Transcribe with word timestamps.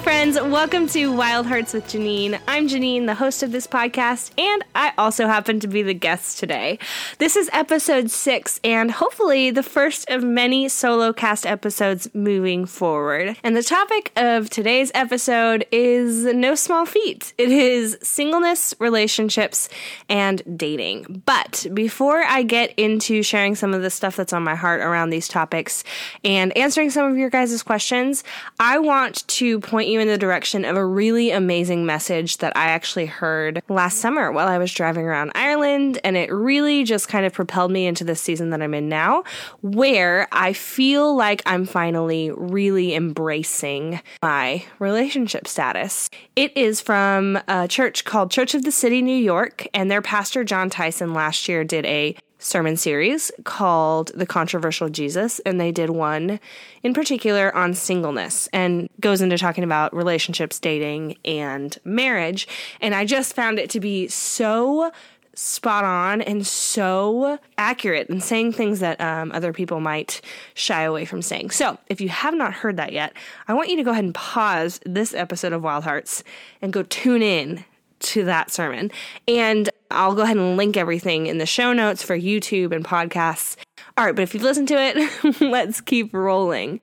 friends. 0.00 0.40
Welcome 0.40 0.86
to 0.88 1.12
Wild 1.14 1.46
Hearts 1.46 1.74
with 1.74 1.84
Janine. 1.86 2.40
I'm 2.48 2.68
Janine, 2.68 3.04
the 3.04 3.14
host 3.14 3.42
of 3.42 3.52
this 3.52 3.66
podcast, 3.66 4.30
and 4.38 4.64
I 4.74 4.94
also 4.96 5.26
happen 5.26 5.60
to 5.60 5.68
be 5.68 5.82
the 5.82 5.92
guest 5.92 6.38
today. 6.38 6.78
This 7.18 7.36
is 7.36 7.50
episode 7.52 8.10
six, 8.10 8.60
and 8.64 8.90
hopefully 8.90 9.50
the 9.50 9.62
first 9.62 10.08
of 10.08 10.22
many 10.22 10.70
solo 10.70 11.12
cast 11.12 11.44
episodes 11.44 12.08
moving 12.14 12.64
forward. 12.64 13.36
And 13.42 13.54
the 13.54 13.62
topic 13.62 14.10
of 14.16 14.48
today's 14.48 14.90
episode 14.94 15.66
is 15.70 16.24
no 16.24 16.54
small 16.54 16.86
feat 16.86 17.34
it 17.36 17.50
is 17.50 17.98
singleness, 18.02 18.74
relationships, 18.78 19.68
and 20.08 20.42
dating. 20.56 21.22
But 21.26 21.66
before 21.74 22.22
I 22.22 22.42
get 22.42 22.72
into 22.78 23.22
sharing 23.22 23.54
some 23.54 23.74
of 23.74 23.82
the 23.82 23.90
stuff 23.90 24.16
that's 24.16 24.32
on 24.32 24.44
my 24.44 24.54
heart 24.54 24.80
around 24.80 25.10
these 25.10 25.28
topics 25.28 25.84
and 26.24 26.56
answering 26.56 26.88
some 26.90 27.10
of 27.10 27.18
your 27.18 27.28
guys' 27.28 27.62
questions, 27.62 28.24
I 28.58 28.78
want 28.78 29.28
to 29.28 29.60
point 29.60 29.89
you 29.90 30.00
in 30.00 30.08
the 30.08 30.18
direction 30.18 30.64
of 30.64 30.76
a 30.76 30.84
really 30.84 31.30
amazing 31.30 31.84
message 31.86 32.38
that 32.38 32.56
I 32.56 32.66
actually 32.66 33.06
heard 33.06 33.62
last 33.68 33.98
summer 33.98 34.32
while 34.32 34.48
I 34.48 34.58
was 34.58 34.72
driving 34.72 35.04
around 35.04 35.32
Ireland. 35.34 35.98
And 36.04 36.16
it 36.16 36.32
really 36.32 36.84
just 36.84 37.08
kind 37.08 37.26
of 37.26 37.32
propelled 37.32 37.70
me 37.70 37.86
into 37.86 38.04
the 38.04 38.14
season 38.14 38.50
that 38.50 38.62
I'm 38.62 38.74
in 38.74 38.88
now, 38.88 39.24
where 39.62 40.28
I 40.32 40.52
feel 40.52 41.14
like 41.14 41.42
I'm 41.46 41.66
finally 41.66 42.30
really 42.30 42.94
embracing 42.94 44.00
my 44.22 44.64
relationship 44.78 45.46
status. 45.46 46.08
It 46.36 46.56
is 46.56 46.80
from 46.80 47.38
a 47.48 47.68
church 47.68 48.04
called 48.04 48.30
Church 48.30 48.54
of 48.54 48.64
the 48.64 48.72
City, 48.72 49.02
New 49.02 49.16
York, 49.16 49.66
and 49.74 49.90
their 49.90 50.02
pastor, 50.02 50.44
John 50.44 50.70
Tyson, 50.70 51.12
last 51.12 51.48
year 51.48 51.64
did 51.64 51.84
a 51.86 52.16
sermon 52.40 52.76
series 52.76 53.30
called 53.44 54.10
The 54.14 54.26
Controversial 54.26 54.88
Jesus, 54.88 55.38
and 55.40 55.60
they 55.60 55.70
did 55.70 55.90
one 55.90 56.40
in 56.82 56.94
particular 56.94 57.54
on 57.54 57.74
singleness 57.74 58.48
and 58.52 58.88
goes 58.98 59.20
into 59.20 59.38
talking 59.38 59.62
about 59.62 59.94
relationships, 59.94 60.58
dating, 60.58 61.16
and 61.24 61.78
marriage. 61.84 62.48
And 62.80 62.94
I 62.94 63.04
just 63.04 63.34
found 63.34 63.58
it 63.58 63.70
to 63.70 63.80
be 63.80 64.08
so 64.08 64.90
spot 65.34 65.84
on 65.84 66.20
and 66.20 66.46
so 66.46 67.38
accurate 67.56 68.08
and 68.08 68.22
saying 68.22 68.52
things 68.52 68.80
that 68.80 69.00
um, 69.00 69.30
other 69.32 69.52
people 69.52 69.80
might 69.80 70.20
shy 70.54 70.82
away 70.82 71.04
from 71.04 71.22
saying. 71.22 71.50
So, 71.50 71.78
if 71.86 72.00
you 72.00 72.08
have 72.08 72.34
not 72.34 72.52
heard 72.52 72.76
that 72.76 72.92
yet, 72.92 73.12
I 73.48 73.54
want 73.54 73.68
you 73.68 73.76
to 73.76 73.82
go 73.82 73.92
ahead 73.92 74.04
and 74.04 74.14
pause 74.14 74.80
this 74.84 75.14
episode 75.14 75.52
of 75.52 75.62
Wild 75.62 75.84
Hearts 75.84 76.24
and 76.60 76.72
go 76.72 76.82
tune 76.82 77.22
in 77.22 77.64
to 78.00 78.24
that 78.24 78.50
sermon. 78.50 78.90
And 79.28 79.70
I'll 79.90 80.14
go 80.14 80.22
ahead 80.22 80.36
and 80.36 80.56
link 80.56 80.76
everything 80.76 81.26
in 81.26 81.38
the 81.38 81.46
show 81.46 81.72
notes 81.72 82.02
for 82.02 82.16
YouTube 82.16 82.72
and 82.72 82.84
podcasts. 82.84 83.56
All 83.96 84.04
right, 84.04 84.14
but 84.14 84.22
if 84.22 84.34
you've 84.34 84.42
listened 84.42 84.68
to 84.68 84.74
it, 84.78 85.40
let's 85.40 85.80
keep 85.80 86.14
rolling. 86.14 86.80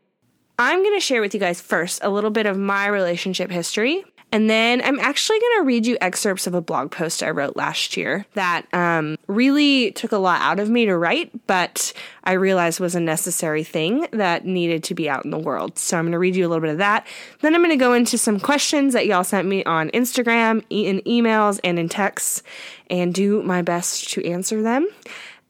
I'm 0.59 0.81
going 0.81 0.95
to 0.95 0.99
share 0.99 1.21
with 1.21 1.33
you 1.33 1.39
guys 1.39 1.61
first 1.61 1.99
a 2.03 2.09
little 2.09 2.31
bit 2.31 2.45
of 2.45 2.57
my 2.57 2.87
relationship 2.87 3.51
history. 3.51 4.03
And 4.31 4.49
then 4.49 4.81
I'm 4.83 4.99
actually 4.99 5.39
going 5.39 5.59
to 5.59 5.65
read 5.65 5.85
you 5.85 5.97
excerpts 6.01 6.47
of 6.47 6.53
a 6.53 6.61
blog 6.61 6.91
post 6.91 7.23
I 7.23 7.29
wrote 7.29 7.55
last 7.55 7.95
year 7.95 8.25
that 8.33 8.67
um, 8.73 9.17
really 9.27 9.91
took 9.93 10.11
a 10.11 10.17
lot 10.17 10.41
out 10.41 10.59
of 10.59 10.69
me 10.69 10.85
to 10.85 10.97
write, 10.97 11.47
but 11.47 11.93
I 12.25 12.33
realized 12.33 12.81
was 12.81 12.93
a 12.93 12.99
necessary 12.99 13.63
thing 13.63 14.05
that 14.11 14.45
needed 14.45 14.83
to 14.85 14.93
be 14.93 15.09
out 15.09 15.23
in 15.23 15.31
the 15.31 15.37
world. 15.37 15.79
So 15.79 15.97
I'm 15.97 16.03
going 16.03 16.11
to 16.11 16.19
read 16.19 16.35
you 16.35 16.45
a 16.45 16.49
little 16.49 16.61
bit 16.61 16.71
of 16.71 16.79
that. 16.79 17.07
Then 17.39 17.55
I'm 17.55 17.61
going 17.61 17.69
to 17.69 17.77
go 17.77 17.93
into 17.93 18.17
some 18.17 18.37
questions 18.37 18.93
that 18.93 19.07
y'all 19.07 19.23
sent 19.23 19.47
me 19.47 19.63
on 19.63 19.89
Instagram, 19.91 20.61
in 20.69 20.99
emails, 21.01 21.59
and 21.63 21.79
in 21.79 21.87
texts, 21.87 22.43
and 22.89 23.13
do 23.13 23.41
my 23.43 23.61
best 23.61 24.09
to 24.09 24.25
answer 24.25 24.61
them. 24.61 24.89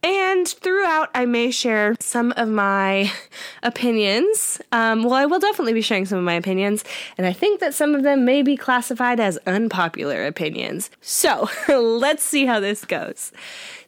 And 0.03 0.48
throughout, 0.48 1.09
I 1.16 1.26
may 1.26 1.52
share 1.52 1.95
some 2.00 2.34
of 2.38 2.48
my 2.48 3.12
opinions. 3.64 4.62
Um, 4.72 5.03
well, 5.03 5.14
I 5.14 5.26
will 5.26 5.40
definitely 5.40 5.74
be 5.74 5.81
sharing 5.81 6.06
some 6.06 6.19
of 6.19 6.24
my 6.24 6.35
opinions, 6.35 6.84
and 7.18 7.25
I 7.25 7.34
think 7.34 7.59
that 7.59 7.74
some 7.74 7.96
of 7.96 8.03
them 8.03 8.24
may 8.24 8.41
be 8.41 8.56
classified 8.56 9.19
as 9.19 9.38
unpopular 9.47 10.25
opinions. 10.25 10.90
So 11.02 11.50
let's 11.68 12.24
see 12.24 12.46
how 12.46 12.59
this 12.59 12.86
goes. 12.86 13.31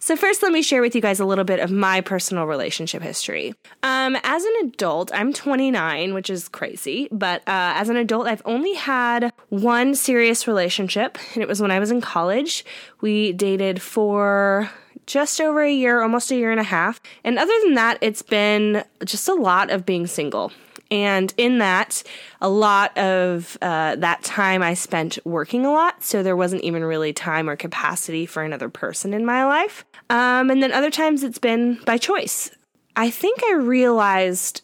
So, 0.01 0.15
first, 0.15 0.41
let 0.41 0.53
me 0.53 0.61
share 0.61 0.81
with 0.81 0.95
you 0.95 1.01
guys 1.01 1.19
a 1.19 1.25
little 1.25 1.43
bit 1.43 1.59
of 1.59 1.71
my 1.71 1.99
personal 1.99 2.45
relationship 2.45 3.01
history. 3.01 3.53
Um, 3.83 4.17
as 4.23 4.45
an 4.45 4.53
adult, 4.63 5.11
I'm 5.13 5.33
29, 5.33 6.13
which 6.13 6.29
is 6.29 6.47
crazy, 6.47 7.09
but 7.11 7.41
uh, 7.41 7.75
as 7.75 7.89
an 7.89 7.97
adult, 7.97 8.25
I've 8.25 8.41
only 8.45 8.73
had 8.75 9.33
one 9.49 9.95
serious 9.95 10.47
relationship, 10.47 11.17
and 11.33 11.43
it 11.43 11.49
was 11.49 11.61
when 11.61 11.69
I 11.69 11.79
was 11.79 11.91
in 11.91 11.99
college. 11.99 12.63
We 13.01 13.33
dated 13.33 13.81
for 13.81 14.71
just 15.09 15.41
over 15.41 15.63
a 15.63 15.73
year, 15.73 16.01
almost 16.01 16.29
a 16.31 16.35
year 16.35 16.51
and 16.51 16.59
a 16.59 16.63
half. 16.63 17.01
And 17.23 17.39
other 17.39 17.53
than 17.63 17.73
that, 17.73 17.97
it's 17.99 18.21
been 18.21 18.83
just 19.03 19.27
a 19.27 19.33
lot 19.33 19.71
of 19.71 19.85
being 19.85 20.05
single. 20.05 20.51
And 20.91 21.33
in 21.35 21.57
that, 21.57 22.03
a 22.41 22.49
lot 22.49 22.95
of 22.97 23.57
uh, 23.61 23.95
that 23.97 24.23
time 24.23 24.61
I 24.61 24.75
spent 24.75 25.17
working 25.25 25.65
a 25.65 25.71
lot, 25.71 26.03
so 26.03 26.23
there 26.23 26.37
wasn't 26.37 26.63
even 26.63 26.83
really 26.83 27.11
time 27.11 27.49
or 27.49 27.55
capacity 27.55 28.25
for 28.25 28.43
another 28.43 28.69
person 28.69 29.13
in 29.13 29.25
my 29.25 29.45
life. 29.45 29.83
Um, 30.09 30.49
and 30.49 30.63
then 30.63 30.71
other 30.71 30.91
times 30.91 31.23
it's 31.23 31.39
been 31.39 31.79
by 31.85 31.97
choice. 31.97 32.51
I 32.95 33.09
think 33.09 33.43
I 33.43 33.53
realized 33.53 34.61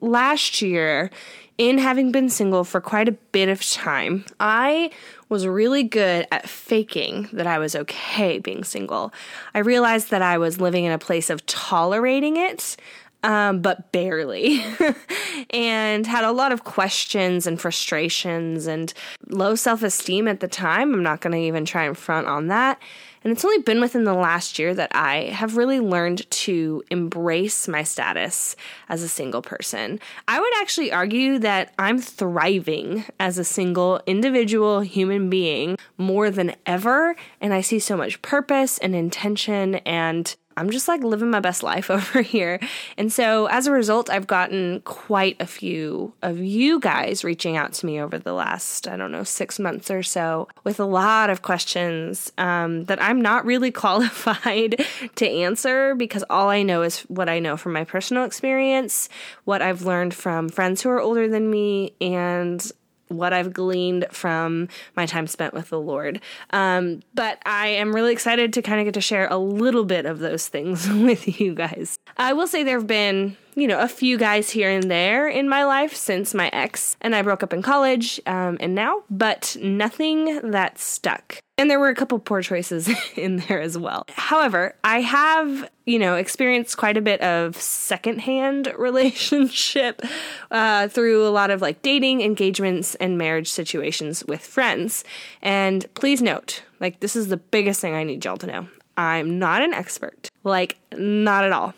last 0.00 0.62
year, 0.62 1.10
in 1.58 1.78
having 1.78 2.12
been 2.12 2.28
single 2.28 2.64
for 2.64 2.80
quite 2.80 3.08
a 3.08 3.12
bit 3.32 3.48
of 3.48 3.64
time, 3.64 4.24
I 4.38 4.90
was 5.28 5.46
really 5.46 5.82
good 5.82 6.26
at 6.30 6.48
faking 6.48 7.28
that 7.32 7.46
I 7.46 7.58
was 7.58 7.74
okay 7.74 8.38
being 8.38 8.64
single. 8.64 9.12
I 9.54 9.60
realized 9.60 10.10
that 10.10 10.22
I 10.22 10.38
was 10.38 10.60
living 10.60 10.84
in 10.84 10.92
a 10.92 10.98
place 10.98 11.30
of 11.30 11.44
tolerating 11.46 12.36
it, 12.36 12.76
um, 13.22 13.60
but 13.60 13.90
barely, 13.90 14.64
and 15.50 16.06
had 16.06 16.24
a 16.24 16.30
lot 16.30 16.52
of 16.52 16.64
questions 16.64 17.46
and 17.46 17.60
frustrations 17.60 18.66
and 18.66 18.92
low 19.28 19.56
self 19.56 19.82
esteem 19.82 20.28
at 20.28 20.40
the 20.40 20.48
time. 20.48 20.94
I'm 20.94 21.02
not 21.02 21.20
going 21.20 21.32
to 21.32 21.38
even 21.38 21.64
try 21.64 21.84
and 21.84 21.98
front 21.98 22.28
on 22.28 22.46
that. 22.48 22.80
And 23.22 23.32
it's 23.32 23.44
only 23.44 23.58
been 23.58 23.80
within 23.80 24.04
the 24.04 24.14
last 24.14 24.58
year 24.58 24.74
that 24.74 24.94
I 24.94 25.30
have 25.30 25.56
really 25.56 25.80
learned 25.80 26.30
to 26.30 26.82
embrace 26.90 27.66
my 27.66 27.82
status 27.82 28.56
as 28.88 29.02
a 29.02 29.08
single 29.08 29.42
person. 29.42 30.00
I 30.28 30.38
would 30.38 30.52
actually 30.60 30.92
argue 30.92 31.38
that 31.38 31.72
I'm 31.78 31.98
thriving 31.98 33.04
as 33.18 33.38
a 33.38 33.44
single 33.44 34.00
individual 34.06 34.80
human 34.80 35.28
being 35.28 35.76
more 35.98 36.30
than 36.30 36.54
ever. 36.66 37.16
And 37.40 37.52
I 37.52 37.60
see 37.60 37.78
so 37.78 37.96
much 37.96 38.22
purpose 38.22 38.78
and 38.78 38.94
intention 38.94 39.76
and 39.76 40.34
I'm 40.56 40.70
just 40.70 40.88
like 40.88 41.02
living 41.02 41.30
my 41.30 41.40
best 41.40 41.62
life 41.62 41.90
over 41.90 42.22
here. 42.22 42.60
And 42.96 43.12
so 43.12 43.46
as 43.46 43.66
a 43.66 43.72
result, 43.72 44.10
I've 44.10 44.26
gotten 44.26 44.80
quite 44.84 45.36
a 45.40 45.46
few 45.46 46.12
of 46.22 46.38
you 46.38 46.80
guys 46.80 47.24
reaching 47.24 47.56
out 47.56 47.72
to 47.74 47.86
me 47.86 48.00
over 48.00 48.18
the 48.18 48.32
last, 48.32 48.88
I 48.88 48.96
don't 48.96 49.12
know, 49.12 49.24
six 49.24 49.58
months 49.58 49.90
or 49.90 50.02
so 50.02 50.48
with 50.64 50.80
a 50.80 50.84
lot 50.84 51.30
of 51.30 51.42
questions 51.42 52.32
um, 52.38 52.84
that 52.84 53.02
I'm 53.02 53.20
not 53.20 53.44
really 53.44 53.70
qualified 53.86 54.84
to 55.16 55.28
answer 55.28 55.94
because 55.94 56.24
all 56.30 56.48
I 56.48 56.62
know 56.62 56.82
is 56.82 57.00
what 57.02 57.28
I 57.28 57.38
know 57.38 57.56
from 57.56 57.72
my 57.72 57.84
personal 57.84 58.24
experience, 58.24 59.08
what 59.44 59.62
I've 59.62 59.82
learned 59.82 60.14
from 60.14 60.48
friends 60.48 60.82
who 60.82 60.90
are 60.90 61.00
older 61.00 61.28
than 61.28 61.50
me, 61.50 61.94
and 62.00 62.70
what 63.08 63.32
I've 63.32 63.52
gleaned 63.52 64.06
from 64.10 64.68
my 64.96 65.06
time 65.06 65.26
spent 65.26 65.54
with 65.54 65.70
the 65.70 65.80
Lord. 65.80 66.20
Um, 66.50 67.02
but 67.14 67.40
I 67.46 67.68
am 67.68 67.94
really 67.94 68.12
excited 68.12 68.52
to 68.54 68.62
kind 68.62 68.80
of 68.80 68.84
get 68.84 68.94
to 68.94 69.00
share 69.00 69.28
a 69.28 69.38
little 69.38 69.84
bit 69.84 70.06
of 70.06 70.18
those 70.18 70.48
things 70.48 70.88
with 70.92 71.40
you 71.40 71.54
guys. 71.54 71.98
I 72.16 72.32
will 72.32 72.46
say 72.46 72.62
there 72.62 72.78
have 72.78 72.86
been 72.86 73.36
you 73.56 73.66
know, 73.66 73.80
a 73.80 73.88
few 73.88 74.18
guys 74.18 74.50
here 74.50 74.68
and 74.68 74.90
there 74.90 75.26
in 75.26 75.48
my 75.48 75.64
life 75.64 75.96
since 75.96 76.34
my 76.34 76.48
ex 76.52 76.94
and 77.00 77.16
I 77.16 77.22
broke 77.22 77.42
up 77.42 77.54
in 77.54 77.62
college 77.62 78.20
um, 78.26 78.58
and 78.60 78.74
now, 78.74 79.02
but 79.08 79.56
nothing 79.60 80.50
that 80.50 80.78
stuck. 80.78 81.40
And 81.58 81.70
there 81.70 81.80
were 81.80 81.88
a 81.88 81.94
couple 81.94 82.18
poor 82.18 82.42
choices 82.42 82.90
in 83.16 83.38
there 83.38 83.60
as 83.60 83.78
well. 83.78 84.04
However, 84.10 84.74
I 84.84 85.00
have, 85.00 85.70
you 85.86 85.98
know, 85.98 86.16
experienced 86.16 86.76
quite 86.76 86.98
a 86.98 87.00
bit 87.00 87.20
of 87.22 87.56
secondhand 87.56 88.72
relationship 88.78 90.02
uh, 90.50 90.88
through 90.88 91.26
a 91.26 91.30
lot 91.30 91.50
of 91.50 91.62
like 91.62 91.80
dating, 91.80 92.20
engagements, 92.20 92.94
and 92.96 93.16
marriage 93.16 93.48
situations 93.48 94.24
with 94.26 94.42
friends. 94.42 95.02
And 95.40 95.86
please 95.94 96.20
note, 96.20 96.62
like, 96.78 97.00
this 97.00 97.16
is 97.16 97.28
the 97.28 97.38
biggest 97.38 97.80
thing 97.80 97.94
I 97.94 98.04
need 98.04 98.24
y'all 98.24 98.36
to 98.36 98.46
know. 98.46 98.68
I'm 98.98 99.38
not 99.38 99.62
an 99.62 99.72
expert, 99.72 100.30
like, 100.44 100.76
not 100.92 101.44
at 101.44 101.52
all. 101.52 101.74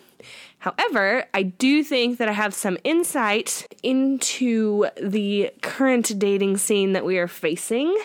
However, 0.59 1.23
I 1.33 1.43
do 1.43 1.83
think 1.83 2.17
that 2.17 2.27
I 2.27 2.33
have 2.33 2.53
some 2.53 2.77
insight 2.83 3.65
into 3.81 4.87
the 5.01 5.51
current 5.61 6.19
dating 6.19 6.57
scene 6.57 6.91
that 6.93 7.05
we 7.05 7.17
are 7.17 7.29
facing 7.29 7.97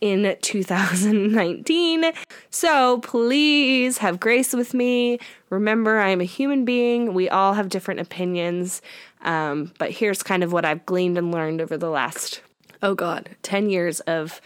in 0.00 0.36
2019. 0.40 2.12
So 2.50 3.00
please 3.00 3.98
have 3.98 4.20
grace 4.20 4.52
with 4.52 4.72
me. 4.72 5.18
Remember, 5.50 5.98
I 5.98 6.10
am 6.10 6.20
a 6.20 6.24
human 6.24 6.64
being. 6.64 7.12
We 7.12 7.28
all 7.28 7.54
have 7.54 7.68
different 7.68 8.00
opinions. 8.00 8.82
Um, 9.22 9.72
but 9.78 9.90
here's 9.90 10.22
kind 10.22 10.44
of 10.44 10.52
what 10.52 10.64
I've 10.64 10.86
gleaned 10.86 11.18
and 11.18 11.32
learned 11.32 11.60
over 11.60 11.76
the 11.76 11.90
last, 11.90 12.40
oh 12.82 12.94
God, 12.94 13.30
10 13.42 13.68
years 13.68 13.98
of 14.00 14.40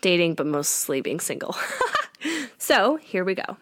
dating, 0.00 0.34
but 0.34 0.46
mostly 0.46 1.02
being 1.02 1.20
single. 1.20 1.54
so 2.58 2.96
here 2.96 3.24
we 3.24 3.34
go. 3.34 3.58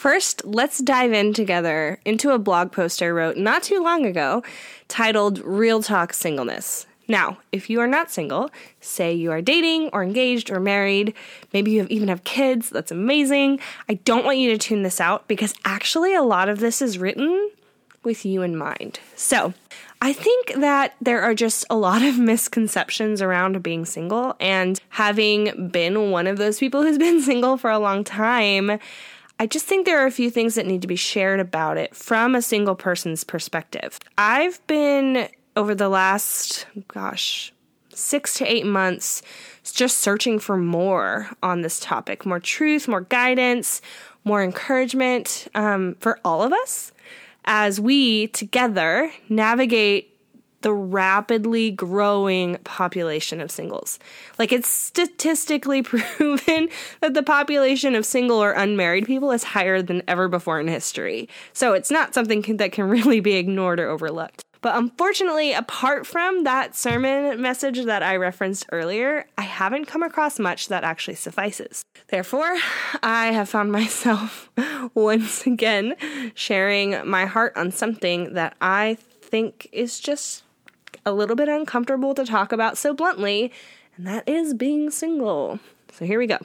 First, 0.00 0.46
let's 0.46 0.78
dive 0.78 1.12
in 1.12 1.34
together 1.34 2.00
into 2.06 2.30
a 2.30 2.38
blog 2.38 2.72
post 2.72 3.02
I 3.02 3.10
wrote 3.10 3.36
not 3.36 3.62
too 3.62 3.82
long 3.82 4.06
ago 4.06 4.42
titled 4.88 5.40
Real 5.40 5.82
Talk 5.82 6.14
Singleness. 6.14 6.86
Now, 7.06 7.36
if 7.52 7.68
you 7.68 7.80
are 7.80 7.86
not 7.86 8.10
single, 8.10 8.50
say 8.80 9.12
you 9.12 9.30
are 9.30 9.42
dating 9.42 9.90
or 9.92 10.02
engaged 10.02 10.50
or 10.50 10.58
married, 10.58 11.12
maybe 11.52 11.72
you 11.72 11.80
have, 11.80 11.90
even 11.90 12.08
have 12.08 12.24
kids, 12.24 12.70
that's 12.70 12.90
amazing. 12.90 13.60
I 13.90 13.94
don't 14.06 14.24
want 14.24 14.38
you 14.38 14.48
to 14.52 14.56
tune 14.56 14.84
this 14.84 15.02
out 15.02 15.28
because 15.28 15.52
actually 15.66 16.14
a 16.14 16.22
lot 16.22 16.48
of 16.48 16.60
this 16.60 16.80
is 16.80 16.96
written 16.96 17.50
with 18.02 18.24
you 18.24 18.40
in 18.40 18.56
mind. 18.56 19.00
So, 19.16 19.52
I 20.00 20.14
think 20.14 20.54
that 20.54 20.94
there 21.02 21.20
are 21.20 21.34
just 21.34 21.66
a 21.68 21.76
lot 21.76 22.00
of 22.00 22.18
misconceptions 22.18 23.20
around 23.20 23.62
being 23.62 23.84
single, 23.84 24.34
and 24.40 24.80
having 24.88 25.68
been 25.68 26.10
one 26.10 26.26
of 26.26 26.38
those 26.38 26.58
people 26.58 26.80
who's 26.84 26.96
been 26.96 27.20
single 27.20 27.58
for 27.58 27.68
a 27.68 27.78
long 27.78 28.02
time, 28.02 28.80
I 29.40 29.46
just 29.46 29.64
think 29.64 29.86
there 29.86 29.98
are 30.02 30.06
a 30.06 30.10
few 30.10 30.30
things 30.30 30.54
that 30.56 30.66
need 30.66 30.82
to 30.82 30.86
be 30.86 30.96
shared 30.96 31.40
about 31.40 31.78
it 31.78 31.96
from 31.96 32.34
a 32.34 32.42
single 32.42 32.74
person's 32.74 33.24
perspective. 33.24 33.98
I've 34.18 34.64
been 34.66 35.30
over 35.56 35.74
the 35.74 35.88
last, 35.88 36.66
gosh, 36.88 37.50
six 37.94 38.34
to 38.34 38.44
eight 38.44 38.66
months 38.66 39.22
just 39.64 40.00
searching 40.00 40.40
for 40.40 40.58
more 40.58 41.30
on 41.42 41.62
this 41.62 41.80
topic 41.80 42.26
more 42.26 42.38
truth, 42.38 42.86
more 42.86 43.00
guidance, 43.00 43.80
more 44.24 44.42
encouragement 44.42 45.48
um, 45.54 45.96
for 46.00 46.18
all 46.22 46.42
of 46.42 46.52
us 46.52 46.92
as 47.46 47.80
we 47.80 48.26
together 48.28 49.10
navigate 49.30 50.09
the 50.62 50.72
rapidly 50.72 51.70
growing 51.70 52.56
population 52.64 53.40
of 53.40 53.50
singles. 53.50 53.98
Like 54.38 54.52
it's 54.52 54.68
statistically 54.68 55.82
proven 55.82 56.68
that 57.00 57.14
the 57.14 57.22
population 57.22 57.94
of 57.94 58.06
single 58.06 58.42
or 58.42 58.52
unmarried 58.52 59.06
people 59.06 59.32
is 59.32 59.44
higher 59.44 59.82
than 59.82 60.02
ever 60.06 60.28
before 60.28 60.60
in 60.60 60.68
history. 60.68 61.28
So 61.52 61.72
it's 61.72 61.90
not 61.90 62.14
something 62.14 62.42
that 62.56 62.72
can 62.72 62.84
really 62.88 63.20
be 63.20 63.34
ignored 63.34 63.80
or 63.80 63.88
overlooked. 63.88 64.44
But 64.62 64.76
unfortunately, 64.76 65.54
apart 65.54 66.06
from 66.06 66.44
that 66.44 66.76
sermon 66.76 67.40
message 67.40 67.82
that 67.84 68.02
I 68.02 68.16
referenced 68.16 68.66
earlier, 68.72 69.24
I 69.38 69.42
haven't 69.42 69.86
come 69.86 70.02
across 70.02 70.38
much 70.38 70.68
that 70.68 70.84
actually 70.84 71.14
suffices. 71.14 71.82
Therefore, 72.08 72.58
I 73.02 73.28
have 73.28 73.48
found 73.48 73.72
myself 73.80 74.50
once 74.92 75.46
again 75.46 75.96
sharing 76.34 77.08
my 77.08 77.24
heart 77.24 77.54
on 77.56 77.72
something 77.72 78.34
that 78.34 78.54
I 78.60 78.98
think 79.22 79.68
is 79.72 79.98
just 79.98 80.42
a 81.10 81.12
little 81.12 81.36
bit 81.36 81.48
uncomfortable 81.48 82.14
to 82.14 82.24
talk 82.24 82.52
about 82.52 82.78
so 82.78 82.94
bluntly, 82.94 83.52
and 83.96 84.06
that 84.06 84.28
is 84.28 84.54
being 84.54 84.90
single. 84.90 85.58
So 85.92 86.04
here 86.04 86.18
we 86.18 86.26
go. 86.26 86.38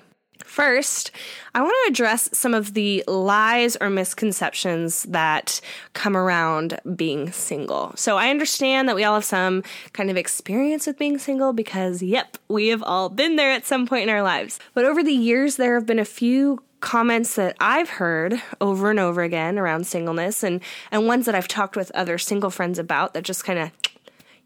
First, 0.43 1.11
I 1.53 1.61
want 1.61 1.73
to 1.85 1.91
address 1.91 2.29
some 2.33 2.53
of 2.53 2.73
the 2.73 3.03
lies 3.07 3.75
or 3.77 3.89
misconceptions 3.89 5.03
that 5.03 5.59
come 5.93 6.15
around 6.15 6.79
being 6.95 7.31
single. 7.31 7.93
So, 7.95 8.17
I 8.17 8.29
understand 8.29 8.87
that 8.87 8.95
we 8.95 9.03
all 9.03 9.15
have 9.15 9.25
some 9.25 9.63
kind 9.93 10.11
of 10.11 10.17
experience 10.17 10.87
with 10.87 10.99
being 10.99 11.17
single 11.17 11.51
because, 11.51 12.01
yep, 12.01 12.37
we 12.47 12.67
have 12.67 12.83
all 12.83 13.09
been 13.09 13.37
there 13.37 13.51
at 13.51 13.65
some 13.65 13.87
point 13.87 14.03
in 14.03 14.09
our 14.09 14.21
lives. 14.21 14.59
But 14.73 14.85
over 14.85 15.03
the 15.03 15.13
years, 15.13 15.55
there 15.55 15.75
have 15.75 15.85
been 15.85 15.99
a 15.99 16.05
few 16.05 16.61
comments 16.79 17.35
that 17.35 17.57
I've 17.59 17.89
heard 17.89 18.41
over 18.61 18.91
and 18.91 18.99
over 18.99 19.23
again 19.23 19.57
around 19.57 19.87
singleness 19.87 20.43
and, 20.43 20.61
and 20.91 21.07
ones 21.07 21.25
that 21.25 21.33
I've 21.33 21.47
talked 21.47 21.75
with 21.75 21.91
other 21.91 22.17
single 22.19 22.51
friends 22.51 22.77
about 22.77 23.13
that 23.15 23.23
just 23.23 23.43
kind 23.43 23.57
of, 23.57 23.71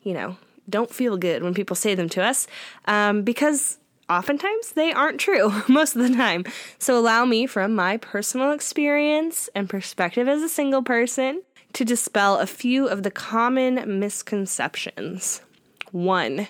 you 0.03 0.13
know, 0.13 0.37
don't 0.69 0.93
feel 0.93 1.17
good 1.17 1.43
when 1.43 1.53
people 1.53 1.75
say 1.75 1.95
them 1.95 2.09
to 2.09 2.23
us 2.23 2.47
um, 2.85 3.23
because 3.23 3.79
oftentimes 4.09 4.71
they 4.71 4.91
aren't 4.91 5.19
true 5.19 5.51
most 5.67 5.95
of 5.95 6.01
the 6.01 6.15
time. 6.15 6.45
So 6.77 6.97
allow 6.97 7.25
me, 7.25 7.45
from 7.45 7.75
my 7.75 7.97
personal 7.97 8.51
experience 8.51 9.49
and 9.55 9.69
perspective 9.69 10.27
as 10.27 10.41
a 10.41 10.49
single 10.49 10.83
person, 10.83 11.43
to 11.73 11.85
dispel 11.85 12.37
a 12.37 12.47
few 12.47 12.87
of 12.87 13.03
the 13.03 13.11
common 13.11 13.99
misconceptions. 13.99 15.41
One, 15.91 16.47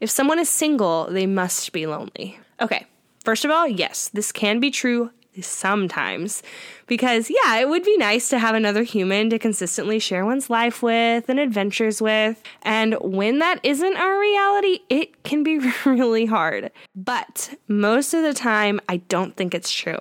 if 0.00 0.10
someone 0.10 0.38
is 0.38 0.48
single, 0.48 1.10
they 1.10 1.26
must 1.26 1.72
be 1.72 1.86
lonely. 1.86 2.38
Okay, 2.60 2.86
first 3.24 3.44
of 3.44 3.50
all, 3.50 3.66
yes, 3.66 4.08
this 4.08 4.32
can 4.32 4.60
be 4.60 4.70
true 4.70 5.10
sometimes. 5.40 6.42
Because, 6.86 7.30
yeah, 7.30 7.56
it 7.56 7.68
would 7.68 7.84
be 7.84 7.96
nice 7.96 8.28
to 8.28 8.38
have 8.38 8.54
another 8.54 8.82
human 8.82 9.30
to 9.30 9.38
consistently 9.38 9.98
share 9.98 10.24
one's 10.24 10.50
life 10.50 10.82
with 10.82 11.28
and 11.28 11.38
adventures 11.40 12.02
with. 12.02 12.42
And 12.62 12.96
when 13.00 13.38
that 13.38 13.60
isn't 13.62 13.96
our 13.96 14.20
reality, 14.20 14.80
it 14.88 15.22
can 15.22 15.42
be 15.42 15.58
really 15.86 16.26
hard. 16.26 16.70
But 16.94 17.54
most 17.68 18.14
of 18.14 18.22
the 18.22 18.34
time, 18.34 18.80
I 18.88 18.98
don't 18.98 19.36
think 19.36 19.54
it's 19.54 19.72
true. 19.72 19.98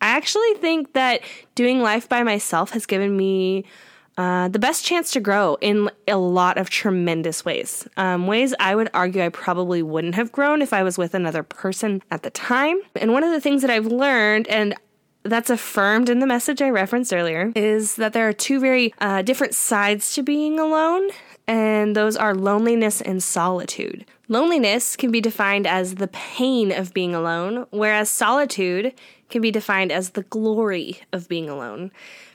I 0.00 0.16
actually 0.16 0.54
think 0.54 0.94
that 0.94 1.20
doing 1.54 1.82
life 1.82 2.08
by 2.08 2.22
myself 2.22 2.70
has 2.70 2.86
given 2.86 3.16
me 3.16 3.66
uh, 4.20 4.48
the 4.48 4.58
best 4.58 4.84
chance 4.84 5.12
to 5.12 5.18
grow 5.18 5.56
in 5.62 5.90
a 6.06 6.18
lot 6.18 6.58
of 6.58 6.68
tremendous 6.68 7.42
ways. 7.42 7.88
Um, 7.96 8.26
ways 8.26 8.52
I 8.60 8.74
would 8.74 8.90
argue 8.92 9.24
I 9.24 9.30
probably 9.30 9.82
wouldn't 9.82 10.14
have 10.14 10.30
grown 10.30 10.60
if 10.60 10.74
I 10.74 10.82
was 10.82 10.98
with 10.98 11.14
another 11.14 11.42
person 11.42 12.02
at 12.10 12.22
the 12.22 12.28
time. 12.28 12.78
And 12.96 13.14
one 13.14 13.24
of 13.24 13.32
the 13.32 13.40
things 13.40 13.62
that 13.62 13.70
I've 13.70 13.86
learned, 13.86 14.46
and 14.48 14.74
that's 15.22 15.48
affirmed 15.48 16.10
in 16.10 16.18
the 16.18 16.26
message 16.26 16.60
I 16.60 16.68
referenced 16.68 17.14
earlier, 17.14 17.50
is 17.56 17.96
that 17.96 18.12
there 18.12 18.28
are 18.28 18.34
two 18.34 18.60
very 18.60 18.92
uh, 19.00 19.22
different 19.22 19.54
sides 19.54 20.14
to 20.16 20.22
being 20.22 20.60
alone, 20.60 21.08
and 21.46 21.96
those 21.96 22.14
are 22.14 22.34
loneliness 22.34 23.00
and 23.00 23.22
solitude. 23.22 24.04
Loneliness 24.28 24.96
can 24.96 25.10
be 25.10 25.22
defined 25.22 25.66
as 25.66 25.94
the 25.94 26.08
pain 26.08 26.72
of 26.72 26.92
being 26.92 27.14
alone, 27.14 27.64
whereas 27.70 28.10
solitude 28.10 28.92
can 29.30 29.40
be 29.40 29.50
defined 29.50 29.90
as 29.90 30.10
the 30.10 30.24
glory 30.24 31.00
of 31.10 31.26
being 31.26 31.48
alone. 31.48 31.90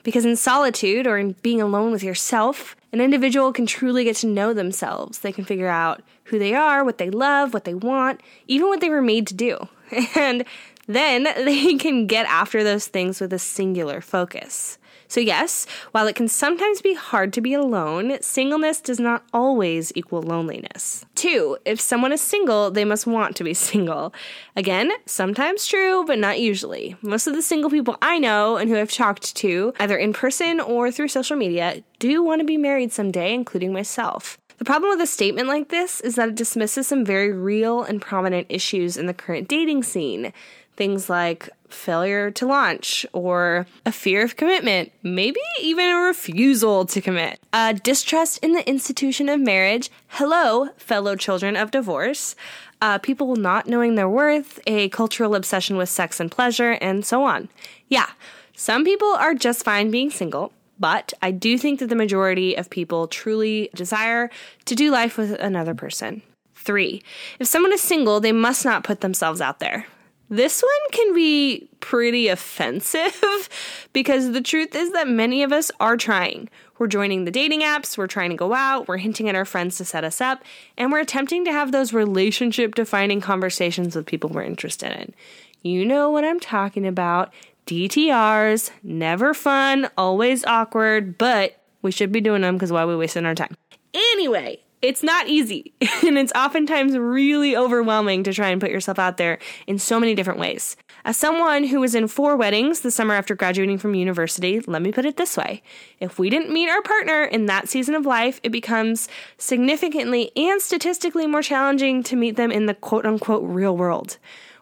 Because 0.06 0.24
in 0.24 0.36
solitude, 0.36 1.08
or 1.08 1.18
in 1.18 1.32
being 1.42 1.60
alone 1.60 1.92
with 1.92 2.04
yourself, 2.04 2.76
an 2.94 3.02
individual 3.02 3.52
can 3.52 3.66
truly 3.66 4.04
get 4.04 4.16
to 4.18 4.28
know 4.28 4.54
themselves. 4.54 5.20
They 5.20 5.32
can 5.32 5.46
figure 5.46 5.68
out 5.68 6.04
who 6.26 6.38
they 6.38 6.54
are, 6.54 6.86
what 6.86 7.00
they 7.00 7.10
love, 7.10 7.56
what 7.56 7.66
they 7.66 7.74
want, 7.74 8.22
even 8.48 8.68
what 8.68 8.82
they 8.82 8.90
were 8.90 9.02
made 9.02 9.28
to 9.28 9.34
do. 9.34 9.68
And 10.16 10.46
then 10.88 11.24
they 11.46 11.76
can 11.76 12.06
get 12.06 12.28
after 12.28 12.64
those 12.64 12.88
things 12.88 13.20
with 13.20 13.34
a 13.34 13.40
singular 13.40 14.00
focus. 14.00 14.78
So, 15.08 15.20
yes, 15.20 15.66
while 15.92 16.08
it 16.08 16.16
can 16.16 16.28
sometimes 16.28 16.82
be 16.82 16.94
hard 16.94 17.34
to 17.34 17.42
be 17.42 17.54
alone, 17.54 18.18
singleness 18.22 18.82
does 18.82 19.00
not 19.00 19.24
always 19.34 19.92
equal 19.96 20.22
loneliness. 20.22 21.06
Two, 21.16 21.58
if 21.66 21.80
someone 21.80 22.12
is 22.12 22.22
single, 22.22 22.72
they 22.72 22.86
must 22.86 23.08
want 23.08 23.36
to 23.36 23.44
be 23.44 23.54
single. 23.72 24.14
Again, 24.56 24.92
sometimes 25.06 25.68
true, 25.68 26.04
but 26.06 26.20
not 26.20 26.40
usually. 26.40 26.96
Most 27.02 27.28
of 27.28 27.36
the 27.36 27.42
single 27.42 27.70
people 27.70 27.98
I 28.02 28.20
know 28.20 28.58
and 28.58 28.70
who 28.70 28.78
I've 28.78 28.92
talked 28.92 29.36
to, 29.38 29.74
either 29.80 29.98
in 29.98 30.14
person 30.14 30.60
or 30.60 30.92
through 30.92 31.10
social 31.10 31.38
media, 31.38 31.84
do 32.00 32.24
want 32.24 32.40
to 32.40 32.46
be 32.46 32.58
married 32.58 32.92
someday, 32.92 33.34
including 33.34 33.74
myself. 33.74 34.38
The 34.58 34.66
problem 34.66 34.90
with 34.92 35.02
a 35.02 35.08
statement 35.08 35.48
like 35.50 35.70
this 35.70 36.00
is 36.02 36.16
that 36.16 36.30
it 36.30 36.36
dismisses 36.36 36.88
some 36.88 37.04
very 37.04 37.32
real 37.32 37.84
and 37.84 38.02
prominent 38.02 38.48
issues 38.50 38.96
in 38.96 39.06
the 39.06 39.14
current 39.14 39.50
dating 39.50 39.84
scene. 39.84 40.32
Things 40.78 41.10
like 41.10 41.50
failure 41.76 42.32
to 42.32 42.46
launch 42.46 43.06
or 43.14 43.68
a 43.86 43.92
fear 43.92 44.24
of 44.24 44.36
commitment, 44.36 44.92
maybe 45.04 45.40
even 45.62 45.86
a 45.86 45.98
refusal 45.98 46.86
to 46.86 47.02
commit, 47.02 47.40
a 47.54 47.74
distrust 47.74 48.40
in 48.44 48.54
the 48.54 48.68
institution 48.68 49.30
of 49.30 49.40
marriage. 49.40 49.90
Hello, 50.08 50.70
fellow 50.78 51.16
children 51.16 51.56
of 51.56 51.72
divorce. 51.72 52.36
Uh, 52.82 52.98
people 52.98 53.36
not 53.36 53.68
knowing 53.68 53.96
their 53.96 54.10
worth, 54.10 54.60
a 54.68 54.90
cultural 54.90 55.36
obsession 55.36 55.78
with 55.78 55.90
sex 55.90 56.20
and 56.20 56.32
pleasure, 56.32 56.72
and 56.82 57.06
so 57.06 57.24
on. 57.24 57.50
Yeah, 57.88 58.10
some 58.56 58.84
people 58.84 59.10
are 59.10 59.34
just 59.34 59.64
fine 59.64 59.92
being 59.92 60.10
single, 60.10 60.54
but 60.80 61.14
I 61.22 61.32
do 61.32 61.58
think 61.58 61.80
that 61.80 61.88
the 61.88 61.96
majority 61.96 62.56
of 62.56 62.70
people 62.70 63.08
truly 63.08 63.70
desire 63.74 64.30
to 64.66 64.76
do 64.76 64.92
life 64.92 65.18
with 65.18 65.32
another 65.40 65.74
person. 65.74 66.22
Three, 66.54 67.04
if 67.40 67.48
someone 67.48 67.74
is 67.74 67.82
single, 67.82 68.20
they 68.20 68.32
must 68.32 68.66
not 68.66 68.84
put 68.84 69.02
themselves 69.02 69.40
out 69.40 69.60
there. 69.60 69.86
This 70.30 70.64
one 70.64 70.92
can 70.92 71.14
be 71.14 71.70
pretty 71.82 72.30
offensive 72.30 73.50
because 73.94 74.32
the 74.32 74.42
truth 74.42 74.76
is 74.76 74.92
that 74.94 75.08
many 75.08 75.44
of 75.44 75.52
us 75.52 75.72
are 75.80 75.98
trying. 75.98 76.50
We're 76.80 76.88
joining 76.88 77.26
the 77.26 77.32
dating 77.32 77.62
apps, 77.62 77.98
we're 77.98 78.08
trying 78.08 78.32
to 78.32 78.36
go 78.36 78.54
out, 78.54 78.88
we're 78.88 78.98
hinting 78.98 79.30
at 79.30 79.36
our 79.36 79.46
friends 79.46 79.78
to 79.78 79.86
set 79.86 80.04
us 80.04 80.20
up, 80.20 80.44
and 80.78 80.92
we're 80.92 81.00
attempting 81.00 81.46
to 81.46 81.52
have 81.52 81.72
those 81.72 81.94
relationship 81.94 82.76
defining 82.76 83.22
conversations 83.22 83.96
with 83.96 84.08
people 84.08 84.30
we're 84.30 84.44
interested 84.44 84.92
in. 84.92 85.14
You 85.62 85.86
know 85.86 86.10
what 86.10 86.26
I'm 86.26 86.40
talking 86.40 86.86
about. 86.86 87.32
DTRs, 87.68 88.72
never 88.84 89.34
fun, 89.34 89.90
always 89.98 90.44
awkward, 90.46 91.18
but 91.18 91.62
we 91.82 91.92
should 91.92 92.12
be 92.12 92.22
doing 92.22 92.42
them 92.42 92.56
because 92.56 92.72
why 92.72 92.84
are 92.84 92.88
we 92.88 92.96
wasting 92.96 93.26
our 93.26 93.36
time? 93.36 93.56
Anyway, 93.94 94.60
it's 94.82 95.04
not 95.04 95.28
easy, 95.28 95.74
and 96.06 96.18
it's 96.18 96.32
oftentimes 96.34 96.98
really 96.98 97.56
overwhelming 97.56 98.24
to 98.24 98.34
try 98.34 98.50
and 98.50 98.62
put 98.62 98.72
yourself 98.72 99.00
out 99.00 99.18
there 99.18 99.40
in 99.68 99.80
so 99.80 100.00
many 100.00 100.16
different 100.16 100.40
ways. 100.40 100.78
As 101.04 101.18
someone 101.18 101.66
who 101.66 101.80
was 101.80 101.94
in 101.94 102.08
four 102.08 102.36
weddings 102.36 102.80
the 102.80 102.92
summer 102.92 103.14
after 103.14 103.36
graduating 103.36 103.78
from 103.78 103.94
university, 103.94 104.60
let 104.62 104.82
me 104.82 104.92
put 104.92 105.06
it 105.06 105.18
this 105.18 105.38
way 105.38 105.62
if 106.00 106.18
we 106.18 106.30
didn't 106.30 106.52
meet 106.52 106.70
our 106.70 106.82
partner 106.82 107.24
in 107.24 107.46
that 107.46 107.70
season 107.70 107.96
of 107.96 108.06
life, 108.06 108.40
it 108.44 108.52
becomes 108.52 109.08
significantly 109.38 110.32
and 110.36 110.62
statistically 110.62 111.28
more 111.28 111.44
challenging 111.44 112.02
to 112.04 112.16
meet 112.16 112.36
them 112.36 112.52
in 112.52 112.66
the 112.66 112.74
quote 112.74 113.06
unquote 113.06 113.44
real 113.44 113.78
world. 113.78 114.18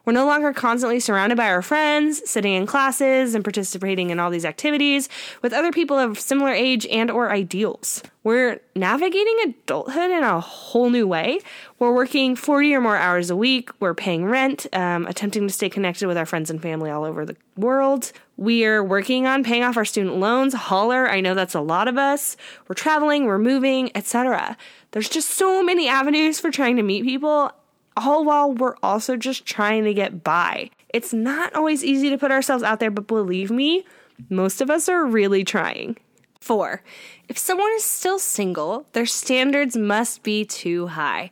We're 0.05 0.12
no 0.13 0.25
longer 0.25 0.51
constantly 0.51 1.00
surrounded 1.00 1.38
by 1.38 1.48
our 1.48 1.62
friends, 1.62 2.29
sitting 2.29 2.53
in 2.53 2.65
classes 2.65 3.36
and 3.36 3.43
participating 3.43 4.10
in 4.10 4.19
all 4.19 4.29
these 4.29 4.43
activities 4.43 5.07
with 5.41 5.53
other 5.53 5.72
people 5.72 5.98
of 5.98 6.19
similar 6.19 6.51
age 6.51 6.86
and 6.88 7.10
or 7.10 7.31
ideals. 7.31 8.03
We're 8.24 8.60
navigating 8.75 9.36
adulthood 9.45 10.12
in 10.12 10.24
a 10.24 10.41
whole 10.41 10.89
new 10.89 11.07
way. 11.07 11.39
We're 11.79 11.93
working 11.93 12.36
40 12.36 12.75
or 12.75 12.81
more 12.81 12.98
hours 12.98 13.29
a 13.29 13.36
week. 13.36 13.69
We're 13.79 13.93
paying 13.93 14.25
rent, 14.25 14.67
um, 14.74 15.07
attempting 15.07 15.48
to 15.48 15.53
stay 15.53 15.69
connected 15.69 16.07
with 16.07 16.17
our 16.17 16.25
friends 16.25 16.50
and 16.50 16.62
family 16.62 16.89
all 16.89 17.05
over 17.05 17.25
the 17.25 17.38
world. 17.55 18.12
We're 18.36 18.83
working 18.83 19.25
on 19.25 19.43
paying 19.43 19.63
off 19.63 19.77
our 19.77 19.86
student 19.86 20.17
loans. 20.17 20.53
Holler, 20.53 21.10
I 21.10 21.22
know 21.22 21.33
that's 21.33 21.55
a 21.55 21.62
lot 21.62 21.88
of 21.88 21.98
us. 21.98 22.36
We're 22.67 22.75
traveling, 22.75 23.25
we're 23.25 23.38
moving, 23.38 23.89
etc. 23.95 24.57
There's 24.91 25.10
just 25.10 25.29
so 25.29 25.63
many 25.63 25.88
avenues 25.88 26.41
for 26.41 26.51
trying 26.51 26.75
to 26.75 26.83
meet 26.83 27.03
people, 27.03 27.51
all 27.95 28.23
while 28.25 28.51
we're 28.51 28.75
also 28.83 29.15
just 29.17 29.45
trying 29.45 29.83
to 29.85 29.93
get 29.93 30.23
by. 30.23 30.69
It's 30.93 31.13
not 31.13 31.55
always 31.55 31.83
easy 31.83 32.09
to 32.09 32.17
put 32.17 32.31
ourselves 32.31 32.63
out 32.63 32.79
there, 32.79 32.91
but 32.91 33.07
believe 33.07 33.51
me, 33.51 33.85
most 34.29 34.62
of 34.62 34.69
us 34.69 34.88
are 34.88 35.05
really 35.05 35.43
trying. 35.43 35.97
Four, 36.39 36.83
if 37.29 37.38
someone 37.38 37.71
is 37.75 37.83
still 37.83 38.19
single, 38.19 38.85
their 38.93 39.05
standards 39.05 39.77
must 39.77 40.23
be 40.23 40.43
too 40.45 40.88
high. 40.88 41.29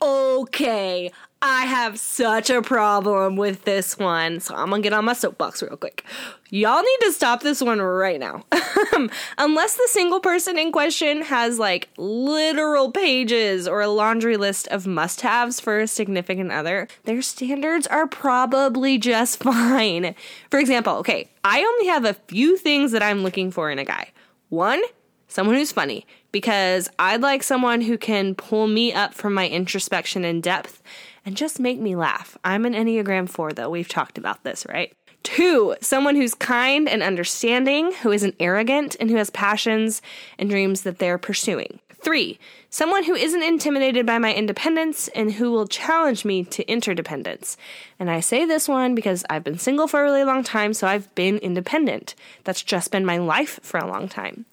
Okay, 0.00 1.10
I 1.44 1.62
have 1.66 1.98
such 1.98 2.50
a 2.50 2.62
problem 2.62 3.34
with 3.34 3.64
this 3.64 3.98
one, 3.98 4.38
so 4.38 4.54
I'm 4.54 4.70
gonna 4.70 4.80
get 4.80 4.92
on 4.92 5.04
my 5.04 5.12
soapbox 5.12 5.60
real 5.60 5.76
quick. 5.76 6.04
Y'all 6.50 6.80
need 6.80 6.98
to 7.00 7.10
stop 7.10 7.42
this 7.42 7.60
one 7.60 7.82
right 7.82 8.20
now. 8.20 8.44
Um, 8.94 9.10
unless 9.38 9.76
the 9.76 9.88
single 9.90 10.20
person 10.20 10.58
in 10.58 10.70
question 10.70 11.22
has 11.22 11.58
like 11.58 11.88
literal 11.96 12.90
pages 12.90 13.66
or 13.66 13.80
a 13.80 13.88
laundry 13.88 14.36
list 14.36 14.68
of 14.68 14.86
must 14.86 15.22
haves 15.22 15.60
for 15.60 15.80
a 15.80 15.86
significant 15.86 16.52
other, 16.52 16.88
their 17.04 17.22
standards 17.22 17.86
are 17.86 18.06
probably 18.06 18.98
just 18.98 19.38
fine. 19.42 20.14
For 20.50 20.58
example, 20.58 20.94
okay, 20.96 21.30
I 21.42 21.62
only 21.62 21.86
have 21.86 22.04
a 22.04 22.14
few 22.14 22.58
things 22.58 22.92
that 22.92 23.02
I'm 23.02 23.22
looking 23.22 23.50
for 23.50 23.70
in 23.70 23.78
a 23.78 23.84
guy. 23.84 24.10
One, 24.50 24.82
someone 25.28 25.56
who's 25.56 25.72
funny 25.72 26.06
because 26.32 26.90
I'd 26.98 27.22
like 27.22 27.42
someone 27.42 27.80
who 27.80 27.96
can 27.96 28.34
pull 28.34 28.66
me 28.66 28.92
up 28.92 29.14
from 29.14 29.32
my 29.32 29.48
introspection 29.48 30.24
and 30.24 30.42
depth 30.42 30.82
and 31.24 31.36
just 31.36 31.60
make 31.60 31.78
me 31.78 31.96
laugh. 31.96 32.36
I'm 32.44 32.64
an 32.64 32.74
Enneagram 32.74 33.28
4, 33.28 33.52
though. 33.52 33.70
We've 33.70 33.88
talked 33.88 34.18
about 34.18 34.42
this, 34.44 34.66
right? 34.68 34.92
Two, 35.22 35.76
someone 35.80 36.16
who's 36.16 36.34
kind 36.34 36.88
and 36.88 37.02
understanding, 37.02 37.92
who 38.02 38.10
isn't 38.10 38.34
arrogant, 38.40 38.96
and 38.98 39.08
who 39.08 39.16
has 39.16 39.30
passions 39.30 40.02
and 40.38 40.50
dreams 40.50 40.82
that 40.82 40.98
they're 40.98 41.18
pursuing. 41.18 41.78
Three, 42.02 42.40
someone 42.68 43.04
who 43.04 43.14
isn't 43.14 43.44
intimidated 43.44 44.04
by 44.04 44.18
my 44.18 44.34
independence 44.34 45.06
and 45.08 45.32
who 45.34 45.52
will 45.52 45.68
challenge 45.68 46.24
me 46.24 46.42
to 46.44 46.68
interdependence. 46.68 47.56
And 48.00 48.10
I 48.10 48.18
say 48.18 48.44
this 48.44 48.68
one 48.68 48.96
because 48.96 49.24
I've 49.30 49.44
been 49.44 49.58
single 49.58 49.86
for 49.86 50.00
a 50.00 50.02
really 50.02 50.24
long 50.24 50.42
time, 50.42 50.74
so 50.74 50.88
I've 50.88 51.14
been 51.14 51.38
independent. 51.38 52.16
That's 52.42 52.62
just 52.62 52.90
been 52.90 53.06
my 53.06 53.18
life 53.18 53.60
for 53.62 53.78
a 53.78 53.86
long 53.86 54.08
time. 54.08 54.46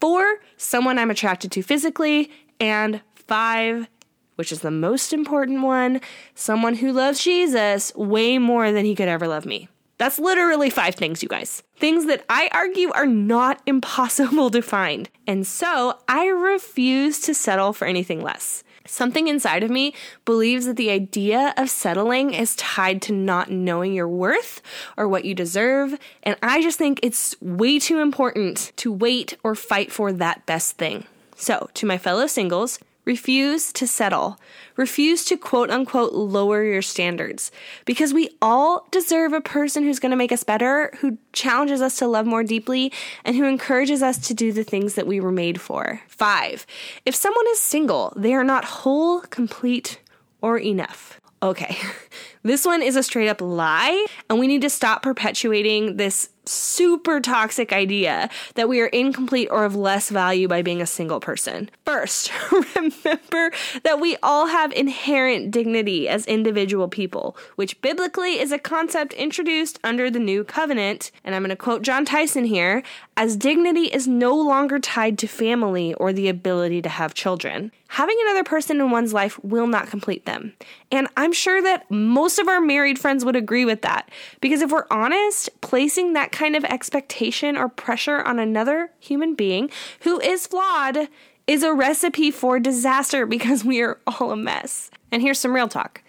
Four, 0.00 0.36
someone 0.56 0.98
I'm 0.98 1.10
attracted 1.10 1.50
to 1.52 1.62
physically. 1.62 2.30
And 2.60 3.00
five, 3.16 3.88
which 4.36 4.52
is 4.52 4.60
the 4.60 4.70
most 4.70 5.12
important 5.12 5.62
one, 5.62 6.00
someone 6.34 6.74
who 6.76 6.92
loves 6.92 7.22
Jesus 7.22 7.94
way 7.94 8.38
more 8.38 8.72
than 8.72 8.84
he 8.84 8.94
could 8.94 9.08
ever 9.08 9.28
love 9.28 9.46
me. 9.46 9.68
That's 9.96 10.18
literally 10.18 10.70
five 10.70 10.96
things, 10.96 11.22
you 11.22 11.28
guys. 11.28 11.62
Things 11.76 12.06
that 12.06 12.24
I 12.28 12.48
argue 12.52 12.90
are 12.92 13.06
not 13.06 13.62
impossible 13.66 14.50
to 14.50 14.62
find. 14.62 15.08
And 15.26 15.46
so 15.46 15.98
I 16.08 16.26
refuse 16.26 17.20
to 17.20 17.34
settle 17.34 17.72
for 17.72 17.86
anything 17.86 18.20
less. 18.20 18.64
Something 18.86 19.28
inside 19.28 19.62
of 19.62 19.70
me 19.70 19.94
believes 20.26 20.66
that 20.66 20.76
the 20.76 20.90
idea 20.90 21.54
of 21.56 21.70
settling 21.70 22.34
is 22.34 22.54
tied 22.56 23.00
to 23.02 23.12
not 23.14 23.50
knowing 23.50 23.94
your 23.94 24.08
worth 24.08 24.60
or 24.98 25.08
what 25.08 25.24
you 25.24 25.34
deserve. 25.34 25.98
And 26.22 26.36
I 26.42 26.60
just 26.60 26.76
think 26.76 27.00
it's 27.02 27.34
way 27.40 27.78
too 27.78 28.00
important 28.00 28.72
to 28.76 28.92
wait 28.92 29.38
or 29.42 29.54
fight 29.54 29.90
for 29.90 30.12
that 30.12 30.44
best 30.44 30.76
thing. 30.76 31.04
So, 31.34 31.70
to 31.74 31.86
my 31.86 31.96
fellow 31.96 32.26
singles, 32.26 32.78
Refuse 33.04 33.72
to 33.74 33.86
settle. 33.86 34.38
Refuse 34.76 35.24
to 35.26 35.36
quote 35.36 35.70
unquote 35.70 36.14
lower 36.14 36.64
your 36.64 36.82
standards 36.82 37.50
because 37.84 38.14
we 38.14 38.30
all 38.40 38.86
deserve 38.90 39.32
a 39.32 39.40
person 39.40 39.84
who's 39.84 39.98
going 39.98 40.10
to 40.10 40.16
make 40.16 40.32
us 40.32 40.42
better, 40.42 40.92
who 41.00 41.18
challenges 41.32 41.82
us 41.82 41.98
to 41.98 42.06
love 42.06 42.26
more 42.26 42.42
deeply, 42.42 42.92
and 43.24 43.36
who 43.36 43.44
encourages 43.44 44.02
us 44.02 44.18
to 44.26 44.34
do 44.34 44.52
the 44.52 44.64
things 44.64 44.94
that 44.94 45.06
we 45.06 45.20
were 45.20 45.32
made 45.32 45.60
for. 45.60 46.00
Five, 46.08 46.66
if 47.04 47.14
someone 47.14 47.46
is 47.50 47.60
single, 47.60 48.12
they 48.16 48.34
are 48.34 48.44
not 48.44 48.64
whole, 48.64 49.20
complete, 49.20 50.00
or 50.40 50.58
enough. 50.58 51.20
Okay, 51.42 51.76
this 52.44 52.66
one 52.66 52.82
is 52.82 52.94
a 52.94 53.02
straight 53.02 53.28
up 53.28 53.40
lie, 53.40 54.06
and 54.28 54.38
we 54.38 54.46
need 54.46 54.62
to 54.62 54.70
stop 54.70 55.02
perpetuating 55.02 55.96
this 55.96 56.28
super 56.46 57.20
toxic 57.20 57.72
idea 57.72 58.28
that 58.54 58.68
we 58.68 58.80
are 58.80 58.86
incomplete 58.86 59.48
or 59.50 59.64
of 59.64 59.74
less 59.74 60.10
value 60.10 60.48
by 60.48 60.62
being 60.62 60.82
a 60.82 60.86
single 60.86 61.20
person. 61.20 61.70
First, 61.84 62.30
remember 62.52 63.50
that 63.82 64.00
we 64.00 64.16
all 64.22 64.46
have 64.46 64.72
inherent 64.72 65.50
dignity 65.50 66.08
as 66.08 66.26
individual 66.26 66.88
people, 66.88 67.36
which 67.56 67.80
biblically 67.80 68.38
is 68.38 68.52
a 68.52 68.58
concept 68.58 69.12
introduced 69.14 69.78
under 69.84 70.10
the 70.10 70.18
new 70.18 70.44
covenant. 70.44 71.10
And 71.24 71.34
I'm 71.34 71.42
going 71.42 71.50
to 71.50 71.56
quote 71.56 71.82
John 71.82 72.04
Tyson 72.04 72.44
here 72.44 72.82
as 73.16 73.36
dignity 73.36 73.84
is 73.84 74.08
no 74.08 74.34
longer 74.34 74.78
tied 74.78 75.18
to 75.18 75.26
family 75.26 75.94
or 75.94 76.12
the 76.12 76.28
ability 76.28 76.82
to 76.82 76.88
have 76.88 77.14
children. 77.14 77.72
Having 77.88 78.16
another 78.22 78.42
person 78.42 78.80
in 78.80 78.90
one's 78.90 79.14
life 79.14 79.38
will 79.44 79.68
not 79.68 79.86
complete 79.86 80.26
them. 80.26 80.54
And 80.90 81.06
I'm 81.16 81.32
sure 81.32 81.62
that 81.62 81.88
most 81.90 82.33
of 82.38 82.48
our 82.48 82.60
married 82.60 82.98
friends 82.98 83.24
would 83.24 83.36
agree 83.36 83.64
with 83.64 83.82
that. 83.82 84.10
Because 84.40 84.62
if 84.62 84.70
we're 84.70 84.86
honest, 84.90 85.48
placing 85.60 86.12
that 86.12 86.32
kind 86.32 86.56
of 86.56 86.64
expectation 86.64 87.56
or 87.56 87.68
pressure 87.68 88.22
on 88.22 88.38
another 88.38 88.90
human 89.00 89.34
being 89.34 89.70
who 90.00 90.20
is 90.20 90.46
flawed 90.46 91.08
is 91.46 91.62
a 91.62 91.74
recipe 91.74 92.30
for 92.30 92.58
disaster 92.58 93.26
because 93.34 93.64
we 93.64 93.82
are 93.82 93.98
all 94.06 94.30
a 94.30 94.36
mess. 94.36 94.90
And 95.10 95.22
here's 95.22 95.38
some 95.38 95.54
real 95.54 95.68
talk 95.68 96.02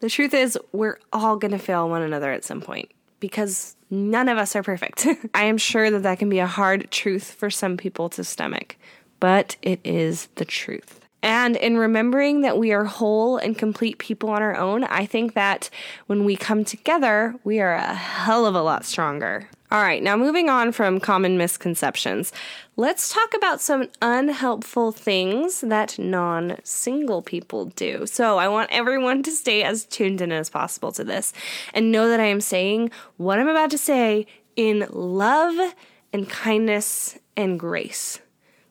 the 0.00 0.08
truth 0.08 0.32
is, 0.32 0.58
we're 0.72 0.98
all 1.12 1.38
to 1.38 1.58
fail 1.58 1.88
one 1.88 2.02
another 2.02 2.32
at 2.32 2.42
some 2.42 2.62
point 2.62 2.90
because 3.20 3.76
none 3.90 4.28
of 4.28 4.38
us 4.38 4.56
are 4.56 4.62
perfect. 4.62 5.06
I 5.34 5.44
am 5.44 5.58
sure 5.58 5.90
that 5.90 6.02
that 6.02 6.18
can 6.18 6.30
be 6.30 6.38
a 6.38 6.46
hard 6.46 6.90
truth 6.90 7.32
for 7.32 7.50
some 7.50 7.76
people 7.76 8.08
to 8.10 8.24
stomach, 8.24 8.76
but 9.20 9.56
it 9.60 9.78
is 9.84 10.28
the 10.36 10.46
truth. 10.46 10.99
And 11.22 11.56
in 11.56 11.76
remembering 11.76 12.40
that 12.42 12.56
we 12.56 12.72
are 12.72 12.84
whole 12.84 13.36
and 13.36 13.56
complete 13.56 13.98
people 13.98 14.30
on 14.30 14.42
our 14.42 14.56
own, 14.56 14.84
I 14.84 15.04
think 15.04 15.34
that 15.34 15.68
when 16.06 16.24
we 16.24 16.36
come 16.36 16.64
together, 16.64 17.34
we 17.44 17.60
are 17.60 17.74
a 17.74 17.94
hell 17.94 18.46
of 18.46 18.54
a 18.54 18.62
lot 18.62 18.84
stronger. 18.84 19.48
All 19.72 19.82
right, 19.82 20.02
now 20.02 20.16
moving 20.16 20.50
on 20.50 20.72
from 20.72 20.98
common 20.98 21.38
misconceptions, 21.38 22.32
let's 22.74 23.12
talk 23.12 23.34
about 23.36 23.60
some 23.60 23.88
unhelpful 24.02 24.90
things 24.90 25.60
that 25.60 25.96
non 25.96 26.56
single 26.64 27.22
people 27.22 27.66
do. 27.66 28.04
So, 28.06 28.38
I 28.38 28.48
want 28.48 28.70
everyone 28.72 29.22
to 29.22 29.30
stay 29.30 29.62
as 29.62 29.84
tuned 29.84 30.20
in 30.20 30.32
as 30.32 30.50
possible 30.50 30.90
to 30.92 31.04
this 31.04 31.32
and 31.72 31.92
know 31.92 32.08
that 32.08 32.18
I 32.18 32.24
am 32.24 32.40
saying 32.40 32.90
what 33.16 33.38
I'm 33.38 33.46
about 33.46 33.70
to 33.70 33.78
say 33.78 34.26
in 34.56 34.86
love 34.90 35.74
and 36.12 36.28
kindness 36.28 37.16
and 37.36 37.60
grace. 37.60 38.18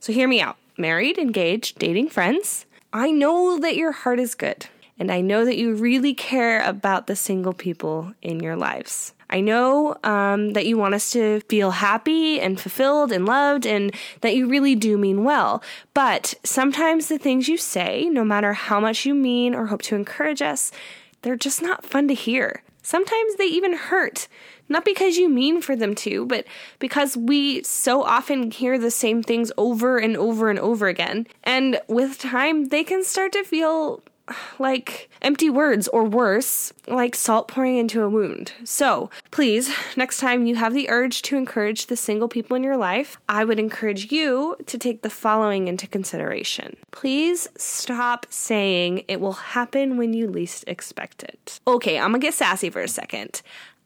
So, 0.02 0.12
hear 0.12 0.28
me 0.28 0.42
out 0.42 0.58
married, 0.80 1.18
engaged, 1.18 1.78
dating 1.78 2.10
friends, 2.10 2.66
I 2.92 3.12
know 3.12 3.60
that 3.60 3.76
your 3.76 3.92
heart 3.92 4.20
is 4.20 4.34
good. 4.36 4.68
And 4.98 5.12
I 5.12 5.22
know 5.22 5.46
that 5.46 5.58
you 5.58 5.76
really 5.76 6.14
care 6.14 6.62
about 6.62 7.08
the 7.08 7.16
single 7.16 7.54
people 7.54 8.14
in 8.22 8.42
your 8.42 8.58
lives. 8.58 9.14
I 9.30 9.42
know 9.42 9.96
um, 10.04 10.54
that 10.54 10.66
you 10.66 10.78
want 10.78 10.96
us 10.96 11.12
to 11.12 11.40
feel 11.42 11.72
happy 11.72 12.42
and 12.42 12.60
fulfilled 12.60 13.12
and 13.12 13.26
loved, 13.26 13.66
and 13.66 13.94
that 14.22 14.36
you 14.36 14.48
really 14.48 14.76
do 14.76 14.98
mean 14.98 15.24
well. 15.24 15.64
But 15.94 16.34
sometimes 16.44 17.08
the 17.08 17.20
things 17.20 17.48
you 17.48 17.56
say, 17.56 18.10
no 18.10 18.26
matter 18.26 18.54
how 18.54 18.80
much 18.80 19.06
you 19.06 19.14
mean 19.14 19.54
or 19.54 19.68
hope 19.68 19.84
to 19.84 19.96
encourage 19.96 20.42
us, 20.42 20.72
they're 21.22 21.36
just 21.36 21.62
not 21.62 21.86
fun 21.86 22.08
to 22.08 22.14
hear. 22.14 22.64
Sometimes 22.82 23.36
they 23.36 23.46
even 23.46 23.74
hurt. 23.74 24.28
Not 24.70 24.86
because 24.86 25.18
you 25.18 25.28
mean 25.30 25.62
for 25.62 25.76
them 25.76 25.96
to, 25.96 26.26
but 26.26 26.46
because 26.78 27.18
we 27.18 27.64
so 27.64 28.04
often 28.04 28.52
hear 28.52 28.78
the 28.78 28.92
same 28.92 29.24
things 29.24 29.52
over 29.58 29.98
and 29.98 30.16
over 30.16 30.50
and 30.50 30.60
over 30.60 30.88
again. 30.88 31.28
And 31.44 31.82
with 31.88 32.20
time, 32.20 32.66
they 32.66 32.84
can 32.84 33.04
start 33.04 33.34
to 33.34 33.44
feel 33.44 34.04
like 34.60 35.10
empty 35.22 35.50
words 35.50 35.88
or 35.90 36.04
worse, 36.04 36.74
like 36.88 37.16
salt 37.16 37.48
pouring 37.48 37.78
into 37.78 38.02
a 38.02 38.10
wound. 38.10 38.54
So, 38.64 39.10
please, 39.32 39.74
next 39.96 40.20
time 40.20 40.46
you 40.46 40.56
have 40.56 40.74
the 40.74 40.90
urge 40.90 41.22
to 41.24 41.38
encourage 41.38 41.88
the 41.88 41.96
single 41.96 42.28
people 42.28 42.56
in 42.56 42.64
your 42.64 42.78
life, 42.78 43.18
I 43.28 43.44
would 43.46 43.60
encourage 43.60 44.12
you 44.12 44.56
to 44.66 44.78
take 44.78 45.02
the 45.02 45.10
following 45.10 45.68
into 45.68 45.88
consideration. 45.88 46.78
Please 46.92 47.48
stop 47.58 48.26
saying 48.30 49.04
it 49.08 49.20
will 49.20 49.34
happen 49.34 49.98
when 49.98 50.14
you 50.14 50.28
least 50.28 50.64
expect 50.68 51.24
it. 51.24 51.60
Okay, 51.68 51.98
I'm 51.98 52.12
gonna 52.12 52.20
get 52.20 52.34
sassy 52.34 52.70
for 52.70 52.82
a 52.82 52.88
second. 52.88 53.42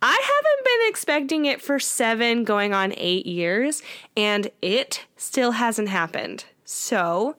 I 0.05 0.19
haven't 0.21 0.65
been 0.65 0.89
expecting 0.89 1.45
it 1.45 1.61
for 1.61 1.79
seven, 1.79 2.43
going 2.43 2.73
on 2.73 2.93
eight 2.97 3.25
years, 3.25 3.81
and 4.17 4.51
it 4.61 5.05
still 5.15 5.51
hasn't 5.51 5.87
happened. 5.87 6.43
So, 6.65 7.37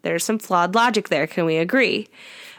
there's 0.00 0.24
some 0.24 0.38
flawed 0.38 0.74
logic 0.74 1.10
there. 1.10 1.26
Can 1.26 1.44
we 1.44 1.58
agree? 1.58 2.08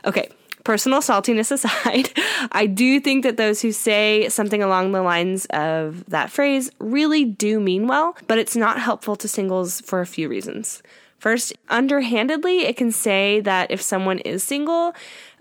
Okay, 0.06 0.30
personal 0.64 1.00
saltiness 1.00 1.52
aside, 1.52 2.12
I 2.52 2.68
do 2.68 3.00
think 3.00 3.24
that 3.24 3.38
those 3.38 3.60
who 3.60 3.72
say 3.72 4.30
something 4.30 4.62
along 4.62 4.92
the 4.92 5.02
lines 5.02 5.48
of 5.48 6.06
that 6.06 6.30
phrase 6.30 6.70
really 6.78 7.26
do 7.26 7.60
mean 7.60 7.88
well, 7.88 8.16
but 8.28 8.38
it's 8.38 8.56
not 8.56 8.80
helpful 8.80 9.16
to 9.16 9.28
singles 9.28 9.82
for 9.82 10.02
a 10.02 10.06
few 10.06 10.30
reasons. 10.30 10.84
First, 11.18 11.54
underhandedly, 11.68 12.60
it 12.60 12.78
can 12.78 12.92
say 12.92 13.40
that 13.40 13.72
if 13.72 13.82
someone 13.82 14.20
is 14.20 14.44
single, 14.44 14.94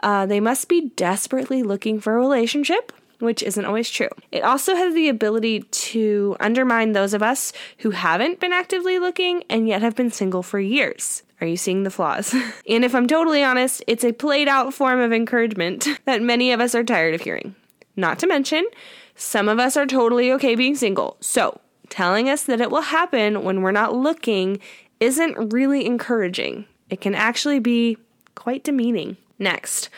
uh, 0.03 0.25
they 0.25 0.41
must 0.41 0.71
be 0.71 0.89
desperately 0.97 1.63
looking 1.63 2.01
for 2.01 2.15
a 2.15 2.19
relationship, 2.19 2.93
which 3.19 3.43
isn't 3.43 3.65
always 3.65 3.91
true. 3.91 4.09
It 4.33 4.43
also 4.43 4.75
has 4.75 4.95
the 4.95 5.09
ability 5.09 5.61
to 5.61 6.37
undermine 6.41 6.93
those 6.93 7.15
of 7.15 7.23
us 7.23 7.53
who 7.79 7.91
haven't 7.91 8.41
been 8.41 8.53
actively 8.53 8.99
looking 8.99 9.45
and 9.49 9.69
yet 9.69 9.83
have 9.83 9.97
been 9.97 10.11
single 10.11 10.43
for 10.43 10.61
years. 10.61 11.23
Are 11.41 11.47
you 11.47 11.57
seeing 11.57 11.83
the 11.83 11.91
flaws? 11.91 12.35
and 12.69 12.85
if 12.85 12.95
I'm 12.95 13.07
totally 13.07 13.43
honest, 13.43 13.83
it's 13.87 14.05
a 14.05 14.13
played 14.13 14.49
out 14.49 14.73
form 14.73 15.01
of 15.01 15.13
encouragement 15.13 15.87
that 16.05 16.23
many 16.23 16.53
of 16.53 16.61
us 16.61 16.75
are 16.75 16.85
tired 16.85 17.15
of 17.15 17.21
hearing. 17.21 17.55
Not 17.97 18.19
to 18.21 18.27
mention, 18.27 18.67
some 19.15 19.49
of 19.49 19.59
us 19.59 19.77
are 19.77 19.87
totally 19.87 20.31
okay 20.33 20.55
being 20.55 20.75
single. 20.75 21.17
So, 21.21 21.61
telling 21.89 22.29
us 22.29 22.43
that 22.45 22.61
it 22.61 22.71
will 22.71 22.83
happen 22.83 23.45
when 23.45 23.63
we're 23.63 23.73
not 23.73 23.95
looking 23.95 24.61
isn't 25.01 25.53
really 25.53 25.87
encouraging. 25.87 26.67
It 26.91 27.01
can 27.01 27.15
actually 27.15 27.59
be 27.59 27.97
quite 28.35 28.65
demeaning. 28.65 29.17
Next, 29.39 29.89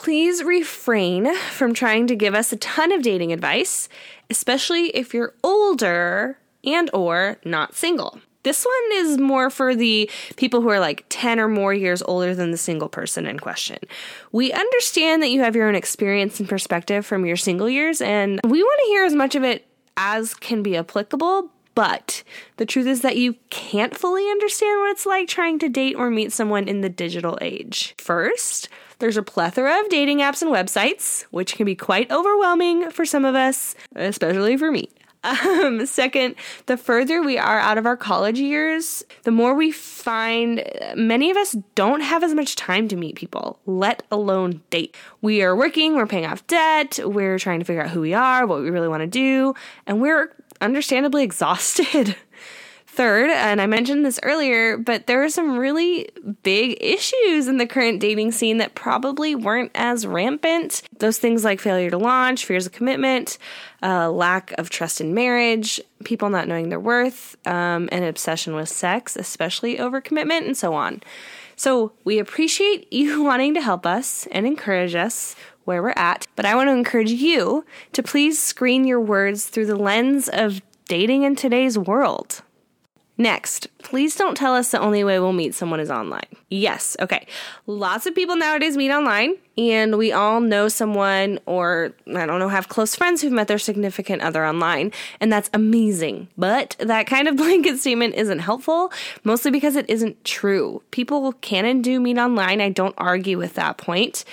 please 0.00 0.42
refrain 0.42 1.34
from 1.50 1.74
trying 1.74 2.06
to 2.06 2.16
give 2.16 2.34
us 2.34 2.52
a 2.52 2.56
ton 2.56 2.90
of 2.90 3.02
dating 3.02 3.34
advice, 3.34 3.86
especially 4.30 4.86
if 4.96 5.12
you're 5.12 5.34
older 5.44 6.38
and 6.64 6.88
or 6.94 7.36
not 7.44 7.74
single. 7.74 8.18
This 8.42 8.64
one 8.64 8.98
is 8.98 9.18
more 9.18 9.50
for 9.50 9.76
the 9.76 10.10
people 10.36 10.62
who 10.62 10.70
are 10.70 10.80
like 10.80 11.04
10 11.10 11.38
or 11.38 11.48
more 11.48 11.74
years 11.74 12.02
older 12.02 12.34
than 12.34 12.50
the 12.50 12.56
single 12.56 12.88
person 12.88 13.26
in 13.26 13.38
question. 13.38 13.76
We 14.32 14.50
understand 14.52 15.22
that 15.22 15.28
you 15.28 15.42
have 15.42 15.54
your 15.54 15.68
own 15.68 15.74
experience 15.74 16.40
and 16.40 16.48
perspective 16.48 17.04
from 17.04 17.26
your 17.26 17.36
single 17.36 17.68
years, 17.68 18.00
and 18.00 18.40
we 18.42 18.62
want 18.62 18.80
to 18.86 18.90
hear 18.92 19.04
as 19.04 19.14
much 19.14 19.34
of 19.34 19.44
it 19.44 19.66
as 19.98 20.32
can 20.32 20.62
be 20.62 20.78
applicable, 20.78 21.50
but 21.74 22.22
the 22.56 22.64
truth 22.64 22.86
is 22.86 23.02
that 23.02 23.18
you 23.18 23.34
can't 23.50 23.94
fully 23.94 24.26
understand 24.30 24.80
what 24.80 24.92
it's 24.92 25.04
like 25.04 25.28
trying 25.28 25.58
to 25.58 25.68
date 25.68 25.94
or 25.94 26.08
meet 26.08 26.32
someone 26.32 26.68
in 26.68 26.80
the 26.80 26.88
digital 26.88 27.36
age. 27.42 27.94
First, 27.98 28.70
there's 29.00 29.16
a 29.16 29.22
plethora 29.22 29.80
of 29.80 29.88
dating 29.88 30.18
apps 30.18 30.42
and 30.42 30.50
websites, 30.50 31.22
which 31.30 31.54
can 31.54 31.66
be 31.66 31.74
quite 31.74 32.10
overwhelming 32.10 32.90
for 32.90 33.04
some 33.04 33.24
of 33.24 33.34
us, 33.34 33.74
especially 33.96 34.56
for 34.56 34.70
me. 34.70 34.88
Um, 35.22 35.84
second, 35.84 36.34
the 36.64 36.78
further 36.78 37.22
we 37.22 37.36
are 37.36 37.58
out 37.58 37.76
of 37.76 37.84
our 37.84 37.96
college 37.96 38.38
years, 38.38 39.04
the 39.24 39.30
more 39.30 39.54
we 39.54 39.70
find 39.70 40.64
many 40.96 41.30
of 41.30 41.36
us 41.36 41.56
don't 41.74 42.00
have 42.00 42.24
as 42.24 42.34
much 42.34 42.56
time 42.56 42.88
to 42.88 42.96
meet 42.96 43.16
people, 43.16 43.58
let 43.66 44.02
alone 44.10 44.62
date. 44.70 44.96
We 45.20 45.42
are 45.42 45.54
working, 45.54 45.94
we're 45.94 46.06
paying 46.06 46.24
off 46.24 46.46
debt, 46.46 47.00
we're 47.04 47.38
trying 47.38 47.58
to 47.58 47.66
figure 47.66 47.82
out 47.82 47.90
who 47.90 48.00
we 48.00 48.14
are, 48.14 48.46
what 48.46 48.62
we 48.62 48.70
really 48.70 48.88
want 48.88 49.02
to 49.02 49.06
do, 49.06 49.54
and 49.86 50.00
we're 50.00 50.34
understandably 50.62 51.22
exhausted. 51.30 52.16
Third, 52.92 53.30
and 53.30 53.60
I 53.60 53.66
mentioned 53.66 54.04
this 54.04 54.18
earlier, 54.24 54.76
but 54.76 55.06
there 55.06 55.22
are 55.22 55.28
some 55.30 55.56
really 55.56 56.08
big 56.42 56.76
issues 56.80 57.46
in 57.46 57.56
the 57.56 57.66
current 57.66 58.00
dating 58.00 58.32
scene 58.32 58.58
that 58.58 58.74
probably 58.74 59.36
weren't 59.36 59.70
as 59.76 60.08
rampant. 60.08 60.82
Those 60.98 61.16
things 61.16 61.44
like 61.44 61.60
failure 61.60 61.88
to 61.90 61.98
launch, 61.98 62.44
fears 62.44 62.66
of 62.66 62.72
commitment, 62.72 63.38
uh, 63.80 64.10
lack 64.10 64.52
of 64.58 64.70
trust 64.70 65.00
in 65.00 65.14
marriage, 65.14 65.80
people 66.02 66.30
not 66.30 66.48
knowing 66.48 66.68
their 66.68 66.80
worth, 66.80 67.36
um, 67.46 67.88
and 67.92 68.04
obsession 68.04 68.56
with 68.56 68.68
sex, 68.68 69.14
especially 69.14 69.78
over 69.78 70.00
commitment, 70.00 70.46
and 70.46 70.56
so 70.56 70.74
on. 70.74 71.00
So 71.54 71.92
we 72.02 72.18
appreciate 72.18 72.92
you 72.92 73.22
wanting 73.22 73.54
to 73.54 73.62
help 73.62 73.86
us 73.86 74.26
and 74.32 74.48
encourage 74.48 74.96
us 74.96 75.36
where 75.64 75.80
we're 75.80 75.94
at, 75.94 76.26
but 76.34 76.44
I 76.44 76.56
want 76.56 76.66
to 76.66 76.72
encourage 76.72 77.12
you 77.12 77.64
to 77.92 78.02
please 78.02 78.42
screen 78.42 78.84
your 78.84 79.00
words 79.00 79.46
through 79.46 79.66
the 79.66 79.76
lens 79.76 80.28
of 80.28 80.60
dating 80.88 81.22
in 81.22 81.36
today's 81.36 81.78
world. 81.78 82.42
Next, 83.20 83.68
please 83.80 84.16
don't 84.16 84.34
tell 84.34 84.54
us 84.54 84.70
the 84.70 84.80
only 84.80 85.04
way 85.04 85.20
we'll 85.20 85.34
meet 85.34 85.54
someone 85.54 85.78
is 85.78 85.90
online. 85.90 86.24
Yes, 86.48 86.96
okay. 87.00 87.26
Lots 87.66 88.06
of 88.06 88.14
people 88.14 88.34
nowadays 88.34 88.78
meet 88.78 88.90
online, 88.90 89.34
and 89.58 89.98
we 89.98 90.10
all 90.10 90.40
know 90.40 90.68
someone 90.68 91.38
or, 91.44 91.92
I 92.16 92.24
don't 92.24 92.38
know, 92.38 92.48
have 92.48 92.70
close 92.70 92.96
friends 92.96 93.20
who've 93.20 93.30
met 93.30 93.46
their 93.46 93.58
significant 93.58 94.22
other 94.22 94.46
online, 94.46 94.90
and 95.20 95.30
that's 95.30 95.50
amazing. 95.52 96.28
But 96.38 96.76
that 96.78 97.06
kind 97.06 97.28
of 97.28 97.36
blanket 97.36 97.76
statement 97.78 98.14
isn't 98.14 98.38
helpful, 98.38 98.90
mostly 99.22 99.50
because 99.50 99.76
it 99.76 99.84
isn't 99.90 100.24
true. 100.24 100.82
People 100.90 101.34
can 101.42 101.66
and 101.66 101.84
do 101.84 102.00
meet 102.00 102.16
online. 102.16 102.62
I 102.62 102.70
don't 102.70 102.94
argue 102.96 103.36
with 103.36 103.52
that 103.56 103.76
point, 103.76 104.24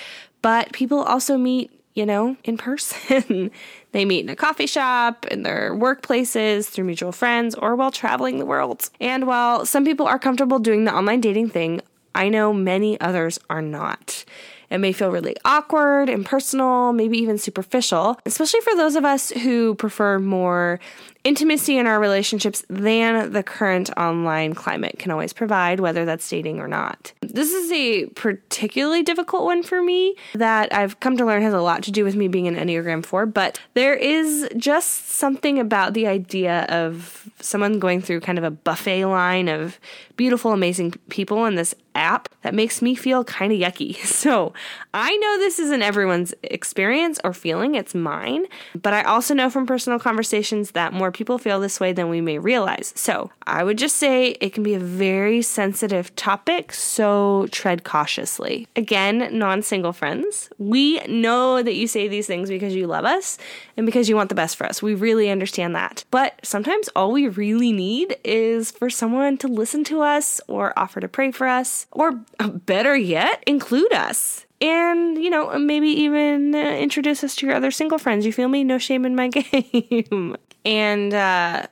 but 0.41 0.71
people 0.71 0.99
also 0.99 1.37
meet 1.37 1.76
you 1.97 2.05
know, 2.05 2.37
in 2.43 2.57
person. 2.57 3.49
they 3.91 4.05
meet 4.05 4.19
in 4.19 4.29
a 4.29 4.35
coffee 4.35 4.67
shop, 4.67 5.25
in 5.25 5.41
their 5.41 5.73
workplaces, 5.73 6.67
through 6.67 6.85
mutual 6.85 7.11
friends, 7.11 7.55
or 7.55 7.75
while 7.75 7.89
traveling 7.89 8.37
the 8.37 8.45
world. 8.45 8.89
And 9.01 9.25
while 9.25 9.65
some 9.65 9.83
people 9.83 10.05
are 10.05 10.19
comfortable 10.19 10.59
doing 10.59 10.85
the 10.85 10.93
online 10.93 11.21
dating 11.21 11.49
thing, 11.49 11.81
I 12.13 12.29
know 12.29 12.53
many 12.53 13.01
others 13.01 13.39
are 13.49 13.63
not. 13.63 14.23
It 14.69 14.77
may 14.77 14.91
feel 14.91 15.11
really 15.11 15.35
awkward, 15.43 16.09
impersonal, 16.09 16.93
maybe 16.93 17.17
even 17.17 17.37
superficial, 17.37 18.19
especially 18.25 18.61
for 18.61 18.75
those 18.75 18.95
of 18.95 19.05
us 19.05 19.29
who 19.29 19.75
prefer 19.75 20.19
more 20.19 20.79
intimacy 21.27 21.77
in 21.77 21.85
our 21.87 21.99
relationships 21.99 22.63
than 22.69 23.33
the 23.33 23.43
current 23.43 23.89
online 23.97 24.53
climate 24.53 24.97
can 24.97 25.11
always 25.11 25.33
provide, 25.33 25.81
whether 25.81 26.05
that's 26.05 26.27
dating 26.29 26.59
or 26.61 26.69
not. 26.69 27.11
This 27.19 27.51
is 27.51 27.69
a 27.69 28.05
particularly 28.15 29.03
difficult 29.03 29.43
one 29.43 29.61
for 29.61 29.83
me 29.83 30.15
that 30.35 30.73
I've 30.73 31.01
come 31.01 31.17
to 31.17 31.25
learn 31.25 31.41
has 31.41 31.53
a 31.53 31.59
lot 31.59 31.83
to 31.83 31.91
do 31.91 32.05
with 32.05 32.15
me 32.15 32.29
being 32.29 32.47
an 32.47 32.55
Enneagram 32.55 33.05
4, 33.05 33.25
but 33.25 33.59
there 33.73 33.93
is 33.93 34.47
just 34.55 35.09
something 35.09 35.59
about 35.59 35.93
the 35.93 36.07
idea 36.07 36.61
of 36.69 37.29
someone 37.41 37.77
going 37.77 38.01
through 38.01 38.21
kind 38.21 38.37
of 38.37 38.45
a 38.45 38.51
buffet 38.51 39.03
line 39.05 39.49
of 39.49 39.81
beautiful, 40.15 40.53
amazing 40.53 40.91
people 41.09 41.45
in 41.45 41.55
this 41.55 41.75
app 41.97 42.29
that 42.43 42.53
makes 42.53 42.81
me 42.81 42.95
feel 42.95 43.23
kind 43.23 43.51
of 43.51 43.59
yucky. 43.59 43.97
So 44.17 44.51
I 44.93 45.15
know 45.17 45.37
this 45.37 45.59
isn't 45.59 45.83
everyone's 45.83 46.33
experience 46.41 47.19
or 47.23 47.33
feeling, 47.33 47.75
it's 47.75 47.93
mine, 47.93 48.45
but 48.73 48.93
I 48.93 49.03
also 49.03 49.35
know 49.35 49.49
from 49.49 49.67
personal 49.67 49.99
conversations 49.99 50.71
that 50.71 50.91
more 50.91 51.11
people 51.17 51.39
feel 51.39 51.59
this 51.59 51.79
way 51.79 51.91
than 51.93 52.09
we 52.09 52.21
may 52.21 52.37
realize. 52.37 52.93
So 52.95 53.31
I 53.47 53.63
would 53.63 53.77
just 53.77 53.97
say 53.97 54.37
it 54.39 54.53
can 54.53 54.61
be 54.61 54.75
a 54.75 54.79
very 54.79 55.41
sensitive 55.41 56.15
topic, 56.15 56.71
so 56.71 57.47
tread 57.51 57.83
cautiously. 57.83 58.67
Again, 58.75 59.29
non 59.31 59.63
single 59.63 59.93
friends, 59.93 60.49
we 60.59 60.99
know 61.07 61.63
that 61.63 61.73
you 61.73 61.87
say 61.87 62.07
these 62.07 62.27
things 62.27 62.49
because 62.49 62.75
you 62.75 62.85
love 62.85 63.03
us 63.03 63.39
and 63.75 63.85
because 63.85 64.07
you 64.07 64.15
want 64.15 64.29
the 64.29 64.35
best 64.35 64.55
for 64.55 64.67
us. 64.67 64.81
We 64.81 64.93
really 64.93 65.29
understand 65.31 65.75
that. 65.75 66.05
But 66.11 66.39
sometimes 66.43 66.87
all 66.95 67.11
we 67.11 67.27
really 67.27 67.71
need 67.71 68.17
is 68.23 68.69
for 68.69 68.89
someone 68.89 69.37
to 69.39 69.47
listen 69.47 69.83
to 69.85 70.01
us 70.01 70.39
or 70.47 70.77
offer 70.77 70.99
to 70.99 71.07
pray 71.07 71.31
for 71.31 71.47
us, 71.47 71.87
or 71.91 72.11
better 72.39 72.95
yet, 72.95 73.43
include 73.47 73.91
us 73.91 74.45
and 74.59 75.17
you 75.17 75.29
know 75.29 75.57
maybe 75.59 75.87
even 75.87 76.55
uh, 76.55 76.57
introduce 76.57 77.23
us 77.23 77.35
to 77.35 77.45
your 77.45 77.55
other 77.55 77.71
single 77.71 77.99
friends 77.99 78.25
you 78.25 78.33
feel 78.33 78.47
me 78.47 78.63
no 78.63 78.77
shame 78.77 79.05
in 79.05 79.15
my 79.15 79.27
game 79.27 80.35
and 80.67 81.13
uh, 81.13 81.65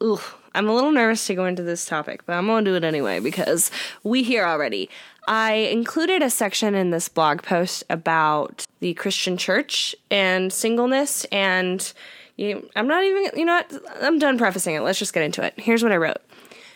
ugh, 0.00 0.22
I'm 0.54 0.68
a 0.68 0.74
little 0.74 0.92
nervous 0.92 1.26
to 1.26 1.34
go 1.34 1.44
into 1.44 1.64
this 1.64 1.84
topic, 1.84 2.24
but 2.24 2.34
I'm 2.34 2.46
going 2.46 2.64
to 2.64 2.70
do 2.70 2.76
it 2.76 2.84
anyway 2.84 3.18
because 3.18 3.70
we 4.04 4.22
here 4.22 4.46
already. 4.46 4.88
I 5.28 5.54
included 5.54 6.22
a 6.22 6.30
section 6.30 6.76
in 6.76 6.90
this 6.90 7.08
blog 7.08 7.42
post 7.42 7.82
about 7.90 8.64
the 8.78 8.94
Christian 8.94 9.36
church 9.36 9.94
and 10.08 10.52
singleness, 10.52 11.24
and 11.26 11.92
you, 12.36 12.70
I'm 12.76 12.86
not 12.86 13.02
even, 13.02 13.30
you 13.36 13.44
know 13.44 13.56
what? 13.56 13.82
I'm 14.00 14.20
done 14.20 14.38
prefacing 14.38 14.76
it. 14.76 14.80
Let's 14.80 15.00
just 15.00 15.12
get 15.12 15.24
into 15.24 15.44
it. 15.44 15.54
Here's 15.56 15.82
what 15.82 15.92
I 15.92 15.96
wrote 15.96 16.22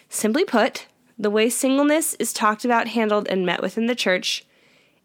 Simply 0.08 0.44
put, 0.44 0.88
the 1.16 1.30
way 1.30 1.48
singleness 1.48 2.14
is 2.14 2.32
talked 2.32 2.64
about, 2.64 2.88
handled, 2.88 3.28
and 3.28 3.46
met 3.46 3.62
within 3.62 3.86
the 3.86 3.94
church 3.94 4.44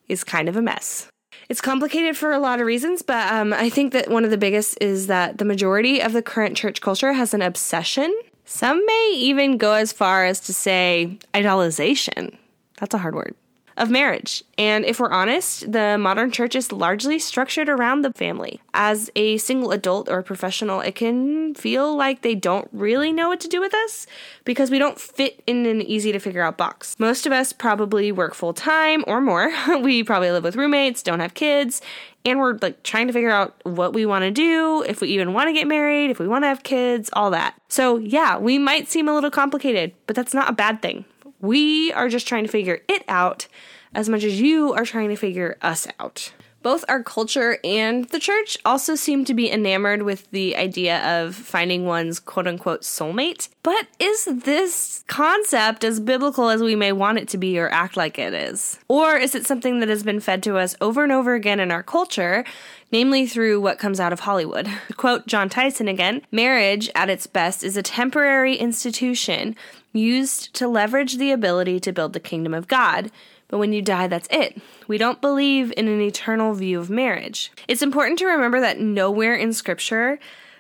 is 0.10 0.24
kind 0.24 0.50
of 0.50 0.58
a 0.58 0.62
mess. 0.62 1.08
It's 1.48 1.62
complicated 1.62 2.18
for 2.18 2.32
a 2.32 2.40
lot 2.40 2.60
of 2.60 2.66
reasons, 2.66 3.02
but 3.02 3.32
um, 3.32 3.54
I 3.54 3.70
think 3.70 3.94
that 3.94 4.10
one 4.10 4.24
of 4.26 4.32
the 4.32 4.38
biggest 4.38 4.78
is 4.82 5.08
that 5.08 5.38
the 5.38 5.46
majority 5.46 6.02
of 6.02 6.14
the 6.14 6.22
current 6.22 6.58
church 6.58 6.82
culture 6.82 7.14
has 7.14 7.34
an 7.34 7.42
obsession. 7.42 8.14
Some 8.46 8.84
may 8.86 9.14
even 9.16 9.58
go 9.58 9.74
as 9.74 9.92
far 9.92 10.26
as 10.26 10.40
to 10.42 10.54
say 10.54 11.18
idolization. 11.34 12.36
That's 12.80 12.94
a 12.94 12.98
hard 12.98 13.16
word 13.16 13.36
of 13.78 13.90
marriage. 13.90 14.44
And 14.58 14.86
if 14.86 15.00
we're 15.00 15.12
honest, 15.12 15.72
the 15.72 15.98
modern 15.98 16.32
church 16.32 16.56
is 16.56 16.72
largely 16.72 17.20
structured 17.20 17.68
around 17.68 18.02
the 18.02 18.14
family. 18.14 18.62
As 18.74 19.10
a 19.16 19.38
single 19.38 19.72
adult 19.72 20.10
or 20.10 20.22
professional, 20.22 20.80
it 20.80 20.96
can 20.96 21.54
feel 21.56 21.96
like 21.96 22.22
they 22.22 22.36
don't 22.36 22.70
really 22.72 23.12
know 23.12 23.30
what 23.30 23.40
to 23.42 23.48
do 23.48 23.60
with 23.60 23.74
us 23.74 24.08
because 24.46 24.72
we 24.72 24.80
don't 24.80 25.00
fit 25.00 25.44
in 25.46 25.66
an 25.66 25.82
easy 25.82 26.12
to 26.12 26.20
figure 26.20 26.42
out 26.42 26.58
box. 26.58 26.96
Most 27.00 27.26
of 27.26 27.32
us 27.32 27.52
probably 27.52 28.12
work 28.12 28.34
full 28.34 28.54
time 28.54 29.04
or 29.08 29.20
more. 29.20 29.52
we 29.82 30.04
probably 30.04 30.32
live 30.32 30.44
with 30.44 30.56
roommates, 30.56 31.04
don't 31.04 31.20
have 31.20 31.34
kids, 31.34 31.82
and 32.26 32.40
we're 32.40 32.58
like 32.62 32.82
trying 32.84 33.08
to 33.08 33.14
figure 33.14 33.30
out 33.30 33.56
what 33.64 33.94
we 33.94 34.06
want 34.06 34.24
to 34.24 34.32
do, 34.32 34.84
if 34.88 35.02
we 35.02 35.10
even 35.10 35.34
want 35.34 35.48
to 35.48 35.54
get 35.54 35.68
married, 35.68 36.10
if 36.10 36.20
we 36.20 36.28
want 36.28 36.44
to 36.44 36.48
have 36.48 36.64
kids, 36.64 37.10
all 37.14 37.30
that. 37.32 37.56
So, 37.70 37.98
yeah, 37.98 38.38
we 38.38 38.58
might 38.58 38.88
seem 38.88 39.08
a 39.08 39.14
little 39.14 39.32
complicated, 39.32 39.94
but 40.08 40.16
that's 40.16 40.34
not 40.34 40.50
a 40.50 40.54
bad 40.54 40.82
thing. 40.82 41.06
We 41.46 41.94
are 41.94 42.10
just 42.10 42.28
trying 42.28 42.46
to 42.46 42.52
figure 42.52 42.80
it 42.88 43.04
out 43.08 43.48
as 43.94 44.10
much 44.10 44.24
as 44.24 44.42
you 44.42 44.74
are 44.74 44.86
trying 44.86 45.10
to 45.10 45.16
figure 45.16 45.58
us 45.62 45.88
out. 46.00 46.34
Both 46.64 46.84
our 46.90 47.04
culture 47.04 47.60
and 47.64 48.06
the 48.06 48.18
church 48.18 48.58
also 48.66 48.96
seem 48.96 49.24
to 49.26 49.36
be 49.36 49.52
enamored 49.52 50.02
with 50.02 50.28
the 50.32 50.58
idea 50.58 50.98
of 51.22 51.36
finding 51.36 51.86
one's 51.86 52.20
quote 52.20 52.48
unquote 52.48 52.82
soulmate. 52.82 53.50
But 53.62 53.86
is 54.00 54.26
this 54.26 55.04
concept 55.06 55.84
as 55.84 56.00
biblical 56.00 56.50
as 56.50 56.64
we 56.64 56.76
may 56.76 56.92
want 56.92 57.20
it 57.20 57.28
to 57.28 57.38
be 57.38 57.60
or 57.60 57.70
act 57.70 57.96
like 57.96 58.18
it 58.18 58.34
is? 58.34 58.80
Or 58.88 59.16
is 59.16 59.36
it 59.36 59.46
something 59.46 59.80
that 59.82 59.90
has 59.90 60.02
been 60.02 60.20
fed 60.20 60.42
to 60.42 60.58
us 60.58 60.76
over 60.82 61.04
and 61.04 61.12
over 61.12 61.36
again 61.36 61.60
in 61.60 61.70
our 61.70 61.84
culture, 61.84 62.44
namely 62.92 63.28
through 63.28 63.62
what 63.62 63.78
comes 63.78 64.00
out 64.00 64.12
of 64.12 64.22
Hollywood? 64.22 64.68
quote 64.98 65.28
John 65.28 65.50
Tyson 65.50 65.88
again 65.88 66.24
marriage 66.32 66.90
at 66.96 67.12
its 67.12 67.28
best 67.28 67.64
is 67.64 67.78
a 67.78 67.84
temporary 67.84 68.56
institution 68.56 69.56
used 69.96 70.54
to 70.56 70.68
leverage 70.68 71.18
the 71.18 71.32
ability 71.32 71.80
to 71.82 71.94
build 71.94 72.14
the 72.14 72.20
kingdom 72.20 72.54
of 72.54 72.68
God. 72.68 73.12
But 73.48 73.60
when 73.60 73.74
you 73.74 73.82
die, 73.82 74.08
that's 74.08 74.28
it. 74.32 74.60
We 74.88 74.98
don't 74.98 75.22
believe 75.22 75.72
in 75.78 75.88
an 75.88 76.02
eternal 76.02 76.54
view 76.54 76.80
of 76.80 76.90
marriage. 76.90 77.52
It's 77.68 77.82
important 77.82 78.20
to 78.20 78.26
remember 78.26 78.60
that 78.60 78.80
nowhere 78.80 79.36
in 79.36 79.54
scripture, 79.54 80.20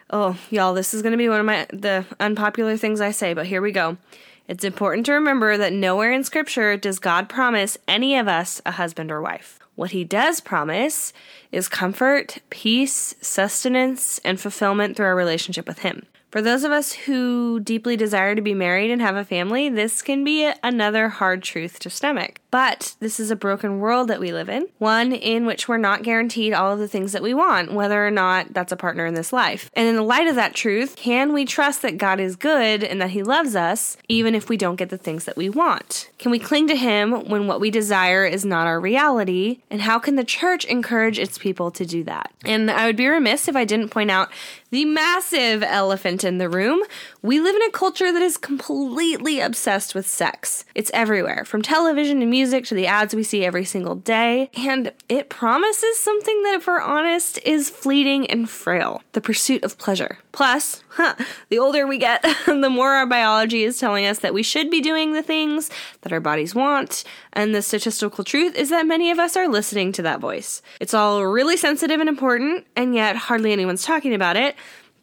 oh, 0.10 0.38
y'all, 0.50 0.74
this 0.74 0.93
is 0.93 1.02
going 1.02 1.12
to 1.12 1.17
be 1.17 1.30
one 1.30 1.39
of 1.39 1.45
my 1.45 1.65
the 1.71 2.06
unpopular 2.19 2.78
things 2.78 3.02
I 3.02 3.12
say, 3.12 3.34
but 3.34 3.48
here 3.48 3.62
we 3.62 3.71
go. 3.71 3.98
It's 4.48 4.63
important 4.63 5.08
to 5.08 5.13
remember 5.13 5.58
that 5.58 5.74
nowhere 5.74 6.12
in 6.12 6.24
scripture 6.24 6.78
does 6.78 7.00
God 7.00 7.28
promise 7.28 7.78
any 7.88 8.15
of 8.15 8.28
us 8.28 8.62
a 8.65 8.71
husband 8.71 9.12
or 9.12 9.19
wife. 9.19 9.60
What 9.74 9.91
he 9.91 10.04
does 10.04 10.39
promise 10.39 11.12
is 11.52 11.67
comfort, 11.67 12.38
peace, 12.50 13.15
sustenance, 13.21 14.19
and 14.19 14.39
fulfillment 14.39 14.95
through 14.95 15.08
our 15.08 15.15
relationship 15.15 15.67
with 15.67 15.80
him. 15.80 16.06
For 16.36 16.41
those 16.41 16.65
of 16.65 16.71
us 16.74 16.91
who 16.91 17.62
deeply 17.62 17.95
desire 17.95 18.36
to 18.36 18.41
be 18.41 18.54
married 18.54 18.91
and 18.91 19.02
have 19.02 19.15
a 19.15 19.24
family, 19.24 19.69
this 19.69 20.02
can 20.02 20.26
be 20.26 20.52
another 20.62 21.08
hard 21.08 21.41
truth 21.41 21.80
to 21.80 21.89
stomach. 21.89 22.41
But 22.52 22.95
this 23.00 23.21
is 23.21 23.32
a 23.32 23.38
broken 23.38 23.80
world 23.80 24.10
that 24.10 24.19
we 24.19 24.34
live 24.34 24.50
in, 24.50 24.67
one 24.78 25.13
in 25.13 25.45
which 25.45 25.69
we're 25.69 25.78
not 25.78 26.04
guaranteed 26.04 26.52
all 26.54 26.74
of 26.74 26.80
the 26.80 26.89
things 26.89 27.13
that 27.13 27.24
we 27.24 27.34
want, 27.34 27.71
whether 27.71 28.06
or 28.06 28.12
not 28.12 28.54
that's 28.54 28.74
a 28.74 28.78
partner 28.78 29.06
in 29.06 29.13
this 29.13 29.32
life. 29.32 29.69
And 29.74 29.88
in 29.88 29.95
the 29.95 30.02
light 30.02 30.28
of 30.28 30.36
that 30.36 30.54
truth, 30.54 30.98
can 30.98 31.32
we 31.32 31.45
trust 31.45 31.82
that 31.84 31.98
God 31.98 32.19
is 32.19 32.36
good 32.36 32.84
and 32.84 33.02
that 33.02 33.12
He 33.12 33.24
loves 33.24 33.56
us, 33.56 33.95
even 34.10 34.36
if 34.36 34.50
we 34.50 34.58
don't 34.58 34.76
get 34.76 34.89
the 34.89 34.98
things 34.98 35.24
that 35.24 35.38
we 35.38 35.50
want? 35.50 36.10
Can 36.17 36.32
we 36.32 36.39
cling 36.39 36.67
to 36.67 36.76
Him 36.76 37.30
when 37.30 37.48
what 37.48 37.62
we 37.62 37.71
desire 37.71 38.26
is 38.26 38.43
not 38.43 38.67
our 38.67 38.80
reality? 38.80 39.60
And 39.69 39.82
how 39.82 40.00
can 40.00 40.17
the 40.17 40.24
church 40.26 40.65
encourage 40.65 41.17
its 41.17 41.38
people 41.38 41.71
to 41.71 41.86
do 41.86 42.04
that? 42.06 42.32
And 42.43 42.69
I 42.69 42.88
would 42.88 42.98
be 42.98 43.08
remiss 43.08 43.48
if 43.48 43.56
I 43.56 43.63
didn't 43.63 43.89
point 43.89 44.12
out 44.12 44.30
the 44.76 44.84
massive 44.84 45.64
elephant 45.64 46.26
in 46.26 46.38
the 46.38 46.50
room. 46.50 46.84
We 47.22 47.40
live 47.40 47.56
in 47.56 47.62
a 47.62 47.72
culture 47.72 48.12
that 48.12 48.22
is 48.22 48.36
completely 48.36 49.40
obsessed 49.40 49.96
with 49.96 50.06
sex. 50.06 50.66
It's 50.76 50.92
everywhere, 50.94 51.46
from 51.46 51.62
television 51.62 52.20
to 52.20 52.26
music 52.26 52.66
to 52.66 52.76
the 52.76 52.86
ads 52.86 53.16
we 53.16 53.24
see 53.24 53.46
every 53.46 53.64
single 53.64 53.96
day, 53.96 54.50
and 54.54 54.92
it 55.08 55.30
promises 55.30 55.98
something 55.98 56.44
that, 56.44 56.56
if 56.56 56.68
we're 56.68 56.82
honest, 56.82 57.40
is 57.46 57.70
fleeting 57.70 58.30
and 58.30 58.50
frail 58.50 59.02
the 59.14 59.22
pursuit 59.22 59.64
of 59.64 59.78
pleasure. 59.78 60.18
Plus, 60.34 60.84
huh, 60.90 61.16
the 61.48 61.58
older 61.58 61.88
we 61.88 61.98
get, 61.98 62.22
the 62.46 62.70
more 62.70 62.96
our 62.96 63.08
biology 63.08 63.64
is 63.64 63.80
telling 63.80 64.06
us 64.06 64.20
that 64.20 64.34
we 64.34 64.44
should 64.44 64.70
be 64.70 64.82
doing 64.82 65.14
the 65.14 65.24
things 65.24 65.70
that 66.02 66.12
our 66.12 66.20
bodies 66.20 66.54
want, 66.54 67.06
and 67.32 67.56
the 67.56 67.62
statistical 67.62 68.26
truth 68.26 68.56
is 68.56 68.72
that 68.72 68.86
many 68.86 69.10
of 69.10 69.20
us 69.20 69.38
are 69.38 69.48
listening 69.48 69.94
to 69.94 70.02
that 70.02 70.20
voice. 70.20 70.62
It's 70.82 70.94
all 70.94 71.26
really 71.26 71.56
sensitive 71.56 72.02
and 72.02 72.10
important, 72.10 72.68
and 72.76 72.94
yet 72.94 73.16
hardly 73.16 73.54
anyone's 73.54 73.86
talking 73.86 74.14
about 74.14 74.36
it 74.36 74.54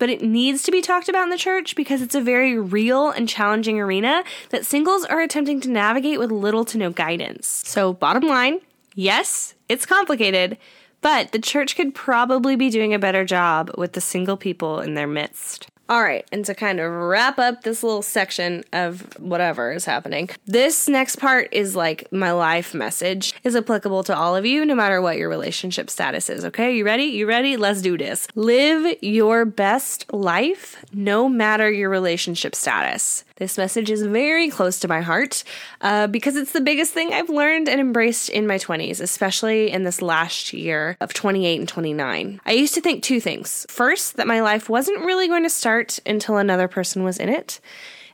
but 0.02 0.10
it 0.10 0.20
needs 0.20 0.64
to 0.64 0.72
be 0.72 0.82
talked 0.82 1.08
about 1.08 1.22
in 1.22 1.28
the 1.28 1.36
church 1.38 1.76
because 1.76 2.02
it's 2.02 2.16
a 2.16 2.20
very 2.20 2.58
real 2.58 3.10
and 3.10 3.28
challenging 3.28 3.78
arena 3.78 4.24
that 4.50 4.66
singles 4.66 5.04
are 5.04 5.20
attempting 5.20 5.60
to 5.60 5.70
navigate 5.70 6.18
with 6.18 6.32
little 6.32 6.64
to 6.64 6.76
no 6.76 6.90
guidance. 6.90 7.62
So, 7.64 7.92
bottom 7.92 8.24
line 8.24 8.58
yes, 8.96 9.54
it's 9.68 9.86
complicated, 9.86 10.58
but 11.02 11.30
the 11.30 11.38
church 11.38 11.76
could 11.76 11.94
probably 11.94 12.56
be 12.56 12.68
doing 12.68 12.92
a 12.92 12.98
better 12.98 13.24
job 13.24 13.70
with 13.78 13.92
the 13.92 14.00
single 14.00 14.36
people 14.36 14.80
in 14.80 14.94
their 14.94 15.06
midst. 15.06 15.68
All 15.88 16.02
right, 16.02 16.26
and 16.32 16.44
to 16.46 16.54
kind 16.54 16.80
of 16.80 16.90
wrap 16.90 17.38
up 17.38 17.62
this 17.62 17.82
little 17.82 18.02
section 18.02 18.64
of 18.72 19.18
whatever 19.18 19.72
is 19.72 19.84
happening, 19.84 20.30
this 20.46 20.88
next 20.88 21.16
part 21.16 21.48
is 21.52 21.76
like 21.76 22.10
my 22.12 22.32
life 22.32 22.72
message 22.72 23.34
is 23.44 23.56
applicable 23.56 24.02
to 24.04 24.16
all 24.16 24.34
of 24.34 24.46
you, 24.46 24.64
no 24.64 24.74
matter 24.74 25.02
what 25.02 25.18
your 25.18 25.28
relationship 25.28 25.90
status 25.90 26.30
is. 26.30 26.44
Okay, 26.46 26.74
you 26.74 26.84
ready? 26.84 27.04
You 27.04 27.26
ready? 27.26 27.56
Let's 27.56 27.82
do 27.82 27.98
this. 27.98 28.26
Live 28.34 28.96
your 29.02 29.44
best 29.44 30.10
life, 30.12 30.82
no 30.94 31.28
matter 31.28 31.70
your 31.70 31.90
relationship 31.90 32.54
status. 32.54 33.24
This 33.36 33.58
message 33.58 33.90
is 33.90 34.02
very 34.02 34.48
close 34.48 34.78
to 34.80 34.88
my 34.88 35.00
heart 35.00 35.44
uh, 35.80 36.06
because 36.06 36.36
it's 36.36 36.52
the 36.52 36.60
biggest 36.60 36.92
thing 36.92 37.12
I've 37.12 37.30
learned 37.30 37.68
and 37.68 37.80
embraced 37.80 38.28
in 38.28 38.46
my 38.46 38.58
20s, 38.58 39.00
especially 39.00 39.70
in 39.70 39.84
this 39.84 40.02
last 40.02 40.52
year 40.52 40.96
of 41.00 41.14
28 41.14 41.60
and 41.60 41.68
29. 41.68 42.40
I 42.44 42.52
used 42.52 42.74
to 42.74 42.80
think 42.80 43.02
two 43.02 43.20
things. 43.20 43.66
First, 43.68 44.16
that 44.16 44.26
my 44.26 44.40
life 44.40 44.68
wasn't 44.68 45.04
really 45.04 45.28
going 45.28 45.44
to 45.44 45.50
start 45.50 45.98
until 46.04 46.36
another 46.36 46.68
person 46.68 47.04
was 47.04 47.18
in 47.18 47.28
it. 47.28 47.60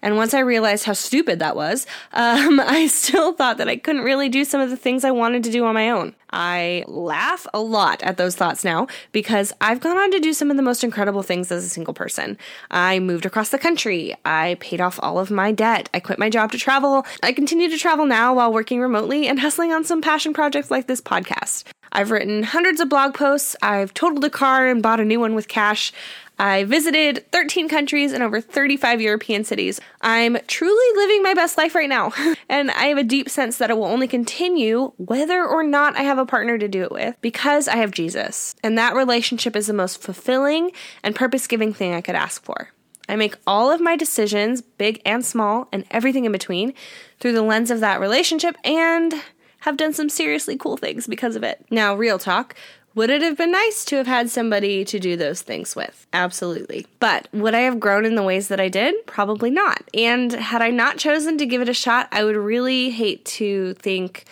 And 0.03 0.17
once 0.17 0.35
I 0.35 0.41
realized 0.41 0.85
how 0.85 0.93
stupid 0.93 1.39
that 1.39 1.57
was, 1.57 1.87
um, 2.13 2.61
I 2.65 2.87
still 2.87 3.33
thought 3.33 3.59
that 3.59 3.69
I 3.69 3.77
couldn't 3.77 4.03
really 4.03 4.29
do 4.29 4.45
some 4.45 4.61
of 4.61 4.71
the 4.71 4.77
things 4.77 5.05
I 5.05 5.11
wanted 5.11 5.45
to 5.45 5.51
do 5.51 5.65
on 5.65 5.75
my 5.75 5.91
own. 5.91 6.15
I 6.31 6.85
laugh 6.87 7.47
a 7.55 7.61
lot 7.61 8.03
at 8.03 8.19
those 8.19 8.37
thoughts 8.37 8.65
now 8.65 8.87
because 9.13 9.53
I've 9.61 9.81
gone 9.81 9.97
on 9.97 10.11
to 10.11 10.21
do 10.21 10.33
some 10.33 10.51
of 10.51 10.57
the 10.57 10.63
most 10.63 10.85
incredible 10.85 11.23
things 11.23 11.51
as 11.51 11.65
a 11.65 11.69
single 11.69 11.95
person. 11.95 12.37
I 12.71 12.99
moved 12.99 13.25
across 13.25 13.49
the 13.49 13.59
country. 13.59 14.15
I 14.25 14.57
paid 14.61 14.81
off 14.81 15.01
all 15.03 15.19
of 15.19 15.31
my 15.31 15.53
debt. 15.53 15.89
I 15.95 16.01
quit 16.01 16.19
my 16.19 16.29
job 16.29 16.53
to 16.53 16.59
travel. 16.59 17.07
I 17.23 17.33
continue 17.33 17.71
to 17.71 17.79
travel 17.79 18.05
now 18.05 18.35
while 18.35 18.53
working 18.53 18.81
remotely 18.81 19.27
and 19.27 19.41
hustling 19.41 19.73
on 19.73 19.85
some 19.85 20.03
passion 20.03 20.35
projects 20.35 20.71
like 20.71 20.87
this 20.87 21.01
podcast. 21.01 21.65
I've 21.93 22.11
written 22.11 22.43
hundreds 22.43 22.81
of 22.81 22.89
blog 22.89 23.15
posts. 23.15 23.57
I've 23.63 23.95
totaled 23.95 24.25
a 24.25 24.31
car 24.31 24.69
and 24.69 24.83
bought 24.83 25.01
a 25.01 25.05
new 25.05 25.21
one 25.21 25.35
with 25.35 25.49
cash. 25.49 25.93
I 26.39 26.65
visited 26.65 27.31
13 27.33 27.69
countries 27.69 28.13
and 28.13 28.23
over 28.23 28.41
35 28.41 29.01
European 29.01 29.43
cities. 29.45 29.81
I'm 30.01 30.39
truly 30.47 30.97
living 30.97 31.23
my 31.23 31.35
best 31.35 31.59
life 31.59 31.75
right 31.75 31.89
now, 31.89 32.13
and 32.49 32.71
I 32.71 32.85
have 32.85 32.99
a 32.99 33.05
deep 33.05 33.29
sense 33.29 33.59
that 33.59 33.71
it 33.71 33.77
will 33.77 33.87
only 33.87 34.07
continue 34.07 34.93
whether 34.99 35.45
or 35.45 35.65
not 35.65 35.97
I 35.97 36.03
have 36.03 36.19
a 36.19 36.27
partner 36.27 36.57
to 36.57 36.69
do 36.69 36.85
it 36.85 36.93
with 36.93 37.17
because 37.21 37.67
I 37.67 37.77
have 37.77 37.91
Jesus. 37.91 38.55
And 38.63 38.79
that 38.79 38.95
relationship 38.95 39.57
is 39.57 39.67
the 39.67 39.73
most 39.73 40.01
fulfilling 40.01 40.71
and 41.03 41.17
purpose 41.17 41.47
giving 41.47 41.73
thing 41.73 41.95
I 41.95 42.01
could 42.01 42.15
ask 42.15 42.45
for. 42.45 42.71
I 43.09 43.17
make 43.17 43.37
all 43.47 43.73
of 43.73 43.81
my 43.81 43.97
decisions, 43.97 44.61
big 44.61 45.01
and 45.05 45.25
small, 45.25 45.69
and 45.73 45.85
everything 45.91 46.25
in 46.25 46.33
between, 46.33 46.75
through 47.19 47.33
the 47.33 47.43
lens 47.43 47.71
of 47.71 47.81
that 47.81 48.01
relationship 48.01 48.57
and 48.65 49.15
have 49.61 49.77
done 49.77 49.93
some 49.93 50.09
seriously 50.09 50.57
cool 50.57 50.77
things 50.77 51.07
because 51.07 51.35
of 51.35 51.43
it. 51.43 51.65
Now, 51.71 51.95
real 51.95 52.19
talk, 52.19 52.55
would 52.99 53.11
it 53.11 53.23
have 53.23 53.37
been 53.37 53.53
nice 53.53 53.85
to 53.85 53.95
have 53.95 54.09
had 54.09 54.29
somebody 54.29 54.85
to 54.85 54.99
do 54.99 55.17
those 55.17 55.41
things 55.41 55.77
with? 55.77 56.05
Absolutely. 56.13 56.85
But 56.99 57.29
would 57.33 57.55
I 57.55 57.61
have 57.61 57.79
grown 57.79 58.05
in 58.05 58.17
the 58.17 58.25
ways 58.25 58.49
that 58.49 58.59
I 58.59 58.69
did? 58.69 59.07
Probably 59.07 59.51
not. 59.51 59.85
And 59.95 60.33
had 60.33 60.63
I 60.63 60.71
not 60.71 60.99
chosen 60.99 61.39
to 61.39 61.47
give 61.47 61.63
it 61.63 61.69
a 61.69 61.75
shot, 61.75 62.09
I 62.11 62.25
would 62.25 62.35
really 62.35 62.91
hate 62.91 63.25
to 63.27 63.75
think, 63.75 64.25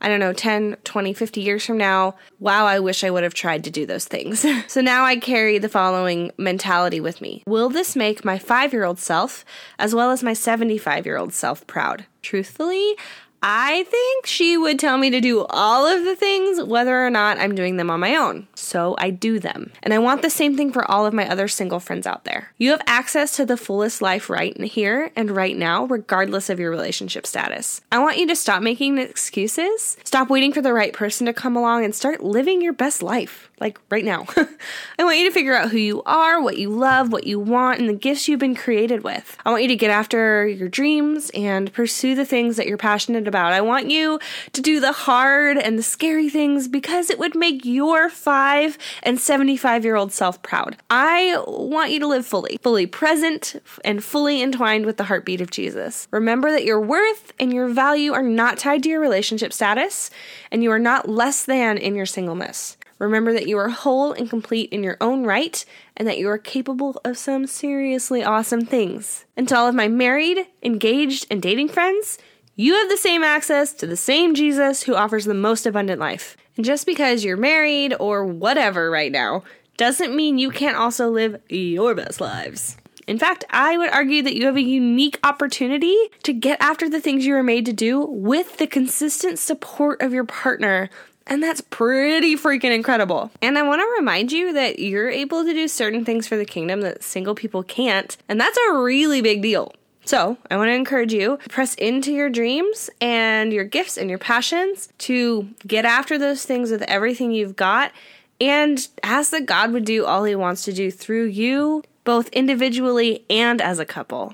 I 0.00 0.08
don't 0.08 0.18
know, 0.18 0.32
10, 0.32 0.78
20, 0.82 1.12
50 1.12 1.40
years 1.40 1.64
from 1.64 1.78
now, 1.78 2.16
wow, 2.40 2.66
I 2.66 2.80
wish 2.80 3.04
I 3.04 3.10
would 3.10 3.22
have 3.22 3.34
tried 3.34 3.62
to 3.62 3.70
do 3.70 3.86
those 3.86 4.06
things. 4.06 4.44
so 4.66 4.80
now 4.80 5.04
I 5.04 5.14
carry 5.14 5.58
the 5.58 5.68
following 5.68 6.32
mentality 6.36 6.98
with 6.98 7.20
me 7.20 7.44
Will 7.46 7.68
this 7.68 7.94
make 7.94 8.24
my 8.24 8.36
five 8.36 8.72
year 8.72 8.82
old 8.82 8.98
self, 8.98 9.44
as 9.78 9.94
well 9.94 10.10
as 10.10 10.24
my 10.24 10.32
75 10.32 11.06
year 11.06 11.18
old 11.18 11.32
self, 11.32 11.64
proud? 11.68 12.04
Truthfully, 12.22 12.96
I 13.42 13.84
think 13.84 14.26
she 14.26 14.56
would 14.56 14.78
tell 14.78 14.98
me 14.98 15.10
to 15.10 15.20
do 15.20 15.44
all 15.48 15.86
of 15.86 16.04
the 16.04 16.16
things, 16.16 16.62
whether 16.62 17.06
or 17.06 17.10
not 17.10 17.38
I'm 17.38 17.54
doing 17.54 17.76
them 17.76 17.90
on 17.90 18.00
my 18.00 18.16
own. 18.16 18.48
So 18.54 18.96
I 18.98 19.10
do 19.10 19.38
them. 19.38 19.72
And 19.82 19.94
I 19.94 19.98
want 19.98 20.22
the 20.22 20.30
same 20.30 20.56
thing 20.56 20.72
for 20.72 20.88
all 20.90 21.06
of 21.06 21.14
my 21.14 21.28
other 21.28 21.46
single 21.46 21.78
friends 21.78 22.06
out 22.06 22.24
there. 22.24 22.52
You 22.58 22.72
have 22.72 22.82
access 22.86 23.36
to 23.36 23.46
the 23.46 23.56
fullest 23.56 24.02
life 24.02 24.28
right 24.28 24.58
here 24.60 25.12
and 25.14 25.30
right 25.30 25.56
now, 25.56 25.84
regardless 25.84 26.50
of 26.50 26.58
your 26.58 26.70
relationship 26.70 27.26
status. 27.26 27.80
I 27.92 28.00
want 28.00 28.18
you 28.18 28.26
to 28.26 28.36
stop 28.36 28.60
making 28.60 28.98
excuses, 28.98 29.96
stop 30.02 30.28
waiting 30.30 30.52
for 30.52 30.60
the 30.60 30.72
right 30.72 30.92
person 30.92 31.26
to 31.26 31.32
come 31.32 31.56
along, 31.56 31.84
and 31.84 31.94
start 31.94 32.22
living 32.22 32.60
your 32.60 32.72
best 32.72 33.02
life, 33.02 33.50
like 33.60 33.78
right 33.88 34.04
now. 34.04 34.26
I 34.98 35.04
want 35.04 35.18
you 35.18 35.26
to 35.26 35.32
figure 35.32 35.54
out 35.54 35.70
who 35.70 35.78
you 35.78 36.02
are, 36.04 36.42
what 36.42 36.58
you 36.58 36.70
love, 36.70 37.12
what 37.12 37.26
you 37.26 37.38
want, 37.38 37.78
and 37.78 37.88
the 37.88 37.94
gifts 37.94 38.26
you've 38.26 38.40
been 38.40 38.56
created 38.56 39.04
with. 39.04 39.36
I 39.44 39.50
want 39.50 39.62
you 39.62 39.68
to 39.68 39.76
get 39.76 39.90
after 39.90 40.46
your 40.46 40.68
dreams 40.68 41.30
and 41.34 41.72
pursue 41.72 42.16
the 42.16 42.24
things 42.24 42.56
that 42.56 42.66
you're 42.66 42.76
passionate 42.76 43.27
about. 43.28 43.52
I 43.52 43.60
want 43.60 43.90
you 43.90 44.18
to 44.52 44.60
do 44.60 44.80
the 44.80 44.92
hard 44.92 45.56
and 45.56 45.78
the 45.78 45.82
scary 45.82 46.28
things 46.28 46.66
because 46.66 47.10
it 47.10 47.18
would 47.18 47.36
make 47.36 47.64
your 47.64 48.08
5 48.08 48.78
and 49.04 49.20
75 49.20 49.84
year 49.84 49.94
old 49.94 50.12
self 50.12 50.42
proud. 50.42 50.76
I 50.90 51.40
want 51.46 51.92
you 51.92 52.00
to 52.00 52.06
live 52.08 52.26
fully, 52.26 52.58
fully 52.62 52.86
present 52.86 53.62
and 53.84 54.02
fully 54.02 54.42
entwined 54.42 54.86
with 54.86 54.96
the 54.96 55.04
heartbeat 55.04 55.40
of 55.40 55.50
Jesus. 55.50 56.08
Remember 56.10 56.50
that 56.50 56.64
your 56.64 56.80
worth 56.80 57.32
and 57.38 57.52
your 57.52 57.68
value 57.68 58.12
are 58.12 58.22
not 58.22 58.58
tied 58.58 58.82
to 58.82 58.88
your 58.88 59.00
relationship 59.00 59.52
status, 59.52 60.10
and 60.50 60.62
you 60.62 60.72
are 60.72 60.78
not 60.78 61.08
less 61.08 61.44
than 61.44 61.78
in 61.78 61.94
your 61.94 62.06
singleness. 62.06 62.76
Remember 62.98 63.32
that 63.32 63.46
you 63.46 63.56
are 63.58 63.68
whole 63.68 64.12
and 64.12 64.28
complete 64.28 64.72
in 64.72 64.82
your 64.82 64.96
own 65.00 65.24
right 65.24 65.64
and 65.96 66.06
that 66.08 66.18
you 66.18 66.28
are 66.28 66.38
capable 66.38 67.00
of 67.04 67.16
some 67.16 67.46
seriously 67.46 68.24
awesome 68.24 68.64
things. 68.64 69.24
And 69.36 69.48
to 69.48 69.56
all 69.56 69.68
of 69.68 69.74
my 69.74 69.88
married, 69.88 70.46
engaged, 70.62 71.26
and 71.30 71.40
dating 71.40 71.68
friends, 71.68 72.18
You 72.60 72.74
have 72.74 72.88
the 72.88 72.96
same 72.96 73.22
access 73.22 73.72
to 73.74 73.86
the 73.86 73.96
same 73.96 74.34
Jesus 74.34 74.82
who 74.82 74.96
offers 74.96 75.26
the 75.26 75.32
most 75.32 75.64
abundant 75.64 76.00
life. 76.00 76.36
And 76.56 76.66
just 76.66 76.86
because 76.86 77.22
you're 77.22 77.36
married 77.36 77.94
or 78.00 78.26
whatever 78.26 78.90
right 78.90 79.12
now 79.12 79.44
doesn't 79.76 80.12
mean 80.12 80.38
you 80.38 80.50
can't 80.50 80.76
also 80.76 81.08
live 81.08 81.40
your 81.48 81.94
best 81.94 82.20
lives. 82.20 82.76
In 83.06 83.16
fact, 83.16 83.44
I 83.50 83.78
would 83.78 83.90
argue 83.90 84.22
that 84.22 84.34
you 84.34 84.46
have 84.46 84.56
a 84.56 84.60
unique 84.60 85.20
opportunity 85.22 85.96
to 86.24 86.32
get 86.32 86.60
after 86.60 86.88
the 86.90 87.00
things 87.00 87.24
you 87.24 87.34
were 87.34 87.44
made 87.44 87.64
to 87.66 87.72
do 87.72 88.04
with 88.04 88.56
the 88.56 88.66
consistent 88.66 89.38
support 89.38 90.02
of 90.02 90.12
your 90.12 90.24
partner. 90.24 90.90
And 91.28 91.40
that's 91.40 91.60
pretty 91.60 92.34
freaking 92.34 92.74
incredible. 92.74 93.30
And 93.40 93.56
I 93.56 93.62
want 93.62 93.82
to 93.82 93.96
remind 94.00 94.32
you 94.32 94.52
that 94.54 94.80
you're 94.80 95.08
able 95.08 95.44
to 95.44 95.54
do 95.54 95.68
certain 95.68 96.04
things 96.04 96.26
for 96.26 96.36
the 96.36 96.44
kingdom 96.44 96.80
that 96.80 97.04
single 97.04 97.36
people 97.36 97.62
can't. 97.62 98.16
And 98.28 98.40
that's 98.40 98.58
a 98.68 98.78
really 98.78 99.22
big 99.22 99.42
deal. 99.42 99.72
So, 100.08 100.38
I 100.50 100.56
want 100.56 100.68
to 100.68 100.72
encourage 100.72 101.12
you 101.12 101.38
press 101.50 101.74
into 101.74 102.14
your 102.14 102.30
dreams 102.30 102.88
and 102.98 103.52
your 103.52 103.64
gifts 103.64 103.98
and 103.98 104.08
your 104.08 104.18
passions 104.18 104.88
to 105.00 105.50
get 105.66 105.84
after 105.84 106.16
those 106.16 106.46
things 106.46 106.70
with 106.70 106.80
everything 106.84 107.30
you've 107.30 107.56
got 107.56 107.92
and 108.40 108.88
ask 109.02 109.32
that 109.32 109.44
God 109.44 109.70
would 109.72 109.84
do 109.84 110.06
all 110.06 110.24
He 110.24 110.34
wants 110.34 110.62
to 110.62 110.72
do 110.72 110.90
through 110.90 111.26
you 111.26 111.82
both 112.04 112.30
individually 112.30 113.26
and 113.28 113.60
as 113.60 113.78
a 113.78 113.84
couple. 113.84 114.32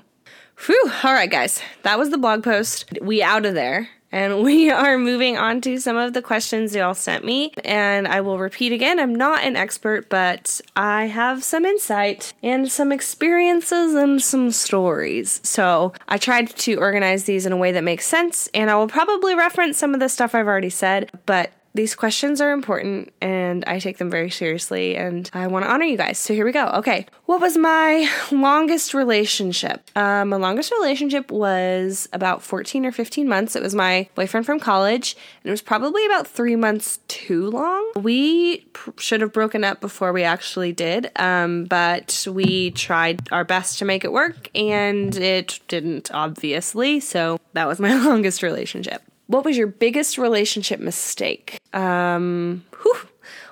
Whew, 0.65 0.91
all 1.03 1.11
right, 1.11 1.29
guys, 1.29 1.61
that 1.81 1.99
was 1.99 2.09
the 2.09 2.17
blog 2.17 2.41
post. 2.41 2.97
We 3.01 3.21
out 3.21 3.45
of 3.45 3.53
there. 3.53 3.89
And 4.15 4.43
we 4.43 4.71
are 4.71 4.97
moving 4.97 5.37
on 5.37 5.59
to 5.61 5.77
some 5.77 5.97
of 5.97 6.13
the 6.13 6.21
questions 6.21 6.73
y'all 6.73 6.93
sent 6.93 7.25
me. 7.25 7.51
And 7.65 8.07
I 8.07 8.21
will 8.21 8.39
repeat 8.39 8.71
again 8.71 8.99
I'm 8.99 9.13
not 9.13 9.43
an 9.43 9.55
expert, 9.55 10.09
but 10.09 10.61
I 10.75 11.05
have 11.05 11.43
some 11.43 11.65
insight 11.65 12.33
and 12.41 12.71
some 12.71 12.91
experiences 12.91 13.93
and 13.93 14.21
some 14.21 14.51
stories. 14.51 15.41
So 15.43 15.93
I 16.07 16.17
tried 16.17 16.49
to 16.49 16.75
organize 16.75 17.25
these 17.25 17.45
in 17.45 17.51
a 17.51 17.57
way 17.57 17.73
that 17.73 17.83
makes 17.83 18.07
sense. 18.07 18.49
And 18.53 18.71
I 18.71 18.75
will 18.75 18.87
probably 18.87 19.35
reference 19.35 19.77
some 19.77 19.93
of 19.93 19.99
the 19.99 20.09
stuff 20.09 20.33
I've 20.33 20.47
already 20.47 20.69
said, 20.69 21.11
but 21.25 21.51
these 21.75 21.93
questions 21.93 22.39
are 22.39 22.51
important 22.51 23.13
and 23.21 23.63
I 23.67 23.79
take 23.79 23.97
them 23.97 24.09
very 24.09 24.29
seriously 24.29 24.95
and 24.95 25.29
I 25.33 25.47
want 25.47 25.65
to 25.65 25.71
honor 25.71 25.83
you 25.83 25.97
guys. 25.97 26.17
So 26.17 26.33
here 26.33 26.45
we 26.45 26.53
go. 26.53 26.67
Okay. 26.67 27.05
What 27.25 27.41
was 27.41 27.57
my 27.57 28.09
longest 28.31 28.93
relationship? 28.93 29.81
Um, 29.95 30.29
my 30.29 30.37
longest 30.37 30.71
relationship 30.71 31.29
was 31.31 32.07
about 32.13 32.41
14 32.41 32.85
or 32.85 32.93
15 32.93 33.27
months. 33.27 33.57
It 33.57 33.61
was 33.61 33.75
my 33.75 34.07
boyfriend 34.15 34.45
from 34.45 34.59
college 34.59 35.17
and 35.43 35.49
it 35.49 35.51
was 35.51 35.61
probably 35.61 36.05
about 36.05 36.27
three 36.27 36.55
months 36.55 36.99
too 37.09 37.49
long. 37.49 37.91
We 37.97 38.59
pr- 38.71 38.91
should 38.97 39.19
have 39.19 39.33
broken 39.33 39.65
up 39.65 39.81
before 39.81 40.13
we 40.13 40.23
actually 40.23 40.71
did, 40.71 41.11
um, 41.17 41.65
but 41.65 42.25
we 42.31 42.71
tried 42.71 43.27
our 43.33 43.43
best 43.43 43.79
to 43.79 43.85
make 43.85 44.05
it 44.05 44.13
work 44.13 44.49
and 44.55 45.13
it 45.17 45.59
didn't, 45.67 46.09
obviously. 46.13 47.01
So 47.01 47.37
that 47.51 47.67
was 47.67 47.79
my 47.79 47.93
longest 48.05 48.41
relationship. 48.41 49.03
What 49.27 49.45
was 49.45 49.57
your 49.57 49.67
biggest 49.67 50.17
relationship 50.17 50.79
mistake? 50.79 51.59
Um, 51.73 52.63
whew. 52.81 52.97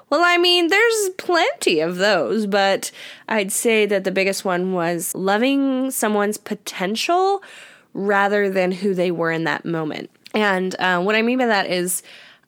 Well, 0.10 0.22
I 0.24 0.38
mean, 0.38 0.68
there's 0.68 1.10
plenty 1.18 1.80
of 1.80 1.96
those, 1.96 2.46
but 2.46 2.92
I'd 3.28 3.52
say 3.52 3.88
that 3.88 4.04
the 4.04 4.12
biggest 4.12 4.46
one 4.46 4.74
was 4.74 5.16
loving 5.16 5.90
someone's 5.90 6.38
potential 6.38 7.42
rather 7.94 8.50
than 8.50 8.72
who 8.72 8.94
they 8.94 9.10
were 9.10 9.32
in 9.32 9.46
that 9.46 9.66
moment. 9.66 10.12
And 10.36 10.76
uh, 10.80 11.02
what 11.02 11.16
I 11.16 11.24
mean 11.24 11.40
by 11.40 11.48
that 11.48 11.68
is, 11.68 12.04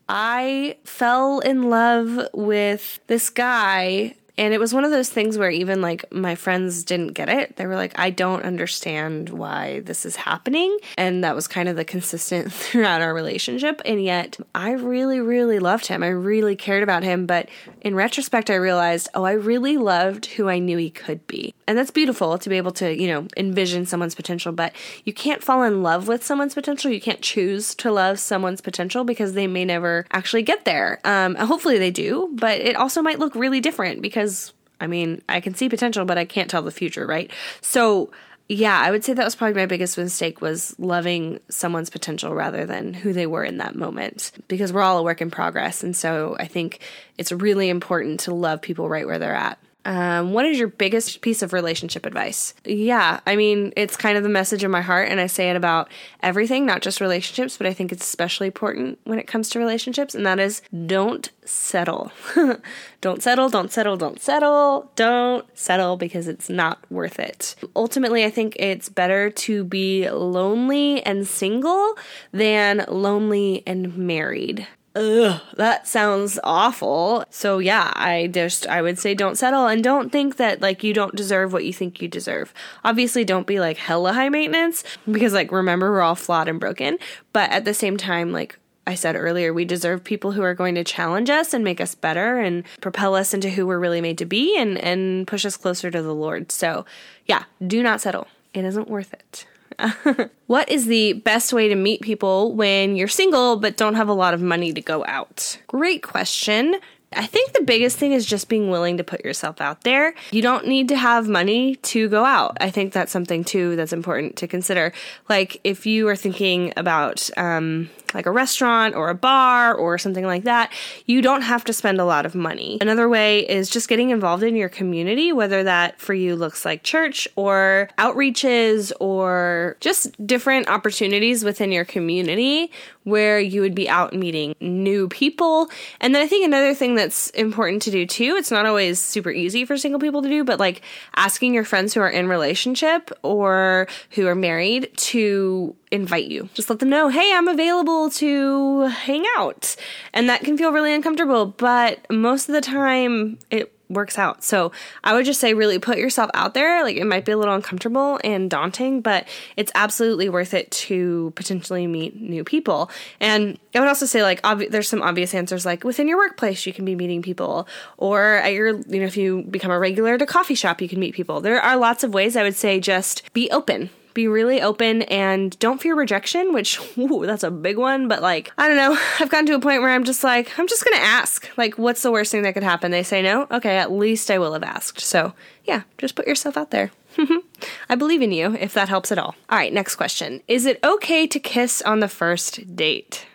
I 0.08 0.78
fell 0.84 1.40
in 1.40 1.70
love 1.70 2.28
with 2.34 3.00
this 3.08 3.32
guy 3.32 4.16
and 4.38 4.54
it 4.54 4.60
was 4.60 4.74
one 4.74 4.84
of 4.84 4.92
those 4.92 5.10
things 5.10 5.38
where 5.38 5.50
even 5.50 5.82
like 5.82 6.12
my 6.12 6.36
friends 6.36 6.84
didn't 6.84 7.14
get 7.14 7.30
it. 7.30 7.56
They 7.56 7.66
were 7.66 7.76
like, 7.76 7.98
I 7.98 8.10
don't 8.10 8.44
understand 8.44 9.30
why 9.30 9.80
this 9.82 10.06
is 10.06 10.16
happening. 10.16 10.78
And 10.98 11.24
that 11.24 11.36
was 11.36 11.48
kind 11.48 11.70
of 11.70 11.76
the 11.76 11.86
consistent 11.86 12.52
throughout 12.54 13.02
our 13.02 13.14
relationship. 13.14 13.82
And 13.86 14.04
yet 14.04 14.38
I 14.54 14.72
really, 14.72 15.20
really 15.20 15.60
loved 15.60 15.86
him. 15.88 16.04
I 16.04 16.10
really 16.10 16.56
cared 16.56 16.84
about 16.84 17.04
him. 17.04 17.26
But 17.26 17.50
in 17.86 17.94
retrospect, 17.94 18.50
I 18.50 18.56
realized, 18.56 19.10
oh, 19.14 19.24
I 19.24 19.34
really 19.34 19.78
loved 19.78 20.26
who 20.26 20.50
I 20.50 20.58
knew 20.58 20.76
he 20.76 20.90
could 20.90 21.26
be. 21.28 21.54
And 21.68 21.78
that's 21.78 21.92
beautiful 21.92 22.40
to 22.40 22.50
be 22.50 22.58
able 22.58 22.72
to, 22.72 23.00
you 23.00 23.08
know, 23.08 23.28
envision 23.38 23.86
someone's 23.86 24.16
potential. 24.16 24.52
But 24.52 24.74
you 25.04 25.14
can't 25.14 25.44
fall 25.44 25.62
in 25.62 25.84
love 25.84 26.08
with 26.08 26.26
someone's 26.26 26.56
potential. 26.56 26.90
You 26.90 27.00
can't 27.00 27.22
choose 27.22 27.76
to 27.76 27.92
love 27.92 28.20
someone's 28.20 28.60
potential 28.60 29.04
because 29.04 29.34
they 29.34 29.46
may 29.46 29.66
never 29.66 30.08
actually 30.12 30.42
get 30.42 30.66
there. 30.66 31.00
Um, 31.04 31.36
hopefully 31.36 31.78
they 31.78 31.92
do, 31.92 32.28
but 32.34 32.60
it 32.60 32.76
also 32.76 33.04
might 33.04 33.20
look 33.20 33.36
really 33.36 33.62
different 33.62 34.02
because 34.02 34.52
I 34.82 34.88
mean, 34.88 35.22
I 35.30 35.40
can 35.40 35.54
see 35.54 35.70
potential, 35.70 36.06
but 36.06 36.18
I 36.18 36.26
can't 36.26 36.50
tell 36.50 36.64
the 36.64 36.72
future, 36.72 37.06
right? 37.06 37.32
So, 37.62 38.12
yeah, 38.48 38.80
I 38.80 38.92
would 38.92 39.04
say 39.04 39.14
that 39.14 39.24
was 39.24 39.36
probably 39.36 39.56
my 39.60 39.66
biggest 39.66 39.98
mistake 39.98 40.40
was 40.40 40.76
loving 40.78 41.40
someone's 41.50 41.90
potential 41.90 42.36
rather 42.36 42.66
than 42.66 42.94
who 42.94 43.12
they 43.12 43.26
were 43.26 43.44
in 43.44 43.58
that 43.58 43.76
moment 43.76 44.32
because 44.48 44.72
we're 44.72 44.84
all 44.84 45.00
a 45.00 45.04
work 45.04 45.22
in 45.22 45.32
progress. 45.32 45.84
And 45.84 45.96
so 45.96 46.36
I 46.40 46.46
think 46.46 46.80
it's 47.18 47.32
really 47.32 47.70
important 47.70 48.20
to 48.22 48.36
love 48.36 48.62
people 48.62 48.88
right 48.88 49.08
where 49.08 49.18
they're 49.18 49.34
at. 49.34 49.58
Um, 49.86 50.34
what 50.34 50.46
is 50.46 50.58
your 50.58 50.68
biggest 50.68 51.22
piece 51.22 51.44
of 51.44 51.54
relationship 51.54 52.08
advice? 52.08 52.56
Yeah, 52.66 53.20
I 53.28 53.36
mean, 53.36 53.72
it's 53.76 53.96
kind 53.96 54.18
of 54.18 54.24
the 54.24 54.30
message 54.30 54.64
in 54.64 54.72
my 54.72 54.82
heart, 54.82 55.10
and 55.10 55.22
I 55.22 55.28
say 55.28 55.52
it 55.52 55.56
about 55.56 55.90
everything, 56.24 56.66
not 56.66 56.82
just 56.82 57.00
relationships, 57.00 57.56
but 57.56 57.68
I 57.68 57.74
think 57.74 57.92
it's 57.92 58.06
especially 58.06 58.48
important 58.48 58.98
when 59.04 59.20
it 59.20 59.28
comes 59.28 59.50
to 59.52 59.60
relationships, 59.60 60.16
and 60.16 60.26
that 60.26 60.40
is 60.40 60.64
don't 60.88 61.30
settle. 61.46 62.12
don't 63.02 63.22
settle, 63.22 63.50
don't 63.50 63.72
settle, 63.72 63.96
don't 63.96 64.20
settle, 64.20 64.92
don't 64.96 65.46
settle 65.58 65.98
because 65.98 66.28
it's 66.28 66.50
not 66.50 66.80
worth 66.90 67.20
it. 67.20 67.56
Ultimately, 67.76 68.26
I 68.26 68.32
think 68.32 68.56
it's 68.58 68.90
better 68.90 69.30
to 69.30 69.64
be 69.64 70.10
lonely 70.10 71.04
and 71.04 71.28
single 71.28 71.96
than 72.32 72.86
lonely 72.88 73.62
and 73.68 73.96
married 73.96 74.68
ugh, 74.96 75.42
that 75.58 75.88
sounds 75.88 76.40
awful. 76.44 77.26
So 77.30 77.60
yeah, 77.60 77.92
I 77.96 78.28
just 78.28 78.68
I 78.68 78.82
would 78.82 78.98
say 78.98 79.14
don't 79.14 79.38
settle 79.38 79.68
and 79.68 79.84
don't 79.84 80.12
think 80.12 80.38
that 80.38 80.62
like 80.62 80.84
you 80.84 80.94
don't 80.94 81.16
deserve 81.16 81.54
what 81.54 81.66
you 81.66 81.74
think 81.74 82.02
you 82.02 82.08
deserve. 82.08 82.54
Obviously, 82.84 83.26
don't 83.26 83.48
be 83.48 83.60
like 83.60 83.78
hella 83.78 84.14
high 84.14 84.30
maintenance 84.30 84.84
because 85.10 85.34
like 85.34 85.52
remember 85.52 85.92
we're 85.92 86.02
all 86.02 86.16
flawed 86.16 86.48
and 86.48 86.60
broken, 86.60 86.98
but 87.34 87.50
at 87.52 87.66
the 87.66 87.74
same 87.74 87.98
time 87.98 88.32
like 88.32 88.58
I 88.88 88.96
said 88.96 89.16
earlier, 89.16 89.52
we 89.52 89.66
deserve 89.66 90.04
people 90.04 90.32
who 90.32 90.44
are 90.44 90.54
going 90.54 90.76
to 90.76 90.84
challenge 90.84 91.30
us 91.30 91.54
and 91.54 91.64
make 91.64 91.82
us 91.82 91.96
better 91.96 92.40
and 92.40 92.64
propel 92.82 93.16
us 93.16 93.34
into 93.34 93.50
who 93.50 93.66
we're 93.66 93.80
really 93.80 94.02
made 94.02 94.18
to 94.20 94.26
be 94.26 94.56
and 94.58 94.78
and 94.78 95.28
push 95.28 95.46
us 95.46 95.58
closer 95.58 95.90
to 95.90 96.02
the 96.02 96.14
Lord. 96.14 96.52
So, 96.52 96.86
yeah, 97.26 97.46
do 97.66 97.82
not 97.82 98.02
settle. 98.02 98.28
It 98.54 98.64
isn't 98.64 98.88
worth 98.88 99.14
it. 99.14 99.48
what 100.48 100.70
is 100.70 100.86
the 100.86 101.14
best 101.14 101.54
way 101.54 101.68
to 101.68 101.76
meet 101.76 102.02
people 102.02 102.54
when 102.54 102.96
you're 102.96 103.08
single 103.08 103.58
but 103.58 103.78
don't 103.78 103.96
have 103.96 104.10
a 104.10 104.14
lot 104.14 104.34
of 104.34 104.42
money 104.42 104.74
to 104.74 104.82
go 104.82 105.06
out? 105.06 105.58
Great 105.68 106.04
question. 106.04 106.76
I 107.16 107.26
think 107.26 107.54
the 107.54 107.64
biggest 107.64 107.98
thing 107.98 108.12
is 108.12 108.26
just 108.26 108.50
being 108.50 108.70
willing 108.70 108.98
to 108.98 109.04
put 109.04 109.24
yourself 109.24 109.62
out 109.62 109.82
there. 109.82 110.14
You 110.32 110.42
don't 110.42 110.68
need 110.68 110.90
to 110.90 110.98
have 110.98 111.28
money 111.28 111.76
to 111.78 112.10
go 112.10 112.26
out. 112.26 112.58
I 112.60 112.70
think 112.70 112.94
that's 112.94 113.12
something 113.12 113.44
too 113.44 113.76
that's 113.76 113.94
important 113.94 114.36
to 114.38 114.48
consider. 114.48 114.92
Like 115.30 115.60
if 115.64 115.86
you 115.86 116.08
are 116.10 116.16
thinking 116.16 116.74
about 116.78 117.30
um, 117.38 117.90
like 118.14 118.26
a 118.26 118.32
restaurant 118.32 118.96
or 118.96 119.10
a 119.10 119.16
bar 119.16 119.76
or 119.76 119.98
something 119.98 120.26
like 120.26 120.44
that, 120.44 120.72
you 121.06 121.22
don't 121.22 121.42
have 121.42 121.64
to 121.66 121.74
spend 121.74 122.00
a 122.00 122.06
lot 122.06 122.26
of 122.26 122.36
money. 122.36 122.78
Another 122.82 123.08
way 123.08 123.48
is 123.48 123.70
just 123.70 123.90
getting 123.90 124.10
involved 124.10 124.44
in 124.44 124.56
your 124.56 124.70
community, 124.70 125.32
whether 125.32 125.64
that 125.64 126.00
for 126.00 126.14
you 126.14 126.36
looks 126.36 126.66
like 126.66 126.84
church 126.84 127.28
or 127.36 127.90
outreaches 127.98 128.92
or 129.00 129.78
just 129.80 130.26
different 130.26 130.70
opportunities 130.70 131.44
within 131.44 131.72
your 131.72 131.86
community 131.86 132.72
where 133.04 133.40
you 133.40 133.62
would 133.62 133.76
be 133.76 133.88
out 133.88 134.14
meeting 134.14 134.56
new 134.60 135.08
people. 135.08 135.70
And 136.02 136.14
then 136.14 136.24
I 136.24 136.28
think 136.28 136.44
another 136.46 136.74
thing 136.74 136.96
that's 137.06 137.30
important 137.32 137.84
to 137.84 137.92
do 137.92 138.06
too, 138.06 138.36
it's 138.36 138.50
not 138.50 138.66
always 138.66 139.00
super 139.00 139.30
easy 139.30 139.64
for 139.64 139.78
single 139.78 140.00
people 140.00 140.24
to 140.24 140.30
do, 140.30 140.44
but 140.44 140.60
like 140.60 140.82
asking 141.16 141.54
your 141.54 141.64
friends 141.64 141.94
who 141.94 142.02
are 142.02 142.10
in 142.10 142.28
relationship 142.28 143.12
or 143.22 143.88
who 144.12 144.26
are 144.26 144.34
married 144.34 144.90
to 144.98 145.76
invite 145.92 146.26
you. 146.26 146.50
Just 146.56 146.68
let 146.70 146.80
them 146.80 146.90
know, 146.90 147.10
hey, 147.10 147.32
I'm 147.32 147.48
available 147.48 148.10
to 148.12 148.82
hang 148.88 149.24
out. 149.38 149.76
And 150.14 150.28
that 150.30 150.42
can 150.42 150.58
feel 150.58 150.72
really 150.72 150.96
uncomfortable, 150.96 151.46
but 151.46 152.00
most 152.10 152.50
of 152.50 152.56
the 152.56 152.62
time 152.62 153.38
it 153.52 153.72
works 153.90 154.18
out. 154.18 154.44
So 154.44 154.72
I 155.04 155.14
would 155.14 155.26
just 155.26 155.40
say, 155.40 155.54
really 155.54 155.80
put 155.80 155.98
yourself 155.98 156.32
out 156.34 156.54
there. 156.54 156.84
Like 156.84 156.98
it 156.98 157.06
might 157.06 157.26
be 157.26 157.32
a 157.32 157.38
little 157.38 157.54
uncomfortable 157.54 158.20
and 158.24 158.50
daunting, 158.50 159.02
but 159.02 159.28
it's 159.56 159.72
absolutely 159.76 160.30
worth 160.30 160.54
it 160.54 160.72
to 160.72 161.34
potentially 161.36 161.88
meet 161.88 162.20
new 162.20 162.44
people. 162.44 162.90
And 163.20 163.60
I 163.74 163.80
would 163.80 163.88
also 163.88 164.06
say, 164.06 164.24
like, 164.24 164.42
obvi- 164.42 164.70
there's 164.70 164.90
some 164.90 165.02
obvious 165.02 165.34
answers, 165.34 165.66
like 165.66 165.84
within 165.84 166.08
your 166.08 166.18
workplace, 166.18 166.66
you 166.66 166.74
can 166.74 166.86
be 166.86 166.96
meeting 166.96 167.22
people, 167.22 167.68
or 167.98 168.36
at 168.36 168.54
your, 168.54 168.70
you 168.70 169.00
know, 169.00 169.06
if 169.06 169.18
you 169.18 169.44
become 169.44 169.72
a 169.72 169.80
regular 169.80 170.14
at 170.14 170.22
a 170.22 170.26
coffee 170.26 170.56
shop, 170.56 170.82
you 170.82 170.90
can 170.90 171.00
meet 171.00 171.14
people. 171.14 171.42
There 171.42 171.62
are 171.62 171.78
lots 171.78 172.04
of 172.04 172.14
ways 172.14 172.36
I 172.36 172.44
would 172.44 172.56
say 172.56 172.80
just 172.80 173.34
be 173.34 173.50
open 173.52 173.90
be 174.16 174.28
really 174.28 174.60
open 174.60 175.04
and 175.04 175.58
don't 175.60 175.80
fear 175.80 175.94
rejection, 175.94 176.54
which, 176.54 176.80
ooh, 176.98 177.28
that's 177.28 177.44
a 177.44 177.52
big 177.52 177.78
one. 177.78 178.08
But 178.08 178.24
like, 178.24 178.52
I 178.58 178.68
don't 178.68 178.78
know. 178.78 178.98
I've 179.20 179.30
gotten 179.30 179.46
to 179.46 179.54
a 179.54 179.60
point 179.60 179.84
where 179.84 179.92
I'm 179.92 180.04
just 180.04 180.24
like, 180.24 180.58
I'm 180.58 180.68
just 180.68 180.84
going 180.84 180.98
to 180.98 181.06
ask. 181.06 181.48
Like, 181.58 181.78
what's 181.78 182.02
the 182.02 182.12
worst 182.12 182.32
thing 182.32 182.42
that 182.42 182.56
could 182.56 182.64
happen? 182.64 182.90
They 182.90 183.04
say 183.04 183.22
no. 183.22 183.46
Okay, 183.52 183.78
at 183.78 183.92
least 183.92 184.32
I 184.32 184.40
will 184.40 184.54
have 184.54 184.64
asked. 184.64 185.02
So 185.02 185.34
yeah, 185.66 185.84
just 186.00 186.16
put 186.16 186.26
yourself 186.26 186.58
out 186.58 186.72
there. 186.72 186.92
I 187.90 187.96
believe 187.96 188.22
in 188.22 188.32
you 188.32 188.56
if 188.56 188.74
that 188.74 188.90
helps 188.90 189.12
at 189.12 189.20
all. 189.20 189.36
All 189.50 189.58
right, 189.58 189.72
next 189.72 189.96
question. 189.96 190.42
Is 190.48 190.66
it 190.66 190.80
okay 190.84 191.28
to 191.28 191.40
kiss 191.40 191.82
on 191.84 192.00
the 192.00 192.08
first 192.08 192.76
date? 192.76 193.28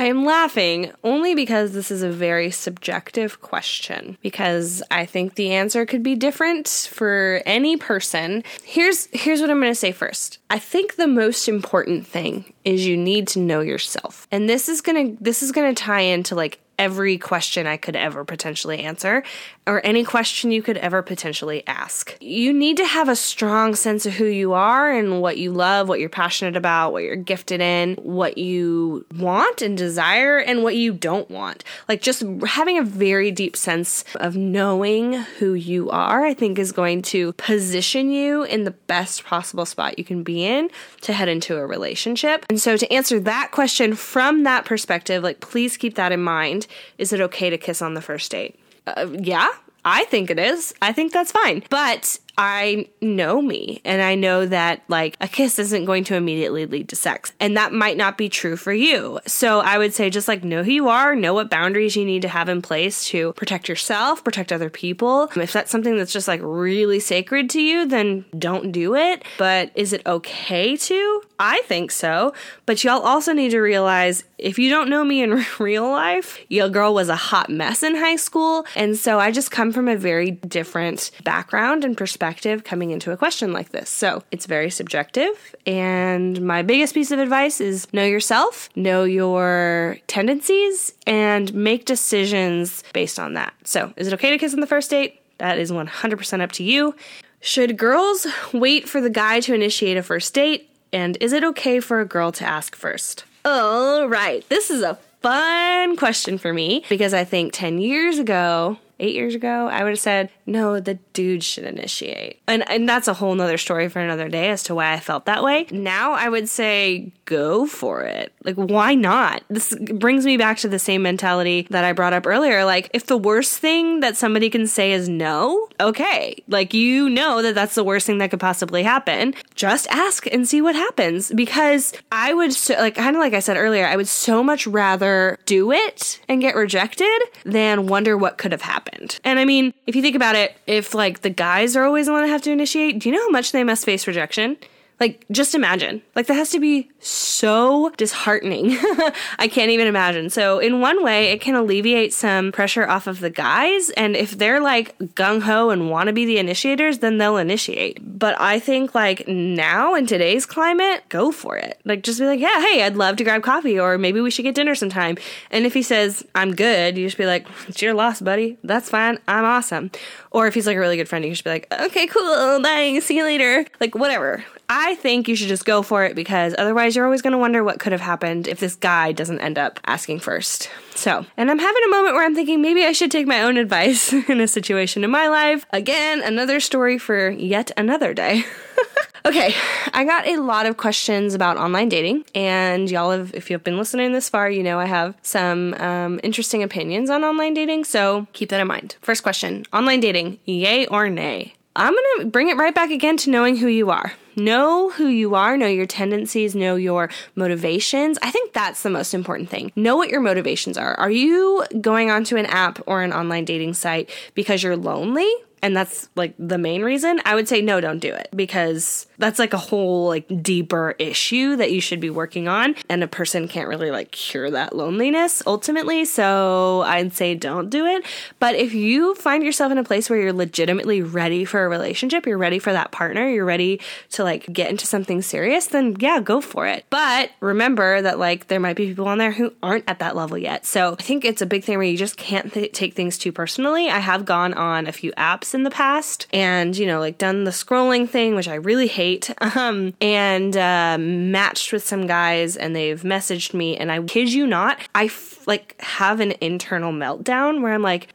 I 0.00 0.04
am 0.04 0.24
laughing 0.24 0.92
only 1.04 1.34
because 1.34 1.74
this 1.74 1.90
is 1.90 2.02
a 2.02 2.08
very 2.08 2.50
subjective 2.50 3.42
question 3.42 4.16
because 4.22 4.82
I 4.90 5.04
think 5.04 5.34
the 5.34 5.52
answer 5.52 5.84
could 5.84 6.02
be 6.02 6.14
different 6.14 6.88
for 6.90 7.42
any 7.44 7.76
person. 7.76 8.42
Here's 8.64 9.08
here's 9.12 9.42
what 9.42 9.50
I'm 9.50 9.60
going 9.60 9.70
to 9.70 9.74
say 9.74 9.92
first. 9.92 10.38
I 10.48 10.58
think 10.58 10.96
the 10.96 11.06
most 11.06 11.48
important 11.48 12.06
thing 12.06 12.54
is 12.64 12.86
you 12.86 12.96
need 12.96 13.28
to 13.28 13.40
know 13.40 13.60
yourself. 13.60 14.26
And 14.32 14.48
this 14.48 14.70
is 14.70 14.80
going 14.80 15.18
to 15.18 15.22
this 15.22 15.42
is 15.42 15.52
going 15.52 15.74
to 15.74 15.82
tie 15.82 16.00
into 16.00 16.34
like 16.34 16.60
every 16.78 17.18
question 17.18 17.66
I 17.66 17.76
could 17.76 17.94
ever 17.94 18.24
potentially 18.24 18.78
answer 18.78 19.22
or 19.70 19.80
any 19.86 20.02
question 20.02 20.50
you 20.50 20.62
could 20.62 20.76
ever 20.78 21.00
potentially 21.00 21.62
ask. 21.68 22.16
You 22.20 22.52
need 22.52 22.76
to 22.78 22.84
have 22.84 23.08
a 23.08 23.14
strong 23.14 23.76
sense 23.76 24.04
of 24.04 24.14
who 24.14 24.24
you 24.24 24.52
are 24.52 24.90
and 24.90 25.22
what 25.22 25.38
you 25.38 25.52
love, 25.52 25.88
what 25.88 26.00
you're 26.00 26.08
passionate 26.08 26.56
about, 26.56 26.90
what 26.90 27.04
you're 27.04 27.14
gifted 27.14 27.60
in, 27.60 27.94
what 27.94 28.36
you 28.36 29.06
want 29.16 29.62
and 29.62 29.78
desire, 29.78 30.38
and 30.38 30.64
what 30.64 30.74
you 30.74 30.92
don't 30.92 31.30
want. 31.30 31.62
Like 31.88 32.02
just 32.02 32.24
having 32.48 32.78
a 32.78 32.82
very 32.82 33.30
deep 33.30 33.56
sense 33.56 34.04
of 34.16 34.36
knowing 34.36 35.12
who 35.12 35.54
you 35.54 35.88
are, 35.90 36.24
I 36.24 36.34
think 36.34 36.58
is 36.58 36.72
going 36.72 37.02
to 37.02 37.32
position 37.34 38.10
you 38.10 38.42
in 38.42 38.64
the 38.64 38.72
best 38.72 39.22
possible 39.22 39.66
spot 39.66 40.00
you 40.00 40.04
can 40.04 40.24
be 40.24 40.44
in 40.44 40.68
to 41.02 41.12
head 41.12 41.28
into 41.28 41.56
a 41.56 41.64
relationship. 41.64 42.44
And 42.50 42.60
so 42.60 42.76
to 42.76 42.92
answer 42.92 43.20
that 43.20 43.52
question 43.52 43.94
from 43.94 44.42
that 44.42 44.64
perspective, 44.64 45.22
like 45.22 45.38
please 45.38 45.76
keep 45.76 45.94
that 45.94 46.10
in 46.10 46.22
mind. 46.22 46.66
Is 46.98 47.12
it 47.12 47.20
okay 47.20 47.50
to 47.50 47.56
kiss 47.56 47.80
on 47.80 47.94
the 47.94 48.02
first 48.02 48.32
date? 48.32 48.59
Uh, 48.86 49.08
yeah, 49.18 49.48
I 49.84 50.04
think 50.04 50.30
it 50.30 50.38
is. 50.38 50.74
I 50.82 50.92
think 50.92 51.12
that's 51.12 51.32
fine. 51.32 51.62
But 51.70 52.18
I 52.42 52.86
know 53.02 53.42
me 53.42 53.82
and 53.84 54.00
I 54.00 54.14
know 54.14 54.46
that 54.46 54.80
like 54.88 55.14
a 55.20 55.28
kiss 55.28 55.58
isn't 55.58 55.84
going 55.84 56.04
to 56.04 56.14
immediately 56.14 56.64
lead 56.64 56.88
to 56.88 56.96
sex. 56.96 57.34
And 57.38 57.54
that 57.58 57.74
might 57.74 57.98
not 57.98 58.16
be 58.16 58.30
true 58.30 58.56
for 58.56 58.72
you. 58.72 59.20
So 59.26 59.60
I 59.60 59.76
would 59.76 59.92
say 59.92 60.08
just 60.08 60.26
like 60.26 60.42
know 60.42 60.62
who 60.62 60.70
you 60.70 60.88
are, 60.88 61.14
know 61.14 61.34
what 61.34 61.50
boundaries 61.50 61.96
you 61.96 62.06
need 62.06 62.22
to 62.22 62.28
have 62.28 62.48
in 62.48 62.62
place 62.62 63.04
to 63.08 63.34
protect 63.34 63.68
yourself, 63.68 64.24
protect 64.24 64.54
other 64.54 64.70
people. 64.70 65.30
If 65.36 65.52
that's 65.52 65.70
something 65.70 65.98
that's 65.98 66.14
just 66.14 66.28
like 66.28 66.40
really 66.42 66.98
sacred 66.98 67.50
to 67.50 67.60
you, 67.60 67.86
then 67.86 68.24
don't 68.38 68.72
do 68.72 68.94
it. 68.94 69.22
But 69.36 69.70
is 69.74 69.92
it 69.92 70.06
okay 70.06 70.78
to? 70.78 71.22
I 71.38 71.60
think 71.66 71.90
so. 71.90 72.32
But 72.64 72.82
y'all 72.84 73.02
also 73.02 73.34
need 73.34 73.50
to 73.50 73.60
realize 73.60 74.24
if 74.38 74.58
you 74.58 74.70
don't 74.70 74.88
know 74.88 75.04
me 75.04 75.22
in 75.22 75.44
real 75.58 75.90
life, 75.90 76.38
your 76.48 76.70
girl 76.70 76.94
was 76.94 77.10
a 77.10 77.16
hot 77.16 77.50
mess 77.50 77.82
in 77.82 77.96
high 77.96 78.16
school. 78.16 78.64
And 78.74 78.96
so 78.96 79.18
I 79.18 79.30
just 79.30 79.50
come 79.50 79.72
from 79.72 79.88
a 79.88 79.96
very 79.96 80.30
different 80.30 81.10
background 81.22 81.84
and 81.84 81.98
perspective 81.98 82.29
coming 82.64 82.90
into 82.90 83.12
a 83.12 83.16
question 83.16 83.52
like 83.52 83.70
this. 83.70 83.90
So 83.90 84.22
it's 84.30 84.46
very 84.46 84.70
subjective. 84.70 85.54
And 85.66 86.40
my 86.42 86.62
biggest 86.62 86.94
piece 86.94 87.10
of 87.10 87.18
advice 87.18 87.60
is 87.60 87.92
know 87.92 88.04
yourself, 88.04 88.68
know 88.76 89.04
your 89.04 89.98
tendencies, 90.06 90.92
and 91.06 91.52
make 91.54 91.84
decisions 91.84 92.82
based 92.92 93.18
on 93.18 93.34
that. 93.34 93.54
So 93.64 93.92
is 93.96 94.06
it 94.06 94.14
okay 94.14 94.30
to 94.30 94.38
kiss 94.38 94.54
on 94.54 94.60
the 94.60 94.66
first 94.66 94.90
date? 94.90 95.20
That 95.38 95.58
is 95.58 95.72
100% 95.72 96.40
up 96.40 96.52
to 96.52 96.62
you. 96.62 96.94
Should 97.40 97.78
girls 97.78 98.26
wait 98.52 98.88
for 98.88 99.00
the 99.00 99.10
guy 99.10 99.40
to 99.40 99.54
initiate 99.54 99.96
a 99.96 100.02
first 100.02 100.34
date? 100.34 100.68
And 100.92 101.16
is 101.20 101.32
it 101.32 101.44
okay 101.44 101.80
for 101.80 102.00
a 102.00 102.04
girl 102.04 102.32
to 102.32 102.44
ask 102.44 102.76
first? 102.76 103.24
All 103.44 104.06
right, 104.06 104.46
this 104.48 104.70
is 104.70 104.82
a 104.82 104.98
fun 105.22 105.96
question 105.96 106.36
for 106.36 106.52
me 106.52 106.84
because 106.88 107.14
I 107.14 107.24
think 107.24 107.52
10 107.52 107.78
years 107.78 108.18
ago, 108.18 108.78
eight 108.98 109.14
years 109.14 109.34
ago, 109.34 109.68
I 109.68 109.82
would 109.82 109.90
have 109.90 109.98
said, 110.00 110.30
no, 110.46 110.78
the 110.80 110.98
dude 111.12 111.44
should 111.44 111.64
initiate. 111.64 112.40
And, 112.46 112.68
and 112.70 112.88
that's 112.88 113.08
a 113.08 113.14
whole 113.14 113.34
nother 113.34 113.58
story 113.58 113.88
for 113.88 114.00
another 114.00 114.28
day 114.28 114.50
as 114.50 114.62
to 114.64 114.74
why 114.74 114.92
I 114.92 115.00
felt 115.00 115.26
that 115.26 115.42
way. 115.42 115.66
Now 115.70 116.12
I 116.12 116.28
would 116.28 116.48
say, 116.48 117.12
go 117.24 117.66
for 117.66 118.02
it. 118.02 118.32
Like, 118.44 118.56
why 118.56 118.94
not? 118.94 119.44
This 119.48 119.74
brings 119.74 120.24
me 120.24 120.36
back 120.36 120.58
to 120.58 120.68
the 120.68 120.78
same 120.78 121.02
mentality 121.02 121.66
that 121.70 121.84
I 121.84 121.92
brought 121.92 122.12
up 122.12 122.26
earlier. 122.26 122.64
Like, 122.64 122.90
if 122.92 123.06
the 123.06 123.16
worst 123.16 123.58
thing 123.58 124.00
that 124.00 124.16
somebody 124.16 124.50
can 124.50 124.66
say 124.66 124.92
is 124.92 125.08
no, 125.08 125.68
okay. 125.78 126.42
Like, 126.48 126.74
you 126.74 127.08
know 127.08 127.42
that 127.42 127.54
that's 127.54 127.74
the 127.74 127.84
worst 127.84 128.06
thing 128.06 128.18
that 128.18 128.30
could 128.30 128.40
possibly 128.40 128.82
happen. 128.82 129.34
Just 129.54 129.86
ask 129.88 130.26
and 130.26 130.48
see 130.48 130.60
what 130.60 130.74
happens 130.74 131.30
because 131.32 131.92
I 132.10 132.34
would, 132.34 132.52
so, 132.52 132.74
like, 132.74 132.96
kind 132.96 133.14
of 133.14 133.20
like 133.20 133.34
I 133.34 133.40
said 133.40 133.56
earlier, 133.56 133.86
I 133.86 133.96
would 133.96 134.08
so 134.08 134.42
much 134.42 134.66
rather 134.66 135.38
do 135.46 135.70
it 135.72 136.20
and 136.28 136.40
get 136.40 136.56
rejected 136.56 137.20
than 137.44 137.86
wonder 137.86 138.16
what 138.16 138.38
could 138.38 138.52
have 138.52 138.62
happened 138.62 138.70
happened. 138.70 139.20
And 139.24 139.38
I 139.38 139.44
mean, 139.44 139.74
if 139.86 139.96
you 139.96 140.02
think 140.02 140.16
about 140.16 140.36
it, 140.36 140.56
if 140.66 140.94
like 140.94 141.09
the 141.18 141.30
guys 141.30 141.76
are 141.76 141.84
always 141.84 142.06
the 142.06 142.12
one 142.12 142.22
that 142.22 142.28
have 142.28 142.42
to 142.42 142.52
initiate, 142.52 142.98
do 143.00 143.08
you 143.08 143.14
know 143.14 143.22
how 143.22 143.30
much 143.30 143.52
they 143.52 143.64
must 143.64 143.84
face 143.84 144.06
rejection? 144.06 144.56
Like, 145.00 145.24
just 145.30 145.54
imagine. 145.54 146.02
Like, 146.14 146.26
that 146.26 146.34
has 146.34 146.50
to 146.50 146.60
be 146.60 146.90
so 146.98 147.90
disheartening. 147.96 148.76
I 149.38 149.48
can't 149.48 149.70
even 149.70 149.86
imagine. 149.86 150.28
So, 150.28 150.58
in 150.58 150.80
one 150.80 151.02
way, 151.02 151.30
it 151.30 151.40
can 151.40 151.54
alleviate 151.54 152.12
some 152.12 152.52
pressure 152.52 152.86
off 152.86 153.06
of 153.06 153.20
the 153.20 153.30
guys. 153.30 153.88
And 153.90 154.14
if 154.14 154.36
they're 154.36 154.60
like 154.60 154.96
gung 154.98 155.40
ho 155.40 155.70
and 155.70 155.90
want 155.90 156.08
to 156.08 156.12
be 156.12 156.26
the 156.26 156.36
initiators, 156.36 156.98
then 156.98 157.16
they'll 157.16 157.38
initiate. 157.38 157.98
But 158.18 158.38
I 158.38 158.58
think, 158.58 158.94
like, 158.94 159.26
now 159.26 159.94
in 159.94 160.06
today's 160.06 160.44
climate, 160.44 161.02
go 161.08 161.32
for 161.32 161.56
it. 161.56 161.80
Like, 161.86 162.02
just 162.02 162.20
be 162.20 162.26
like, 162.26 162.40
yeah, 162.40 162.60
hey, 162.60 162.82
I'd 162.82 162.96
love 162.96 163.16
to 163.16 163.24
grab 163.24 163.42
coffee, 163.42 163.80
or 163.80 163.96
maybe 163.96 164.20
we 164.20 164.30
should 164.30 164.42
get 164.42 164.54
dinner 164.54 164.74
sometime. 164.74 165.16
And 165.50 165.64
if 165.64 165.72
he 165.72 165.82
says, 165.82 166.22
I'm 166.34 166.54
good, 166.54 166.98
you 166.98 167.06
just 167.06 167.16
be 167.16 167.24
like, 167.24 167.46
it's 167.68 167.80
your 167.80 167.94
loss, 167.94 168.20
buddy. 168.20 168.58
That's 168.62 168.90
fine. 168.90 169.18
I'm 169.26 169.46
awesome. 169.46 169.90
Or 170.30 170.46
if 170.46 170.52
he's 170.52 170.66
like 170.66 170.76
a 170.76 170.80
really 170.80 170.98
good 170.98 171.08
friend, 171.08 171.24
you 171.24 171.34
should 171.34 171.44
be 171.44 171.50
like, 171.50 171.72
okay, 171.72 172.06
cool. 172.06 172.60
Bye. 172.60 173.00
See 173.02 173.16
you 173.16 173.24
later. 173.24 173.64
Like, 173.80 173.94
whatever. 173.94 174.44
I 174.72 174.94
think 174.94 175.26
you 175.26 175.34
should 175.34 175.48
just 175.48 175.64
go 175.64 175.82
for 175.82 176.04
it 176.04 176.14
because 176.14 176.54
otherwise 176.56 176.94
you're 176.94 177.04
always 177.04 177.22
going 177.22 177.32
to 177.32 177.38
wonder 177.38 177.64
what 177.64 177.80
could 177.80 177.90
have 177.90 178.00
happened 178.00 178.46
if 178.46 178.60
this 178.60 178.76
guy 178.76 179.10
doesn't 179.10 179.40
end 179.40 179.58
up 179.58 179.80
asking 179.84 180.20
first. 180.20 180.70
So, 180.94 181.26
and 181.36 181.50
I'm 181.50 181.58
having 181.58 181.82
a 181.84 181.90
moment 181.90 182.14
where 182.14 182.24
I'm 182.24 182.36
thinking 182.36 182.62
maybe 182.62 182.84
I 182.84 182.92
should 182.92 183.10
take 183.10 183.26
my 183.26 183.42
own 183.42 183.56
advice 183.56 184.12
in 184.12 184.40
a 184.40 184.46
situation 184.46 185.02
in 185.02 185.10
my 185.10 185.26
life. 185.26 185.66
Again, 185.72 186.22
another 186.22 186.60
story 186.60 186.98
for 186.98 187.30
yet 187.30 187.72
another 187.76 188.14
day. 188.14 188.44
okay, 189.26 189.56
I 189.92 190.04
got 190.04 190.28
a 190.28 190.36
lot 190.36 190.66
of 190.66 190.76
questions 190.76 191.34
about 191.34 191.56
online 191.56 191.88
dating, 191.88 192.24
and 192.32 192.88
y'all 192.88 193.10
have, 193.10 193.34
if 193.34 193.50
you've 193.50 193.64
been 193.64 193.76
listening 193.76 194.12
this 194.12 194.28
far, 194.28 194.48
you 194.48 194.62
know 194.62 194.78
I 194.78 194.86
have 194.86 195.16
some 195.22 195.74
um, 195.74 196.20
interesting 196.22 196.62
opinions 196.62 197.10
on 197.10 197.24
online 197.24 197.54
dating, 197.54 197.84
so 197.84 198.28
keep 198.34 198.50
that 198.50 198.60
in 198.60 198.68
mind. 198.68 198.94
First 199.02 199.24
question 199.24 199.66
online 199.72 199.98
dating, 199.98 200.38
yay 200.44 200.86
or 200.86 201.10
nay? 201.10 201.54
I'm 201.76 201.92
going 201.92 202.04
to 202.20 202.26
bring 202.26 202.48
it 202.48 202.56
right 202.56 202.74
back 202.74 202.90
again 202.90 203.16
to 203.18 203.30
knowing 203.30 203.56
who 203.56 203.68
you 203.68 203.90
are. 203.90 204.12
Know 204.36 204.90
who 204.90 205.06
you 205.06 205.34
are, 205.34 205.56
know 205.56 205.66
your 205.66 205.86
tendencies, 205.86 206.54
know 206.54 206.76
your 206.76 207.10
motivations. 207.34 208.18
I 208.22 208.30
think 208.30 208.52
that's 208.52 208.82
the 208.82 208.90
most 208.90 209.14
important 209.14 209.50
thing. 209.50 209.70
Know 209.76 209.96
what 209.96 210.08
your 210.08 210.20
motivations 210.20 210.78
are. 210.78 210.94
Are 210.94 211.10
you 211.10 211.64
going 211.80 212.10
onto 212.10 212.36
an 212.36 212.46
app 212.46 212.80
or 212.86 213.02
an 213.02 213.12
online 213.12 213.44
dating 213.44 213.74
site 213.74 214.10
because 214.34 214.62
you're 214.62 214.76
lonely? 214.76 215.30
and 215.62 215.76
that's 215.76 216.08
like 216.16 216.34
the 216.38 216.58
main 216.58 216.82
reason, 216.82 217.20
I 217.24 217.34
would 217.34 217.48
say 217.48 217.60
no, 217.60 217.80
don't 217.80 217.98
do 217.98 218.12
it 218.12 218.28
because 218.34 219.06
that's 219.20 219.38
like 219.38 219.52
a 219.52 219.58
whole 219.58 220.08
like 220.08 220.42
deeper 220.42 220.94
issue 220.98 221.56
that 221.56 221.70
you 221.70 221.80
should 221.80 222.00
be 222.00 222.10
working 222.10 222.48
on 222.48 222.74
and 222.88 223.04
a 223.04 223.08
person 223.08 223.48
can't 223.48 223.68
really 223.68 223.90
like 223.90 224.10
cure 224.10 224.50
that 224.50 224.74
loneliness 224.74 225.42
ultimately. 225.46 226.04
So 226.04 226.82
I'd 226.82 227.12
say 227.12 227.34
don't 227.34 227.70
do 227.70 227.86
it. 227.86 228.04
But 228.38 228.54
if 228.54 228.74
you 228.74 229.14
find 229.14 229.42
yourself 229.42 229.70
in 229.72 229.78
a 229.78 229.84
place 229.84 230.10
where 230.10 230.20
you're 230.20 230.32
legitimately 230.32 231.02
ready 231.02 231.44
for 231.44 231.64
a 231.64 231.68
relationship, 231.68 232.26
you're 232.26 232.38
ready 232.38 232.58
for 232.58 232.72
that 232.72 232.90
partner, 232.90 233.28
you're 233.28 233.44
ready 233.44 233.80
to 234.10 234.24
like 234.24 234.50
get 234.52 234.70
into 234.70 234.86
something 234.86 235.22
serious, 235.22 235.66
then 235.66 235.96
yeah, 236.00 236.20
go 236.20 236.40
for 236.40 236.66
it. 236.66 236.84
But 236.90 237.30
remember 237.40 238.02
that 238.02 238.18
like 238.18 238.48
there 238.48 238.60
might 238.60 238.76
be 238.76 238.88
people 238.88 239.06
on 239.06 239.18
there 239.18 239.32
who 239.32 239.52
aren't 239.62 239.88
at 239.88 239.98
that 239.98 240.16
level 240.16 240.38
yet. 240.38 240.64
So 240.66 240.92
I 240.98 241.02
think 241.02 241.24
it's 241.24 241.42
a 241.42 241.46
big 241.46 241.64
thing 241.64 241.78
where 241.78 241.86
you 241.86 241.96
just 241.96 242.16
can't 242.16 242.52
th- 242.52 242.72
take 242.72 242.94
things 242.94 243.18
too 243.18 243.32
personally. 243.32 243.90
I 243.90 243.98
have 243.98 244.24
gone 244.24 244.54
on 244.54 244.86
a 244.86 244.92
few 244.92 245.12
apps 245.12 245.54
in 245.54 245.64
the 245.64 245.70
past 245.70 246.26
and, 246.32 246.76
you 246.76 246.86
know, 246.86 247.00
like 247.00 247.18
done 247.18 247.44
the 247.44 247.50
scrolling 247.50 248.08
thing, 248.08 248.34
which 248.34 248.48
I 248.48 248.54
really 248.54 248.86
hate, 248.86 249.09
um, 249.56 249.94
and 250.00 250.56
uh, 250.56 250.96
matched 250.98 251.72
with 251.72 251.86
some 251.86 252.06
guys 252.06 252.56
and 252.56 252.74
they've 252.74 253.02
messaged 253.02 253.54
me. 253.54 253.76
And 253.76 253.90
I 253.90 254.02
kid 254.02 254.32
you 254.32 254.46
not, 254.46 254.78
I 254.94 255.04
f- 255.04 255.46
like 255.46 255.80
have 255.80 256.20
an 256.20 256.34
internal 256.40 256.92
meltdown 256.92 257.62
where 257.62 257.72
I'm 257.74 257.82
like, 257.82 258.08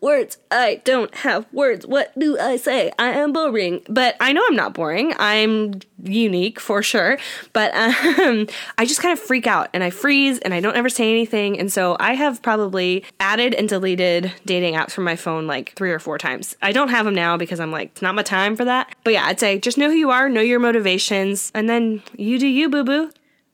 words, 0.00 0.38
I 0.50 0.80
don't 0.84 1.14
have 1.16 1.46
words. 1.52 1.86
What 1.86 2.16
do 2.18 2.38
I 2.38 2.56
say? 2.56 2.92
I 2.98 3.10
am 3.10 3.32
boring. 3.32 3.82
But 3.88 4.16
I 4.20 4.32
know 4.32 4.42
I'm 4.46 4.56
not 4.56 4.74
boring. 4.74 5.14
I'm 5.18 5.80
unique 6.02 6.58
for 6.60 6.82
sure. 6.82 7.18
But 7.52 7.74
um, 8.18 8.46
I 8.78 8.84
just 8.84 9.00
kind 9.00 9.12
of 9.12 9.18
freak 9.18 9.46
out 9.46 9.68
and 9.72 9.84
I 9.84 9.90
freeze 9.90 10.38
and 10.40 10.54
I 10.54 10.60
don't 10.60 10.76
ever 10.76 10.88
say 10.88 11.10
anything. 11.10 11.58
And 11.58 11.72
so 11.72 11.96
I 12.00 12.14
have 12.14 12.42
probably 12.42 13.04
added 13.18 13.54
and 13.54 13.68
deleted 13.68 14.32
dating 14.44 14.74
apps 14.74 14.92
from 14.92 15.04
my 15.04 15.16
phone 15.16 15.46
like 15.46 15.74
three 15.74 15.92
or 15.92 15.98
four 15.98 16.18
times. 16.18 16.56
I 16.62 16.72
don't 16.72 16.88
have 16.88 17.04
them 17.04 17.14
now 17.14 17.36
because 17.36 17.60
I'm 17.60 17.72
like, 17.72 17.90
it's 17.92 18.02
not 18.02 18.14
my 18.14 18.22
time 18.22 18.56
for 18.56 18.64
that. 18.64 18.94
But 19.04 19.12
yeah, 19.12 19.26
I'd 19.26 19.40
say 19.40 19.58
just 19.58 19.78
know 19.78 19.90
who 19.90 19.96
you 19.96 20.10
are, 20.10 20.28
know 20.28 20.39
your 20.40 20.60
motivations, 20.60 21.50
and 21.54 21.68
then 21.68 22.02
you 22.16 22.38
do 22.38 22.46
you, 22.46 22.68
boo 22.68 22.84
boo. 22.84 23.10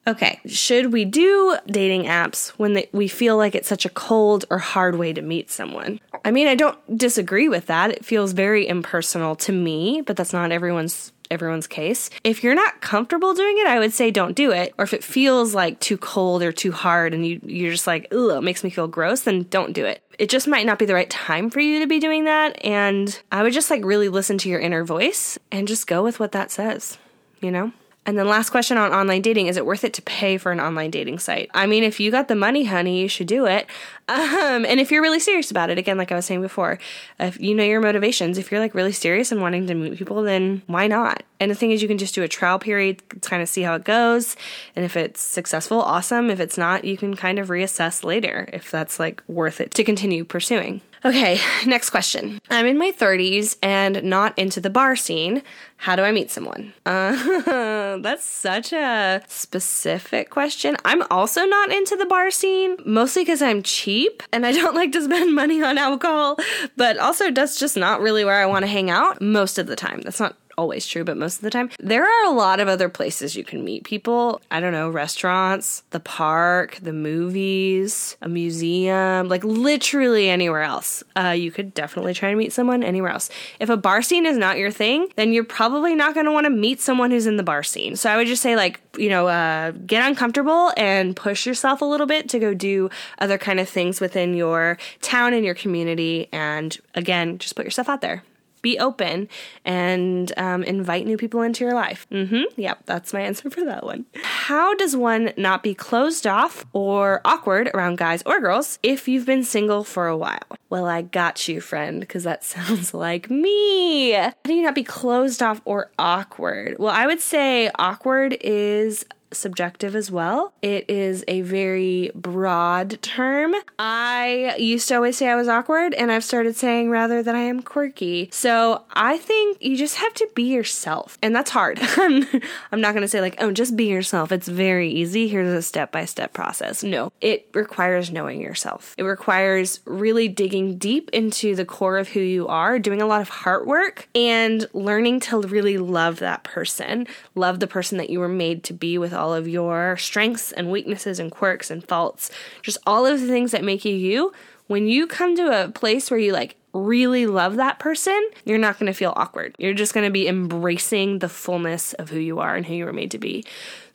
Okay, 0.08 0.40
should 0.46 0.92
we 0.92 1.04
do 1.04 1.56
dating 1.66 2.04
apps 2.04 2.50
when 2.50 2.74
they, 2.74 2.88
we 2.92 3.08
feel 3.08 3.36
like 3.36 3.56
it's 3.56 3.66
such 3.66 3.84
a 3.84 3.90
cold 3.90 4.44
or 4.50 4.58
hard 4.58 4.94
way 4.94 5.12
to 5.12 5.20
meet 5.20 5.50
someone? 5.50 5.98
I 6.24 6.30
mean, 6.30 6.46
I 6.46 6.54
don't 6.54 6.78
disagree 6.96 7.48
with 7.48 7.66
that. 7.66 7.90
It 7.90 8.04
feels 8.04 8.32
very 8.32 8.68
impersonal 8.68 9.34
to 9.36 9.52
me, 9.52 10.02
but 10.06 10.16
that's 10.16 10.32
not 10.32 10.52
everyone's 10.52 11.12
everyone's 11.30 11.66
case. 11.66 12.10
If 12.24 12.42
you're 12.42 12.54
not 12.54 12.80
comfortable 12.80 13.34
doing 13.34 13.58
it, 13.58 13.66
I 13.66 13.78
would 13.78 13.92
say 13.92 14.10
don't 14.10 14.34
do 14.34 14.52
it. 14.52 14.74
Or 14.78 14.84
if 14.84 14.94
it 14.94 15.04
feels 15.04 15.54
like 15.54 15.80
too 15.80 15.96
cold 15.96 16.42
or 16.42 16.52
too 16.52 16.72
hard 16.72 17.14
and 17.14 17.26
you 17.26 17.40
you're 17.44 17.72
just 17.72 17.86
like, 17.86 18.08
"Ugh, 18.12 18.38
it 18.38 18.42
makes 18.42 18.64
me 18.64 18.70
feel 18.70 18.88
gross," 18.88 19.22
then 19.22 19.46
don't 19.50 19.72
do 19.72 19.84
it. 19.84 20.02
It 20.18 20.30
just 20.30 20.48
might 20.48 20.66
not 20.66 20.78
be 20.78 20.86
the 20.86 20.94
right 20.94 21.10
time 21.10 21.50
for 21.50 21.60
you 21.60 21.80
to 21.80 21.86
be 21.86 21.98
doing 21.98 22.24
that, 22.24 22.64
and 22.64 23.20
I 23.30 23.42
would 23.42 23.52
just 23.52 23.70
like 23.70 23.84
really 23.84 24.08
listen 24.08 24.38
to 24.38 24.48
your 24.48 24.60
inner 24.60 24.84
voice 24.84 25.38
and 25.52 25.68
just 25.68 25.86
go 25.86 26.02
with 26.02 26.18
what 26.18 26.32
that 26.32 26.50
says, 26.50 26.96
you 27.40 27.50
know? 27.50 27.72
And 28.06 28.16
then 28.16 28.28
last 28.28 28.50
question 28.50 28.78
on 28.78 28.92
online 28.92 29.20
dating, 29.20 29.48
is 29.48 29.56
it 29.56 29.66
worth 29.66 29.82
it 29.82 29.92
to 29.94 30.02
pay 30.02 30.38
for 30.38 30.52
an 30.52 30.60
online 30.60 30.92
dating 30.92 31.18
site? 31.18 31.50
I 31.52 31.66
mean, 31.66 31.82
if 31.82 31.98
you 31.98 32.12
got 32.12 32.28
the 32.28 32.36
money, 32.36 32.64
honey, 32.64 33.00
you 33.00 33.08
should 33.08 33.26
do 33.26 33.44
it. 33.46 33.66
Um, 34.08 34.64
and 34.64 34.78
if 34.78 34.92
you're 34.92 35.02
really 35.02 35.18
serious 35.18 35.50
about 35.50 35.68
it, 35.68 35.78
again, 35.78 35.98
like 35.98 36.12
I 36.12 36.14
was 36.14 36.24
saying 36.26 36.40
before, 36.40 36.78
if 37.18 37.40
you 37.40 37.56
know 37.56 37.64
your 37.64 37.80
motivations, 37.80 38.38
if 38.38 38.52
you're 38.52 38.60
like 38.60 38.72
really 38.72 38.92
serious 38.92 39.32
and 39.32 39.40
wanting 39.40 39.66
to 39.66 39.74
meet 39.74 39.98
people, 39.98 40.22
then 40.22 40.62
why 40.68 40.86
not? 40.86 41.24
And 41.40 41.50
the 41.50 41.56
thing 41.56 41.72
is, 41.72 41.82
you 41.82 41.88
can 41.88 41.98
just 41.98 42.14
do 42.14 42.22
a 42.22 42.28
trial 42.28 42.60
period, 42.60 43.02
kind 43.22 43.42
of 43.42 43.48
see 43.48 43.62
how 43.62 43.74
it 43.74 43.82
goes. 43.82 44.36
And 44.76 44.84
if 44.84 44.96
it's 44.96 45.20
successful, 45.20 45.82
awesome. 45.82 46.30
If 46.30 46.38
it's 46.38 46.56
not, 46.56 46.84
you 46.84 46.96
can 46.96 47.16
kind 47.16 47.40
of 47.40 47.48
reassess 47.48 48.04
later 48.04 48.48
if 48.52 48.70
that's 48.70 49.00
like 49.00 49.24
worth 49.26 49.60
it 49.60 49.72
to 49.72 49.82
continue 49.82 50.24
pursuing. 50.24 50.82
Okay, 51.06 51.38
next 51.66 51.90
question. 51.90 52.40
I'm 52.50 52.66
in 52.66 52.78
my 52.78 52.90
30s 52.90 53.58
and 53.62 54.02
not 54.02 54.36
into 54.36 54.60
the 54.60 54.70
bar 54.70 54.96
scene. 54.96 55.40
How 55.76 55.94
do 55.94 56.02
I 56.02 56.10
meet 56.10 56.32
someone? 56.32 56.74
Uh, 56.84 57.98
that's 58.02 58.24
such 58.24 58.72
a 58.72 59.22
specific 59.28 60.30
question. 60.30 60.76
I'm 60.84 61.04
also 61.08 61.44
not 61.44 61.70
into 61.70 61.94
the 61.94 62.06
bar 62.06 62.32
scene, 62.32 62.76
mostly 62.84 63.22
because 63.22 63.40
I'm 63.40 63.62
cheap 63.62 64.24
and 64.32 64.44
I 64.44 64.50
don't 64.50 64.74
like 64.80 64.90
to 64.92 65.04
spend 65.04 65.32
money 65.32 65.62
on 65.62 65.78
alcohol, 65.78 66.38
but 66.76 66.98
also 66.98 67.30
that's 67.30 67.56
just 67.56 67.76
not 67.76 68.00
really 68.00 68.24
where 68.24 68.42
I 68.42 68.46
want 68.46 68.64
to 68.64 68.68
hang 68.68 68.90
out 68.90 69.22
most 69.22 69.58
of 69.58 69.68
the 69.68 69.76
time. 69.76 70.00
That's 70.00 70.18
not 70.18 70.36
always 70.58 70.86
true, 70.86 71.04
but 71.04 71.16
most 71.16 71.36
of 71.36 71.42
the 71.42 71.50
time. 71.50 71.70
There 71.78 72.04
are 72.04 72.24
a 72.26 72.34
lot 72.34 72.60
of 72.60 72.68
other 72.68 72.88
places 72.88 73.36
you 73.36 73.44
can 73.44 73.64
meet 73.64 73.84
people. 73.84 74.40
I 74.50 74.60
don't 74.60 74.72
know, 74.72 74.88
restaurants, 74.88 75.82
the 75.90 76.00
park, 76.00 76.78
the 76.82 76.92
movies, 76.92 78.16
a 78.22 78.28
museum, 78.28 79.28
like 79.28 79.44
literally 79.44 80.28
anywhere 80.28 80.62
else. 80.62 81.02
Uh, 81.16 81.30
you 81.30 81.50
could 81.50 81.74
definitely 81.74 82.14
try 82.14 82.30
to 82.30 82.36
meet 82.36 82.52
someone 82.52 82.82
anywhere 82.82 83.10
else. 83.10 83.30
If 83.60 83.68
a 83.68 83.76
bar 83.76 84.02
scene 84.02 84.26
is 84.26 84.36
not 84.36 84.58
your 84.58 84.70
thing, 84.70 85.08
then 85.16 85.32
you're 85.32 85.44
probably 85.44 85.94
not 85.94 86.14
going 86.14 86.26
to 86.26 86.32
want 86.32 86.44
to 86.44 86.50
meet 86.50 86.80
someone 86.80 87.10
who's 87.10 87.26
in 87.26 87.36
the 87.36 87.42
bar 87.42 87.62
scene. 87.62 87.96
So 87.96 88.10
I 88.10 88.16
would 88.16 88.26
just 88.26 88.42
say, 88.42 88.56
like, 88.56 88.80
you 88.96 89.08
know, 89.08 89.28
uh, 89.28 89.72
get 89.72 90.06
uncomfortable 90.06 90.72
and 90.76 91.14
push 91.14 91.46
yourself 91.46 91.82
a 91.82 91.84
little 91.84 92.06
bit 92.06 92.28
to 92.30 92.38
go 92.38 92.54
do 92.54 92.90
other 93.18 93.38
kind 93.38 93.60
of 93.60 93.68
things 93.68 94.00
within 94.00 94.34
your 94.34 94.78
town 95.02 95.34
and 95.34 95.44
your 95.44 95.54
community. 95.54 96.28
And 96.32 96.76
again, 96.94 97.38
just 97.38 97.56
put 97.56 97.64
yourself 97.64 97.88
out 97.88 98.00
there 98.00 98.22
be 98.62 98.78
open 98.78 99.28
and 99.64 100.32
um, 100.36 100.62
invite 100.62 101.06
new 101.06 101.16
people 101.16 101.42
into 101.42 101.64
your 101.64 101.74
life. 101.74 102.06
Mm-hmm. 102.10 102.60
Yep, 102.60 102.86
that's 102.86 103.12
my 103.12 103.20
answer 103.20 103.50
for 103.50 103.64
that 103.64 103.84
one. 103.84 104.06
How 104.22 104.74
does 104.74 104.96
one 104.96 105.32
not 105.36 105.62
be 105.62 105.74
closed 105.74 106.26
off 106.26 106.64
or 106.72 107.20
awkward 107.24 107.70
around 107.74 107.98
guys 107.98 108.22
or 108.26 108.40
girls 108.40 108.78
if 108.82 109.08
you've 109.08 109.26
been 109.26 109.44
single 109.44 109.84
for 109.84 110.06
a 110.06 110.16
while? 110.16 110.40
Well, 110.68 110.86
I 110.86 111.02
got 111.02 111.48
you, 111.48 111.60
friend, 111.60 112.00
because 112.00 112.24
that 112.24 112.44
sounds 112.56 112.92
like 112.92 113.30
me. 113.30 114.12
How 114.12 114.32
do 114.44 114.54
you 114.54 114.62
not 114.62 114.74
be 114.74 114.84
closed 114.84 115.42
off 115.42 115.60
or 115.64 115.90
awkward? 115.98 116.76
Well, 116.78 116.92
I 116.92 117.06
would 117.06 117.20
say 117.20 117.70
awkward 117.78 118.36
is 118.40 119.04
subjective 119.36 119.94
as 119.94 120.10
well. 120.10 120.52
It 120.62 120.88
is 120.88 121.24
a 121.28 121.42
very 121.42 122.10
broad 122.14 123.00
term. 123.02 123.54
I 123.78 124.56
used 124.58 124.88
to 124.88 124.96
always 124.96 125.16
say 125.16 125.28
I 125.28 125.36
was 125.36 125.48
awkward, 125.48 125.94
and 125.94 126.10
I've 126.10 126.24
started 126.24 126.56
saying 126.56 126.90
rather 126.90 127.22
that 127.22 127.34
I 127.34 127.40
am 127.40 127.62
quirky. 127.62 128.28
So 128.32 128.84
I 128.92 129.18
think 129.18 129.62
you 129.62 129.76
just 129.76 129.96
have 129.96 130.14
to 130.14 130.28
be 130.34 130.44
yourself, 130.44 131.18
and 131.22 131.34
that's 131.34 131.50
hard. 131.50 131.78
I'm 131.96 132.80
not 132.80 132.92
going 132.92 133.02
to 133.02 133.08
say, 133.08 133.20
like, 133.20 133.36
oh, 133.38 133.52
just 133.52 133.76
be 133.76 133.86
yourself. 133.86 134.32
It's 134.32 134.48
very 134.48 134.90
easy. 134.90 135.28
Here's 135.28 135.52
a 135.52 135.62
step 135.62 135.92
by 135.92 136.04
step 136.04 136.32
process. 136.32 136.82
No, 136.82 137.12
it 137.20 137.48
requires 137.54 138.10
knowing 138.10 138.40
yourself. 138.40 138.94
It 138.98 139.04
requires 139.04 139.80
really 139.84 140.28
digging 140.28 140.78
deep 140.78 141.10
into 141.10 141.54
the 141.54 141.64
core 141.64 141.98
of 141.98 142.08
who 142.08 142.20
you 142.20 142.48
are, 142.48 142.78
doing 142.78 143.02
a 143.02 143.06
lot 143.06 143.20
of 143.20 143.28
heart 143.28 143.66
work, 143.66 144.08
and 144.14 144.66
learning 144.72 145.20
to 145.20 145.40
really 145.40 145.78
love 145.78 146.18
that 146.20 146.44
person, 146.44 147.06
love 147.34 147.60
the 147.60 147.66
person 147.66 147.98
that 147.98 148.10
you 148.10 148.20
were 148.20 148.28
made 148.28 148.64
to 148.64 148.72
be 148.72 148.98
with 148.98 149.12
all 149.12 149.25
of 149.34 149.48
your 149.48 149.96
strengths 149.96 150.52
and 150.52 150.70
weaknesses 150.70 151.18
and 151.18 151.30
quirks 151.30 151.70
and 151.70 151.86
faults, 151.86 152.30
just 152.62 152.78
all 152.86 153.06
of 153.06 153.20
the 153.20 153.26
things 153.26 153.52
that 153.52 153.64
make 153.64 153.84
you 153.84 153.94
you. 153.94 154.32
When 154.66 154.88
you 154.88 155.06
come 155.06 155.36
to 155.36 155.64
a 155.64 155.68
place 155.70 156.10
where 156.10 156.18
you 156.18 156.32
like 156.32 156.56
really 156.72 157.26
love 157.26 157.56
that 157.56 157.78
person, 157.78 158.20
you're 158.44 158.58
not 158.58 158.78
going 158.78 158.86
to 158.86 158.96
feel 158.96 159.12
awkward. 159.16 159.54
You're 159.58 159.74
just 159.74 159.94
going 159.94 160.06
to 160.06 160.12
be 160.12 160.28
embracing 160.28 161.20
the 161.20 161.28
fullness 161.28 161.92
of 161.94 162.10
who 162.10 162.18
you 162.18 162.38
are 162.40 162.54
and 162.54 162.66
who 162.66 162.74
you 162.74 162.84
were 162.84 162.92
made 162.92 163.12
to 163.12 163.18
be. 163.18 163.44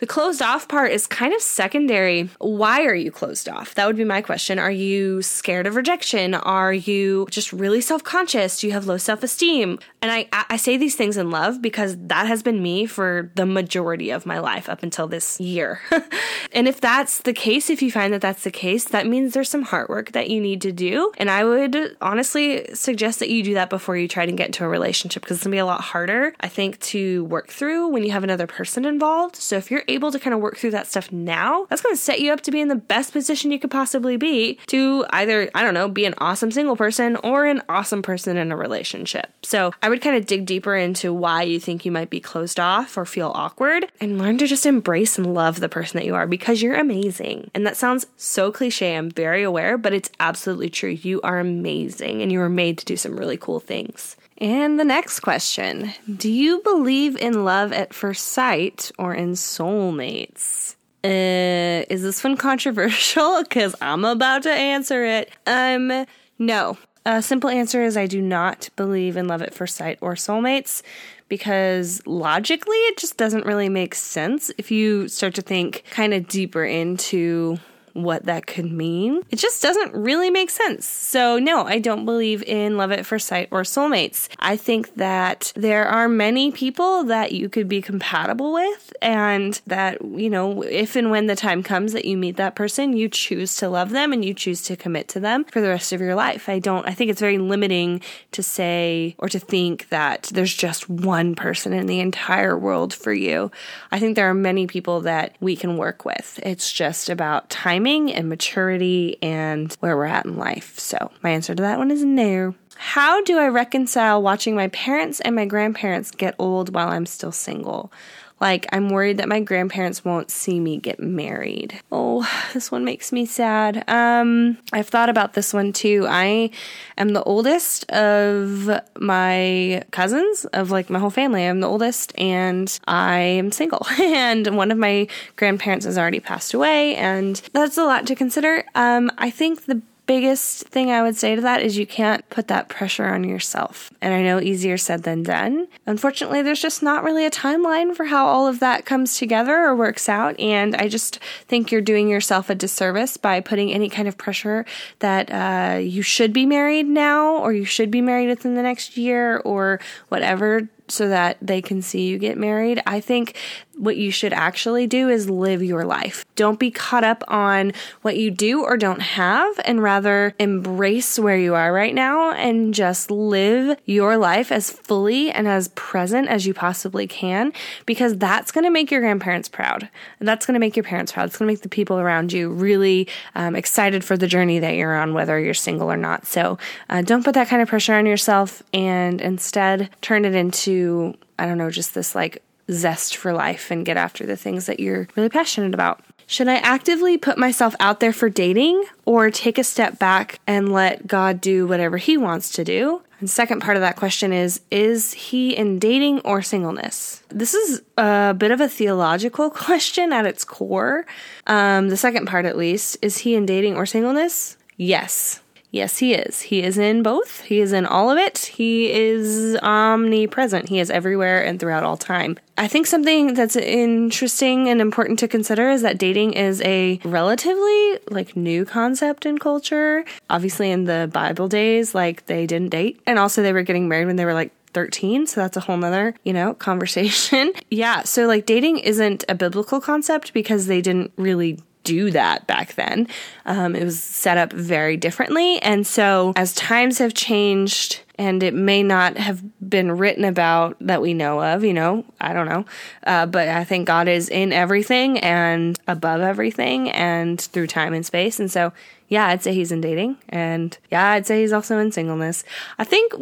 The 0.01 0.07
closed 0.07 0.41
off 0.41 0.67
part 0.67 0.91
is 0.91 1.05
kind 1.05 1.31
of 1.31 1.43
secondary. 1.43 2.27
Why 2.39 2.85
are 2.85 2.95
you 2.95 3.11
closed 3.11 3.47
off? 3.47 3.75
That 3.75 3.85
would 3.85 3.95
be 3.95 4.03
my 4.03 4.23
question. 4.23 4.57
Are 4.57 4.71
you 4.71 5.21
scared 5.21 5.67
of 5.67 5.75
rejection? 5.75 6.33
Are 6.33 6.73
you 6.73 7.27
just 7.29 7.53
really 7.53 7.81
self 7.81 8.03
conscious? 8.03 8.59
Do 8.59 8.65
you 8.65 8.73
have 8.73 8.87
low 8.87 8.97
self 8.97 9.21
esteem? 9.21 9.77
And 10.01 10.11
I, 10.11 10.27
I 10.49 10.57
say 10.57 10.75
these 10.75 10.95
things 10.95 11.17
in 11.17 11.29
love 11.29 11.61
because 11.61 11.95
that 12.07 12.25
has 12.25 12.41
been 12.41 12.63
me 12.63 12.87
for 12.87 13.31
the 13.35 13.45
majority 13.45 14.09
of 14.09 14.25
my 14.25 14.39
life 14.39 14.69
up 14.69 14.81
until 14.81 15.07
this 15.07 15.39
year. 15.39 15.79
and 16.51 16.67
if 16.67 16.81
that's 16.81 17.19
the 17.19 17.33
case, 17.33 17.69
if 17.69 17.83
you 17.83 17.91
find 17.91 18.11
that 18.11 18.21
that's 18.21 18.43
the 18.43 18.49
case, 18.49 18.85
that 18.85 19.05
means 19.05 19.35
there's 19.35 19.49
some 19.49 19.61
hard 19.61 19.87
work 19.87 20.13
that 20.13 20.31
you 20.31 20.41
need 20.41 20.61
to 20.63 20.71
do. 20.71 21.11
And 21.17 21.29
I 21.29 21.45
would 21.45 21.95
honestly 22.01 22.65
suggest 22.73 23.19
that 23.19 23.29
you 23.29 23.43
do 23.43 23.53
that 23.53 23.69
before 23.69 23.95
you 23.95 24.07
try 24.07 24.25
to 24.25 24.31
get 24.31 24.47
into 24.47 24.65
a 24.65 24.67
relationship 24.67 25.21
because 25.21 25.37
it's 25.37 25.43
gonna 25.43 25.53
be 25.53 25.59
a 25.59 25.65
lot 25.67 25.81
harder, 25.81 26.33
I 26.39 26.47
think, 26.47 26.79
to 26.79 27.23
work 27.25 27.49
through 27.49 27.89
when 27.89 28.03
you 28.03 28.09
have 28.09 28.23
another 28.23 28.47
person 28.47 28.83
involved. 28.83 29.35
So 29.35 29.57
if 29.57 29.69
you're 29.69 29.83
able 29.93 30.11
to 30.11 30.19
kind 30.19 30.33
of 30.33 30.39
work 30.39 30.57
through 30.57 30.71
that 30.71 30.87
stuff 30.87 31.11
now, 31.11 31.65
that's 31.69 31.81
going 31.81 31.95
to 31.95 32.01
set 32.01 32.21
you 32.21 32.31
up 32.31 32.41
to 32.41 32.51
be 32.51 32.61
in 32.61 32.67
the 32.67 32.75
best 32.75 33.13
position 33.13 33.51
you 33.51 33.59
could 33.59 33.71
possibly 33.71 34.17
be 34.17 34.59
to 34.67 35.05
either, 35.11 35.49
I 35.53 35.63
don't 35.63 35.73
know, 35.73 35.89
be 35.89 36.05
an 36.05 36.15
awesome 36.17 36.51
single 36.51 36.75
person 36.75 37.15
or 37.17 37.45
an 37.45 37.61
awesome 37.69 38.01
person 38.01 38.37
in 38.37 38.51
a 38.51 38.57
relationship. 38.57 39.31
So 39.43 39.73
I 39.81 39.89
would 39.89 40.01
kind 40.01 40.15
of 40.15 40.25
dig 40.25 40.45
deeper 40.45 40.75
into 40.75 41.13
why 41.13 41.43
you 41.43 41.59
think 41.59 41.85
you 41.85 41.91
might 41.91 42.09
be 42.09 42.19
closed 42.19 42.59
off 42.59 42.97
or 42.97 43.05
feel 43.05 43.31
awkward 43.35 43.91
and 43.99 44.17
learn 44.17 44.37
to 44.39 44.47
just 44.47 44.65
embrace 44.65 45.17
and 45.17 45.33
love 45.33 45.59
the 45.59 45.69
person 45.69 45.97
that 45.97 46.05
you 46.05 46.15
are 46.15 46.27
because 46.27 46.61
you're 46.61 46.75
amazing. 46.75 47.51
And 47.53 47.65
that 47.65 47.77
sounds 47.77 48.07
so 48.17 48.51
cliche, 48.51 48.95
I'm 48.95 49.11
very 49.11 49.43
aware, 49.43 49.77
but 49.77 49.93
it's 49.93 50.09
absolutely 50.19 50.69
true. 50.69 50.89
You 50.89 51.21
are 51.21 51.39
amazing 51.39 52.21
and 52.21 52.31
you 52.31 52.39
were 52.39 52.49
made 52.49 52.77
to 52.79 52.85
do 52.85 52.97
some 52.97 53.17
really 53.17 53.37
cool 53.37 53.59
things. 53.59 54.15
And 54.41 54.79
the 54.79 54.83
next 54.83 55.19
question 55.19 55.93
Do 56.17 56.29
you 56.29 56.61
believe 56.63 57.15
in 57.15 57.45
love 57.45 57.71
at 57.71 57.93
first 57.93 58.29
sight 58.29 58.91
or 58.97 59.13
in 59.13 59.33
soulmates? 59.33 60.75
Uh, 61.03 61.85
is 61.89 62.01
this 62.01 62.23
one 62.23 62.35
controversial? 62.35 63.43
Because 63.51 63.75
I'm 63.81 64.03
about 64.03 64.43
to 64.43 64.51
answer 64.51 65.05
it. 65.05 65.31
Um, 65.45 66.05
no. 66.39 66.77
A 67.05 67.21
simple 67.21 67.49
answer 67.49 67.83
is 67.83 67.97
I 67.97 68.07
do 68.07 68.21
not 68.21 68.69
believe 68.75 69.17
in 69.17 69.27
love 69.27 69.41
at 69.41 69.53
first 69.53 69.75
sight 69.75 69.97
or 70.01 70.13
soulmates 70.13 70.83
because 71.27 72.05
logically 72.05 72.77
it 72.77 72.97
just 72.97 73.17
doesn't 73.17 73.45
really 73.45 73.69
make 73.69 73.95
sense 73.95 74.51
if 74.57 74.69
you 74.69 75.07
start 75.07 75.33
to 75.35 75.41
think 75.41 75.83
kind 75.89 76.13
of 76.13 76.27
deeper 76.27 76.63
into 76.63 77.57
what 77.93 78.25
that 78.25 78.47
could 78.47 78.71
mean. 78.71 79.21
It 79.29 79.37
just 79.37 79.61
doesn't 79.61 79.93
really 79.93 80.29
make 80.29 80.49
sense. 80.49 80.85
So, 80.85 81.39
no, 81.39 81.65
I 81.65 81.79
don't 81.79 82.05
believe 82.05 82.43
in 82.43 82.77
love 82.77 82.91
at 82.91 83.05
first 83.05 83.27
sight 83.27 83.49
or 83.51 83.61
soulmates. 83.63 84.27
I 84.39 84.57
think 84.57 84.95
that 84.95 85.53
there 85.55 85.87
are 85.87 86.07
many 86.07 86.51
people 86.51 87.03
that 87.05 87.31
you 87.31 87.49
could 87.49 87.67
be 87.67 87.81
compatible 87.81 88.53
with, 88.53 88.93
and 89.01 89.59
that, 89.67 90.01
you 90.03 90.29
know, 90.29 90.61
if 90.63 90.95
and 90.95 91.11
when 91.11 91.27
the 91.27 91.35
time 91.35 91.63
comes 91.63 91.93
that 91.93 92.05
you 92.05 92.17
meet 92.17 92.37
that 92.37 92.55
person, 92.55 92.95
you 92.95 93.09
choose 93.09 93.55
to 93.57 93.69
love 93.69 93.89
them 93.89 94.13
and 94.13 94.23
you 94.23 94.33
choose 94.33 94.61
to 94.63 94.75
commit 94.75 95.07
to 95.09 95.19
them 95.19 95.43
for 95.45 95.61
the 95.61 95.69
rest 95.69 95.93
of 95.93 96.01
your 96.01 96.15
life. 96.15 96.49
I 96.49 96.59
don't, 96.59 96.87
I 96.87 96.93
think 96.93 97.11
it's 97.11 97.19
very 97.19 97.37
limiting 97.37 98.01
to 98.31 98.43
say 98.43 99.15
or 99.17 99.29
to 99.29 99.39
think 99.39 99.89
that 99.89 100.29
there's 100.33 100.53
just 100.53 100.89
one 100.89 101.35
person 101.35 101.73
in 101.73 101.87
the 101.87 101.99
entire 101.99 102.57
world 102.57 102.93
for 102.93 103.13
you. 103.13 103.51
I 103.91 103.99
think 103.99 104.15
there 104.15 104.29
are 104.29 104.33
many 104.33 104.67
people 104.67 105.01
that 105.01 105.35
we 105.39 105.55
can 105.55 105.77
work 105.77 106.05
with. 106.05 106.39
It's 106.43 106.71
just 106.71 107.09
about 107.09 107.49
time 107.49 107.80
timing 107.81 108.13
and 108.13 108.29
maturity 108.29 109.17
and 109.23 109.75
where 109.79 109.97
we're 109.97 110.05
at 110.05 110.25
in 110.25 110.37
life. 110.37 110.77
So 110.77 111.11
my 111.23 111.31
answer 111.31 111.55
to 111.55 111.63
that 111.63 111.79
one 111.79 111.89
is 111.89 112.03
no. 112.03 112.53
How 112.81 113.21
do 113.21 113.37
I 113.37 113.47
reconcile 113.47 114.23
watching 114.23 114.55
my 114.55 114.67
parents 114.69 115.19
and 115.21 115.35
my 115.35 115.45
grandparents 115.45 116.09
get 116.09 116.33
old 116.39 116.73
while 116.73 116.89
I'm 116.89 117.05
still 117.05 117.31
single? 117.31 117.93
Like, 118.41 118.65
I'm 118.73 118.89
worried 118.89 119.17
that 119.17 119.29
my 119.29 119.39
grandparents 119.39 120.03
won't 120.03 120.31
see 120.31 120.59
me 120.59 120.77
get 120.77 120.99
married. 120.99 121.79
Oh, 121.91 122.27
this 122.53 122.71
one 122.71 122.83
makes 122.83 123.11
me 123.11 123.27
sad. 123.27 123.87
Um, 123.87 124.57
I've 124.73 124.89
thought 124.89 125.09
about 125.09 125.33
this 125.33 125.53
one 125.53 125.73
too. 125.73 126.07
I 126.09 126.49
am 126.97 127.09
the 127.09 127.21
oldest 127.21 127.89
of 127.91 128.67
my 128.99 129.83
cousins, 129.91 130.45
of 130.45 130.71
like 130.71 130.89
my 130.89 130.97
whole 130.97 131.11
family. 131.11 131.45
I'm 131.45 131.59
the 131.59 131.67
oldest, 131.67 132.13
and 132.17 132.79
I 132.87 133.19
am 133.19 133.51
single. 133.51 133.85
and 133.99 134.57
one 134.57 134.71
of 134.71 134.79
my 134.79 135.07
grandparents 135.35 135.85
has 135.85 135.99
already 135.99 136.19
passed 136.19 136.55
away, 136.55 136.95
and 136.95 137.35
that's 137.53 137.77
a 137.77 137.83
lot 137.83 138.07
to 138.07 138.15
consider. 138.15 138.65
Um, 138.73 139.11
I 139.19 139.29
think 139.29 139.65
the 139.65 139.83
biggest 140.11 140.67
thing 140.67 140.91
I 140.91 141.01
would 141.01 141.15
say 141.15 141.37
to 141.37 141.41
that 141.41 141.61
is 141.61 141.77
you 141.77 141.87
can't 141.87 142.29
put 142.29 142.49
that 142.49 142.67
pressure 142.67 143.05
on 143.05 143.23
yourself. 143.23 143.93
And 144.01 144.13
I 144.13 144.21
know 144.21 144.41
easier 144.41 144.77
said 144.77 145.03
than 145.03 145.23
done. 145.23 145.69
Unfortunately, 145.85 146.41
there's 146.41 146.61
just 146.61 146.83
not 146.83 147.05
really 147.05 147.25
a 147.25 147.31
timeline 147.31 147.95
for 147.95 148.03
how 148.03 148.25
all 148.25 148.45
of 148.45 148.59
that 148.59 148.83
comes 148.83 149.17
together 149.17 149.55
or 149.55 149.73
works 149.73 150.09
out. 150.09 150.37
And 150.37 150.75
I 150.75 150.89
just 150.89 151.19
think 151.47 151.71
you're 151.71 151.79
doing 151.79 152.09
yourself 152.09 152.49
a 152.49 152.55
disservice 152.55 153.15
by 153.15 153.39
putting 153.39 153.71
any 153.71 153.87
kind 153.87 154.09
of 154.09 154.17
pressure 154.17 154.65
that 154.99 155.31
uh, 155.31 155.77
you 155.77 156.01
should 156.01 156.33
be 156.33 156.45
married 156.45 156.87
now 156.87 157.37
or 157.37 157.53
you 157.53 157.63
should 157.63 157.89
be 157.89 158.01
married 158.01 158.27
within 158.27 158.55
the 158.55 158.63
next 158.63 158.97
year 158.97 159.37
or 159.45 159.79
whatever 160.09 160.67
so 160.89 161.07
that 161.07 161.37
they 161.41 161.61
can 161.61 161.81
see 161.81 162.07
you 162.07 162.17
get 162.17 162.37
married. 162.37 162.81
I 162.85 162.99
think 162.99 163.37
what 163.81 163.97
you 163.97 164.11
should 164.11 164.31
actually 164.31 164.85
do 164.85 165.09
is 165.09 165.27
live 165.27 165.63
your 165.63 165.83
life. 165.83 166.23
Don't 166.35 166.59
be 166.59 166.69
caught 166.69 167.03
up 167.03 167.23
on 167.27 167.73
what 168.03 168.15
you 168.15 168.29
do 168.29 168.63
or 168.63 168.77
don't 168.77 169.01
have, 169.01 169.59
and 169.65 169.81
rather 169.81 170.35
embrace 170.37 171.17
where 171.17 171.37
you 171.37 171.55
are 171.55 171.73
right 171.73 171.95
now 171.95 172.31
and 172.31 172.75
just 172.75 173.09
live 173.09 173.77
your 173.85 174.17
life 174.17 174.51
as 174.51 174.69
fully 174.69 175.31
and 175.31 175.47
as 175.47 175.69
present 175.69 176.27
as 176.27 176.45
you 176.45 176.53
possibly 176.53 177.07
can 177.07 177.51
because 177.87 178.17
that's 178.17 178.51
going 178.51 178.63
to 178.63 178.69
make 178.69 178.91
your 178.91 179.01
grandparents 179.01 179.49
proud. 179.49 179.89
That's 180.19 180.45
going 180.45 180.53
to 180.53 180.59
make 180.59 180.75
your 180.75 180.83
parents 180.83 181.11
proud. 181.11 181.25
It's 181.25 181.37
going 181.37 181.47
to 181.47 181.53
make 181.53 181.63
the 181.63 181.69
people 181.69 181.97
around 181.97 182.31
you 182.31 182.49
really 182.49 183.07
um, 183.33 183.55
excited 183.55 184.03
for 184.03 184.15
the 184.15 184.27
journey 184.27 184.59
that 184.59 184.75
you're 184.75 184.95
on, 184.95 185.15
whether 185.15 185.39
you're 185.39 185.55
single 185.55 185.91
or 185.91 185.97
not. 185.97 186.27
So 186.27 186.59
uh, 186.89 187.01
don't 187.01 187.25
put 187.25 187.33
that 187.33 187.47
kind 187.47 187.63
of 187.63 187.67
pressure 187.67 187.95
on 187.95 188.05
yourself 188.05 188.61
and 188.73 189.19
instead 189.21 189.89
turn 190.01 190.23
it 190.23 190.35
into, 190.35 191.15
I 191.39 191.47
don't 191.47 191.57
know, 191.57 191.71
just 191.71 191.95
this 191.95 192.13
like 192.13 192.43
zest 192.71 193.15
for 193.15 193.33
life 193.33 193.71
and 193.71 193.85
get 193.85 193.97
after 193.97 194.25
the 194.25 194.37
things 194.37 194.65
that 194.65 194.79
you're 194.79 195.07
really 195.15 195.29
passionate 195.29 195.73
about. 195.73 196.01
Should 196.27 196.47
I 196.47 196.55
actively 196.55 197.17
put 197.17 197.37
myself 197.37 197.75
out 197.79 197.99
there 197.99 198.13
for 198.13 198.29
dating 198.29 198.85
or 199.05 199.29
take 199.29 199.57
a 199.57 199.63
step 199.63 199.99
back 199.99 200.39
and 200.47 200.71
let 200.71 201.05
God 201.05 201.41
do 201.41 201.67
whatever 201.67 201.97
He 201.97 202.15
wants 202.15 202.51
to 202.51 202.63
do? 202.63 203.01
And 203.19 203.29
second 203.29 203.61
part 203.61 203.77
of 203.77 203.81
that 203.81 203.97
question 203.97 204.33
is 204.33 204.61
Is 204.71 205.13
he 205.13 205.55
in 205.55 205.77
dating 205.77 206.21
or 206.21 206.41
singleness? 206.41 207.21
This 207.29 207.53
is 207.53 207.81
a 207.97 208.33
bit 208.33 208.51
of 208.51 208.61
a 208.61 208.67
theological 208.67 209.49
question 209.51 210.13
at 210.13 210.25
its 210.25 210.45
core. 210.45 211.05
Um, 211.47 211.89
the 211.89 211.97
second 211.97 212.27
part, 212.27 212.45
at 212.45 212.57
least, 212.57 212.97
is 213.01 213.19
he 213.19 213.35
in 213.35 213.45
dating 213.45 213.75
or 213.75 213.85
singleness? 213.85 214.57
Yes. 214.77 215.40
Yes, 215.71 215.99
he 215.99 216.13
is. 216.13 216.41
He 216.41 216.61
is 216.61 216.77
in 216.77 217.01
both. 217.01 217.41
He 217.41 217.61
is 217.61 217.71
in 217.71 217.85
all 217.85 218.11
of 218.11 218.17
it. 218.17 218.39
He 218.39 218.91
is 218.91 219.57
omnipresent. 219.63 220.67
He 220.67 220.79
is 220.79 220.91
everywhere 220.91 221.43
and 221.43 221.59
throughout 221.59 221.83
all 221.83 221.95
time. 221.95 222.37
I 222.57 222.67
think 222.67 222.87
something 222.87 223.33
that's 223.33 223.55
interesting 223.55 224.67
and 224.67 224.81
important 224.81 225.17
to 225.19 225.29
consider 225.29 225.71
is 225.71 225.81
that 225.81 225.97
dating 225.97 226.33
is 226.33 226.61
a 226.63 226.99
relatively 227.05 227.99
like 228.09 228.35
new 228.35 228.65
concept 228.65 229.25
in 229.25 229.37
culture. 229.37 230.03
Obviously 230.29 230.69
in 230.71 230.83
the 230.83 231.09
Bible 231.11 231.47
days, 231.47 231.95
like 231.95 232.25
they 232.25 232.45
didn't 232.45 232.69
date 232.69 233.01
and 233.07 233.17
also 233.17 233.41
they 233.41 233.53
were 233.53 233.63
getting 233.63 233.87
married 233.87 234.05
when 234.05 234.17
they 234.17 234.25
were 234.25 234.33
like 234.33 234.51
13 234.73 235.27
so 235.27 235.41
that's 235.41 235.57
a 235.57 235.59
whole 235.59 235.75
nother 235.75 236.15
you 236.23 236.31
know 236.31 236.53
conversation 236.69 237.51
yeah 237.69 238.03
so 238.03 238.25
like 238.25 238.45
dating 238.45 238.79
isn't 238.79 239.25
a 239.27 239.35
biblical 239.35 239.81
concept 239.81 240.33
because 240.33 240.67
they 240.67 240.81
didn't 240.81 241.11
really 241.17 241.59
do 241.83 242.11
that 242.11 242.47
back 242.47 242.75
then. 242.75 243.07
Um, 243.45 243.75
it 243.75 243.83
was 243.83 244.01
set 244.01 244.37
up 244.37 244.53
very 244.53 244.97
differently. 244.97 245.59
And 245.61 245.85
so, 245.85 246.33
as 246.35 246.53
times 246.53 246.99
have 246.99 247.13
changed, 247.13 248.01
and 248.21 248.43
it 248.43 248.53
may 248.53 248.83
not 248.83 249.17
have 249.17 249.41
been 249.67 249.97
written 249.97 250.25
about 250.25 250.77
that 250.79 251.01
we 251.01 251.13
know 251.13 251.41
of, 251.41 251.63
you 251.63 251.73
know, 251.73 252.05
I 252.19 252.33
don't 252.33 252.47
know. 252.47 252.65
Uh, 253.03 253.25
but 253.25 253.47
I 253.47 253.63
think 253.63 253.87
God 253.87 254.07
is 254.07 254.29
in 254.29 254.53
everything 254.53 255.17
and 255.19 255.79
above 255.87 256.21
everything 256.21 256.91
and 256.91 257.41
through 257.41 257.65
time 257.65 257.93
and 257.93 258.05
space. 258.05 258.39
And 258.39 258.51
so, 258.51 258.73
yeah, 259.07 259.27
I'd 259.27 259.41
say 259.43 259.53
he's 259.53 259.71
in 259.71 259.81
dating. 259.81 260.17
And 260.29 260.77
yeah, 260.91 261.09
I'd 261.09 261.25
say 261.25 261.41
he's 261.41 261.51
also 261.51 261.79
in 261.79 261.91
singleness. 261.91 262.43
I 262.77 262.83
think 262.83 263.13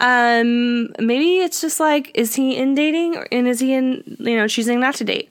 um, 0.00 0.92
maybe 0.98 1.38
it's 1.38 1.60
just 1.60 1.80
like, 1.80 2.10
is 2.14 2.36
he 2.36 2.56
in 2.56 2.74
dating 2.74 3.22
and 3.32 3.48
is 3.48 3.60
he 3.60 3.74
in, 3.74 4.16
you 4.20 4.36
know, 4.36 4.46
choosing 4.46 4.80
not 4.80 4.94
to 4.94 5.04
date? 5.04 5.28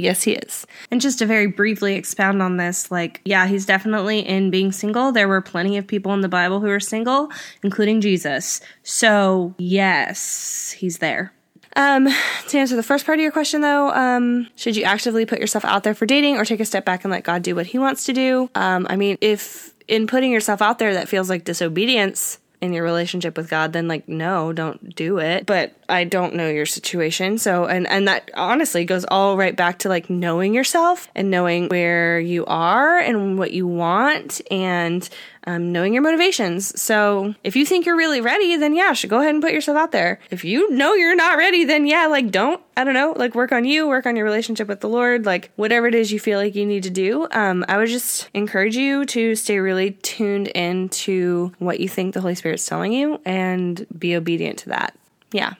Yes, 0.00 0.22
he 0.22 0.32
is. 0.32 0.66
And 0.90 0.98
just 0.98 1.18
to 1.18 1.26
very 1.26 1.46
briefly 1.46 1.94
expound 1.94 2.40
on 2.40 2.56
this, 2.56 2.90
like, 2.90 3.20
yeah, 3.26 3.46
he's 3.46 3.66
definitely 3.66 4.20
in 4.20 4.50
being 4.50 4.72
single. 4.72 5.12
There 5.12 5.28
were 5.28 5.42
plenty 5.42 5.76
of 5.76 5.86
people 5.86 6.14
in 6.14 6.22
the 6.22 6.28
Bible 6.28 6.60
who 6.60 6.68
were 6.68 6.80
single, 6.80 7.30
including 7.62 8.00
Jesus. 8.00 8.62
So, 8.82 9.54
yes, 9.58 10.70
he's 10.70 10.98
there. 10.98 11.34
Um, 11.76 12.08
to 12.48 12.58
answer 12.58 12.76
the 12.76 12.82
first 12.82 13.04
part 13.04 13.18
of 13.18 13.22
your 13.22 13.30
question, 13.30 13.60
though, 13.60 13.90
um, 13.90 14.48
should 14.56 14.74
you 14.74 14.84
actively 14.84 15.26
put 15.26 15.38
yourself 15.38 15.66
out 15.66 15.84
there 15.84 15.94
for 15.94 16.06
dating 16.06 16.38
or 16.38 16.46
take 16.46 16.60
a 16.60 16.64
step 16.64 16.86
back 16.86 17.04
and 17.04 17.12
let 17.12 17.22
God 17.22 17.42
do 17.42 17.54
what 17.54 17.66
He 17.66 17.78
wants 17.78 18.04
to 18.06 18.14
do? 18.14 18.48
Um, 18.54 18.86
I 18.88 18.96
mean, 18.96 19.18
if 19.20 19.74
in 19.86 20.06
putting 20.06 20.32
yourself 20.32 20.62
out 20.62 20.78
there 20.78 20.94
that 20.94 21.08
feels 21.08 21.28
like 21.28 21.44
disobedience, 21.44 22.38
in 22.60 22.72
your 22.72 22.84
relationship 22.84 23.36
with 23.36 23.48
God, 23.48 23.72
then 23.72 23.88
like 23.88 24.08
no, 24.08 24.52
don't 24.52 24.94
do 24.94 25.18
it. 25.18 25.46
But 25.46 25.72
I 25.88 26.04
don't 26.04 26.34
know 26.34 26.48
your 26.48 26.66
situation. 26.66 27.38
So 27.38 27.64
and 27.64 27.86
and 27.88 28.06
that 28.08 28.30
honestly 28.34 28.84
goes 28.84 29.04
all 29.06 29.36
right 29.36 29.56
back 29.56 29.78
to 29.80 29.88
like 29.88 30.10
knowing 30.10 30.54
yourself 30.54 31.08
and 31.14 31.30
knowing 31.30 31.68
where 31.68 32.20
you 32.20 32.44
are 32.46 32.98
and 32.98 33.38
what 33.38 33.52
you 33.52 33.66
want 33.66 34.40
and 34.50 35.08
um, 35.44 35.72
knowing 35.72 35.92
your 35.94 36.02
motivations. 36.02 36.78
So 36.80 37.34
if 37.44 37.56
you 37.56 37.64
think 37.64 37.86
you're 37.86 37.96
really 37.96 38.20
ready, 38.20 38.56
then 38.56 38.74
yeah, 38.74 38.92
should 38.92 39.10
go 39.10 39.20
ahead 39.20 39.34
and 39.34 39.42
put 39.42 39.52
yourself 39.52 39.78
out 39.78 39.92
there. 39.92 40.20
If 40.30 40.44
you 40.44 40.70
know 40.70 40.94
you're 40.94 41.16
not 41.16 41.38
ready, 41.38 41.64
then 41.64 41.86
yeah, 41.86 42.06
like 42.06 42.30
don't, 42.30 42.62
I 42.76 42.84
don't 42.84 42.94
know, 42.94 43.14
like 43.16 43.34
work 43.34 43.52
on 43.52 43.64
you, 43.64 43.88
work 43.88 44.06
on 44.06 44.16
your 44.16 44.24
relationship 44.24 44.68
with 44.68 44.80
the 44.80 44.88
Lord, 44.88 45.26
like 45.26 45.50
whatever 45.56 45.86
it 45.86 45.94
is 45.94 46.12
you 46.12 46.20
feel 46.20 46.38
like 46.38 46.54
you 46.54 46.66
need 46.66 46.82
to 46.84 46.90
do. 46.90 47.26
Um, 47.30 47.64
I 47.68 47.76
would 47.76 47.88
just 47.88 48.28
encourage 48.34 48.76
you 48.76 49.04
to 49.06 49.34
stay 49.34 49.58
really 49.58 49.92
tuned 50.02 50.48
into 50.48 51.52
what 51.58 51.80
you 51.80 51.88
think 51.88 52.14
the 52.14 52.20
Holy 52.20 52.34
Spirit's 52.34 52.66
telling 52.66 52.92
you 52.92 53.20
and 53.24 53.86
be 53.98 54.14
obedient 54.16 54.58
to 54.60 54.68
that. 54.70 54.96
Yeah. 55.32 55.54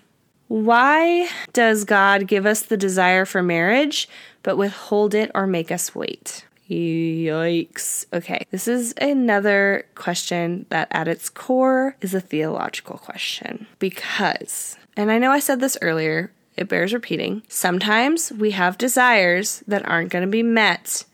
Why 0.48 1.28
does 1.52 1.84
God 1.84 2.26
give 2.26 2.44
us 2.44 2.62
the 2.62 2.76
desire 2.76 3.24
for 3.24 3.40
marriage, 3.40 4.08
but 4.42 4.56
withhold 4.56 5.14
it 5.14 5.30
or 5.32 5.46
make 5.46 5.70
us 5.70 5.94
wait? 5.94 6.44
Yikes. 6.70 8.06
Okay, 8.12 8.46
this 8.50 8.68
is 8.68 8.94
another 9.00 9.86
question 9.96 10.66
that 10.68 10.88
at 10.92 11.08
its 11.08 11.28
core 11.28 11.96
is 12.00 12.14
a 12.14 12.20
theological 12.20 12.98
question. 12.98 13.66
Because, 13.78 14.76
and 14.96 15.10
I 15.10 15.18
know 15.18 15.32
I 15.32 15.40
said 15.40 15.60
this 15.60 15.76
earlier, 15.82 16.30
it 16.56 16.68
bears 16.68 16.92
repeating, 16.92 17.42
sometimes 17.48 18.30
we 18.32 18.52
have 18.52 18.78
desires 18.78 19.64
that 19.66 19.86
aren't 19.88 20.10
going 20.10 20.24
to 20.24 20.30
be 20.30 20.42
met 20.42 21.04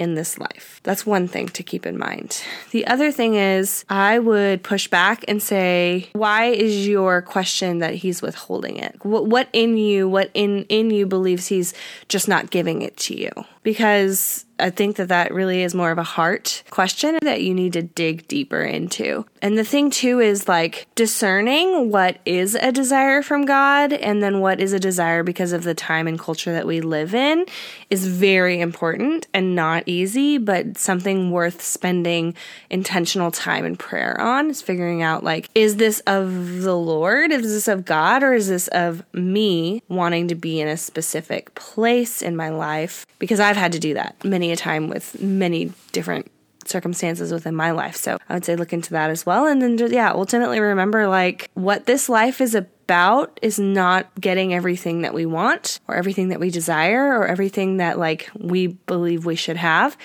in 0.00 0.14
this 0.14 0.38
life. 0.38 0.80
That's 0.82 1.04
one 1.04 1.28
thing 1.28 1.48
to 1.48 1.62
keep 1.62 1.84
in 1.84 1.98
mind. 1.98 2.42
The 2.70 2.86
other 2.86 3.12
thing 3.12 3.34
is, 3.34 3.84
I 3.90 4.18
would 4.18 4.62
push 4.62 4.88
back 4.88 5.26
and 5.28 5.42
say, 5.42 6.08
why 6.14 6.46
is 6.46 6.88
your 6.88 7.20
question 7.20 7.80
that 7.80 7.96
he's 7.96 8.22
withholding 8.22 8.78
it? 8.78 8.96
What, 9.04 9.26
what 9.26 9.48
in 9.52 9.76
you, 9.76 10.08
what 10.08 10.30
in, 10.32 10.64
in 10.70 10.90
you 10.90 11.04
believes 11.04 11.48
he's 11.48 11.74
just 12.08 12.28
not 12.28 12.50
giving 12.50 12.80
it 12.80 12.96
to 12.98 13.14
you? 13.14 13.30
Because 13.62 14.46
I 14.60 14.70
think 14.70 14.96
that 14.96 15.08
that 15.08 15.32
really 15.32 15.62
is 15.62 15.74
more 15.74 15.90
of 15.90 15.98
a 15.98 16.02
heart 16.02 16.62
question 16.70 17.18
that 17.22 17.42
you 17.42 17.54
need 17.54 17.72
to 17.72 17.82
dig 17.82 18.28
deeper 18.28 18.62
into. 18.62 19.24
And 19.42 19.56
the 19.56 19.64
thing 19.64 19.90
too 19.90 20.20
is 20.20 20.46
like 20.46 20.86
discerning 20.94 21.90
what 21.90 22.18
is 22.26 22.54
a 22.54 22.70
desire 22.70 23.22
from 23.22 23.46
God 23.46 23.92
and 23.92 24.22
then 24.22 24.40
what 24.40 24.60
is 24.60 24.72
a 24.72 24.78
desire 24.78 25.22
because 25.22 25.52
of 25.52 25.64
the 25.64 25.74
time 25.74 26.06
and 26.06 26.18
culture 26.18 26.52
that 26.52 26.66
we 26.66 26.80
live 26.80 27.14
in 27.14 27.46
is 27.88 28.06
very 28.06 28.60
important 28.60 29.26
and 29.32 29.56
not 29.56 29.84
easy, 29.86 30.36
but 30.36 30.76
something 30.76 31.30
worth 31.30 31.62
spending 31.62 32.34
intentional 32.68 33.30
time 33.30 33.64
and 33.64 33.78
prayer 33.78 34.20
on 34.20 34.50
is 34.50 34.60
figuring 34.60 35.02
out 35.02 35.24
like, 35.24 35.48
is 35.54 35.76
this 35.76 36.00
of 36.00 36.60
the 36.62 36.76
Lord? 36.76 37.32
Is 37.32 37.42
this 37.42 37.68
of 37.68 37.84
God? 37.84 38.22
Or 38.22 38.34
is 38.34 38.48
this 38.48 38.68
of 38.68 39.02
me 39.14 39.82
wanting 39.88 40.28
to 40.28 40.34
be 40.34 40.60
in 40.60 40.68
a 40.68 40.76
specific 40.76 41.54
place 41.54 42.20
in 42.20 42.36
my 42.36 42.50
life? 42.50 43.06
Because 43.18 43.40
I've 43.50 43.56
had 43.56 43.72
to 43.72 43.80
do 43.80 43.94
that 43.94 44.16
many 44.24 44.52
a 44.52 44.56
time 44.56 44.88
with 44.88 45.20
many 45.20 45.72
different 45.90 46.30
circumstances 46.66 47.32
within 47.32 47.54
my 47.56 47.72
life. 47.72 47.96
So 47.96 48.18
I 48.28 48.34
would 48.34 48.44
say 48.44 48.54
look 48.54 48.72
into 48.72 48.90
that 48.90 49.10
as 49.10 49.26
well. 49.26 49.46
And 49.46 49.60
then, 49.60 49.76
yeah, 49.90 50.12
ultimately 50.12 50.60
remember 50.60 51.08
like 51.08 51.50
what 51.54 51.86
this 51.86 52.08
life 52.08 52.40
is 52.40 52.54
about 52.54 53.40
is 53.42 53.58
not 53.58 54.08
getting 54.20 54.54
everything 54.54 55.02
that 55.02 55.12
we 55.12 55.26
want 55.26 55.80
or 55.88 55.96
everything 55.96 56.28
that 56.28 56.38
we 56.38 56.50
desire 56.50 57.18
or 57.18 57.26
everything 57.26 57.78
that 57.78 57.98
like 57.98 58.30
we 58.38 58.68
believe 58.68 59.26
we 59.26 59.34
should 59.34 59.56
have. 59.56 59.96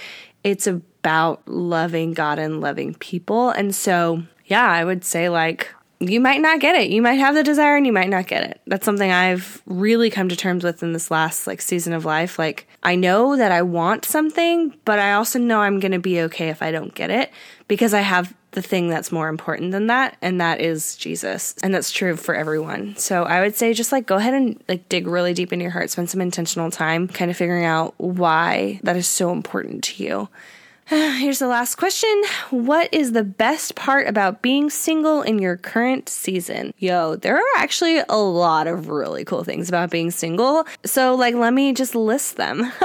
It's 0.44 0.66
about 0.66 1.48
loving 1.48 2.14
God 2.14 2.40
and 2.40 2.62
loving 2.62 2.96
people. 2.96 3.52
And 3.52 3.76
so 3.76 4.24
yeah, 4.46 4.68
I 4.68 4.84
would 4.84 5.04
say 5.04 5.30
like 5.30 5.72
you 6.00 6.20
might 6.20 6.42
not 6.42 6.60
get 6.60 6.76
it. 6.76 6.90
You 6.90 7.02
might 7.02 7.14
have 7.14 7.36
the 7.36 7.44
desire 7.44 7.78
and 7.78 7.86
you 7.86 7.94
might 7.94 8.10
not 8.10 8.28
get 8.28 8.44
it. 8.44 8.62
That's 8.68 8.86
something 8.86 9.12
I've 9.12 9.62
really 9.66 10.10
come 10.10 10.30
to 10.30 10.36
terms 10.36 10.64
with 10.64 10.84
in 10.84 10.94
this 10.94 11.10
last 11.10 11.48
like 11.48 11.62
season 11.62 11.94
of 11.94 12.06
life. 12.06 12.38
Like 12.38 12.68
I 12.84 12.96
know 12.96 13.36
that 13.38 13.52
I 13.52 13.62
want 13.62 14.06
something, 14.06 14.74
but 14.84 15.00
I 15.00 15.14
also 15.14 15.40
know 15.40 15.62
I'm 15.62 15.80
going 15.80 15.94
to 15.94 16.00
be 16.00 16.22
okay 16.22 16.50
if 16.50 16.62
I 16.62 16.72
don't 16.72 16.94
get 16.94 17.10
it 17.10 17.32
because 17.68 17.94
I 17.94 18.02
have 18.02 18.34
the 18.52 18.62
thing 18.62 18.90
that's 18.90 19.12
more 19.12 19.28
important 19.28 19.72
than 19.72 19.88
that 19.88 20.18
and 20.22 20.40
that 20.42 20.62
is 20.62 20.96
Jesus. 20.98 21.56
And 21.62 21.74
that's 21.74 21.92
true 21.92 22.16
for 22.16 22.36
everyone. 22.36 22.96
So 22.98 23.24
I 23.24 23.42
would 23.42 23.56
say 23.56 23.74
just 23.74 23.92
like 23.92 24.06
go 24.06 24.16
ahead 24.16 24.34
and 24.34 24.62
like 24.68 24.90
dig 24.90 25.08
really 25.08 25.34
deep 25.34 25.54
in 25.54 25.60
your 25.60 25.72
heart, 25.72 25.90
spend 25.90 26.10
some 26.10 26.22
intentional 26.22 26.72
time 26.72 27.08
kind 27.08 27.32
of 27.32 27.38
figuring 27.38 27.66
out 27.66 27.94
why 27.98 28.80
that 28.84 28.96
is 28.96 29.08
so 29.08 29.32
important 29.32 29.84
to 29.86 30.04
you. 30.04 30.30
Here's 30.90 31.40
the 31.40 31.48
last 31.48 31.78
question. 31.78 32.14
What 32.52 32.94
is 32.94 33.14
the 33.14 33.24
best 33.24 33.74
part 33.74 34.08
about 34.08 34.44
being 34.44 34.70
single 34.70 35.24
in 35.24 35.40
your 35.40 35.58
current 35.58 36.08
season? 36.08 36.76
Yo, 36.78 37.16
there 37.16 37.38
are 37.38 37.58
actually 37.58 38.04
a 38.08 38.18
lot 38.18 38.68
of 38.68 38.88
really 38.88 39.26
cool 39.26 39.44
things 39.44 39.68
about 39.68 39.90
being 39.90 40.12
single. 40.12 40.68
So, 40.86 41.16
like, 41.16 41.34
let 41.34 41.54
me 41.54 41.74
just 41.74 41.96
list 41.96 42.38
them. 42.38 42.72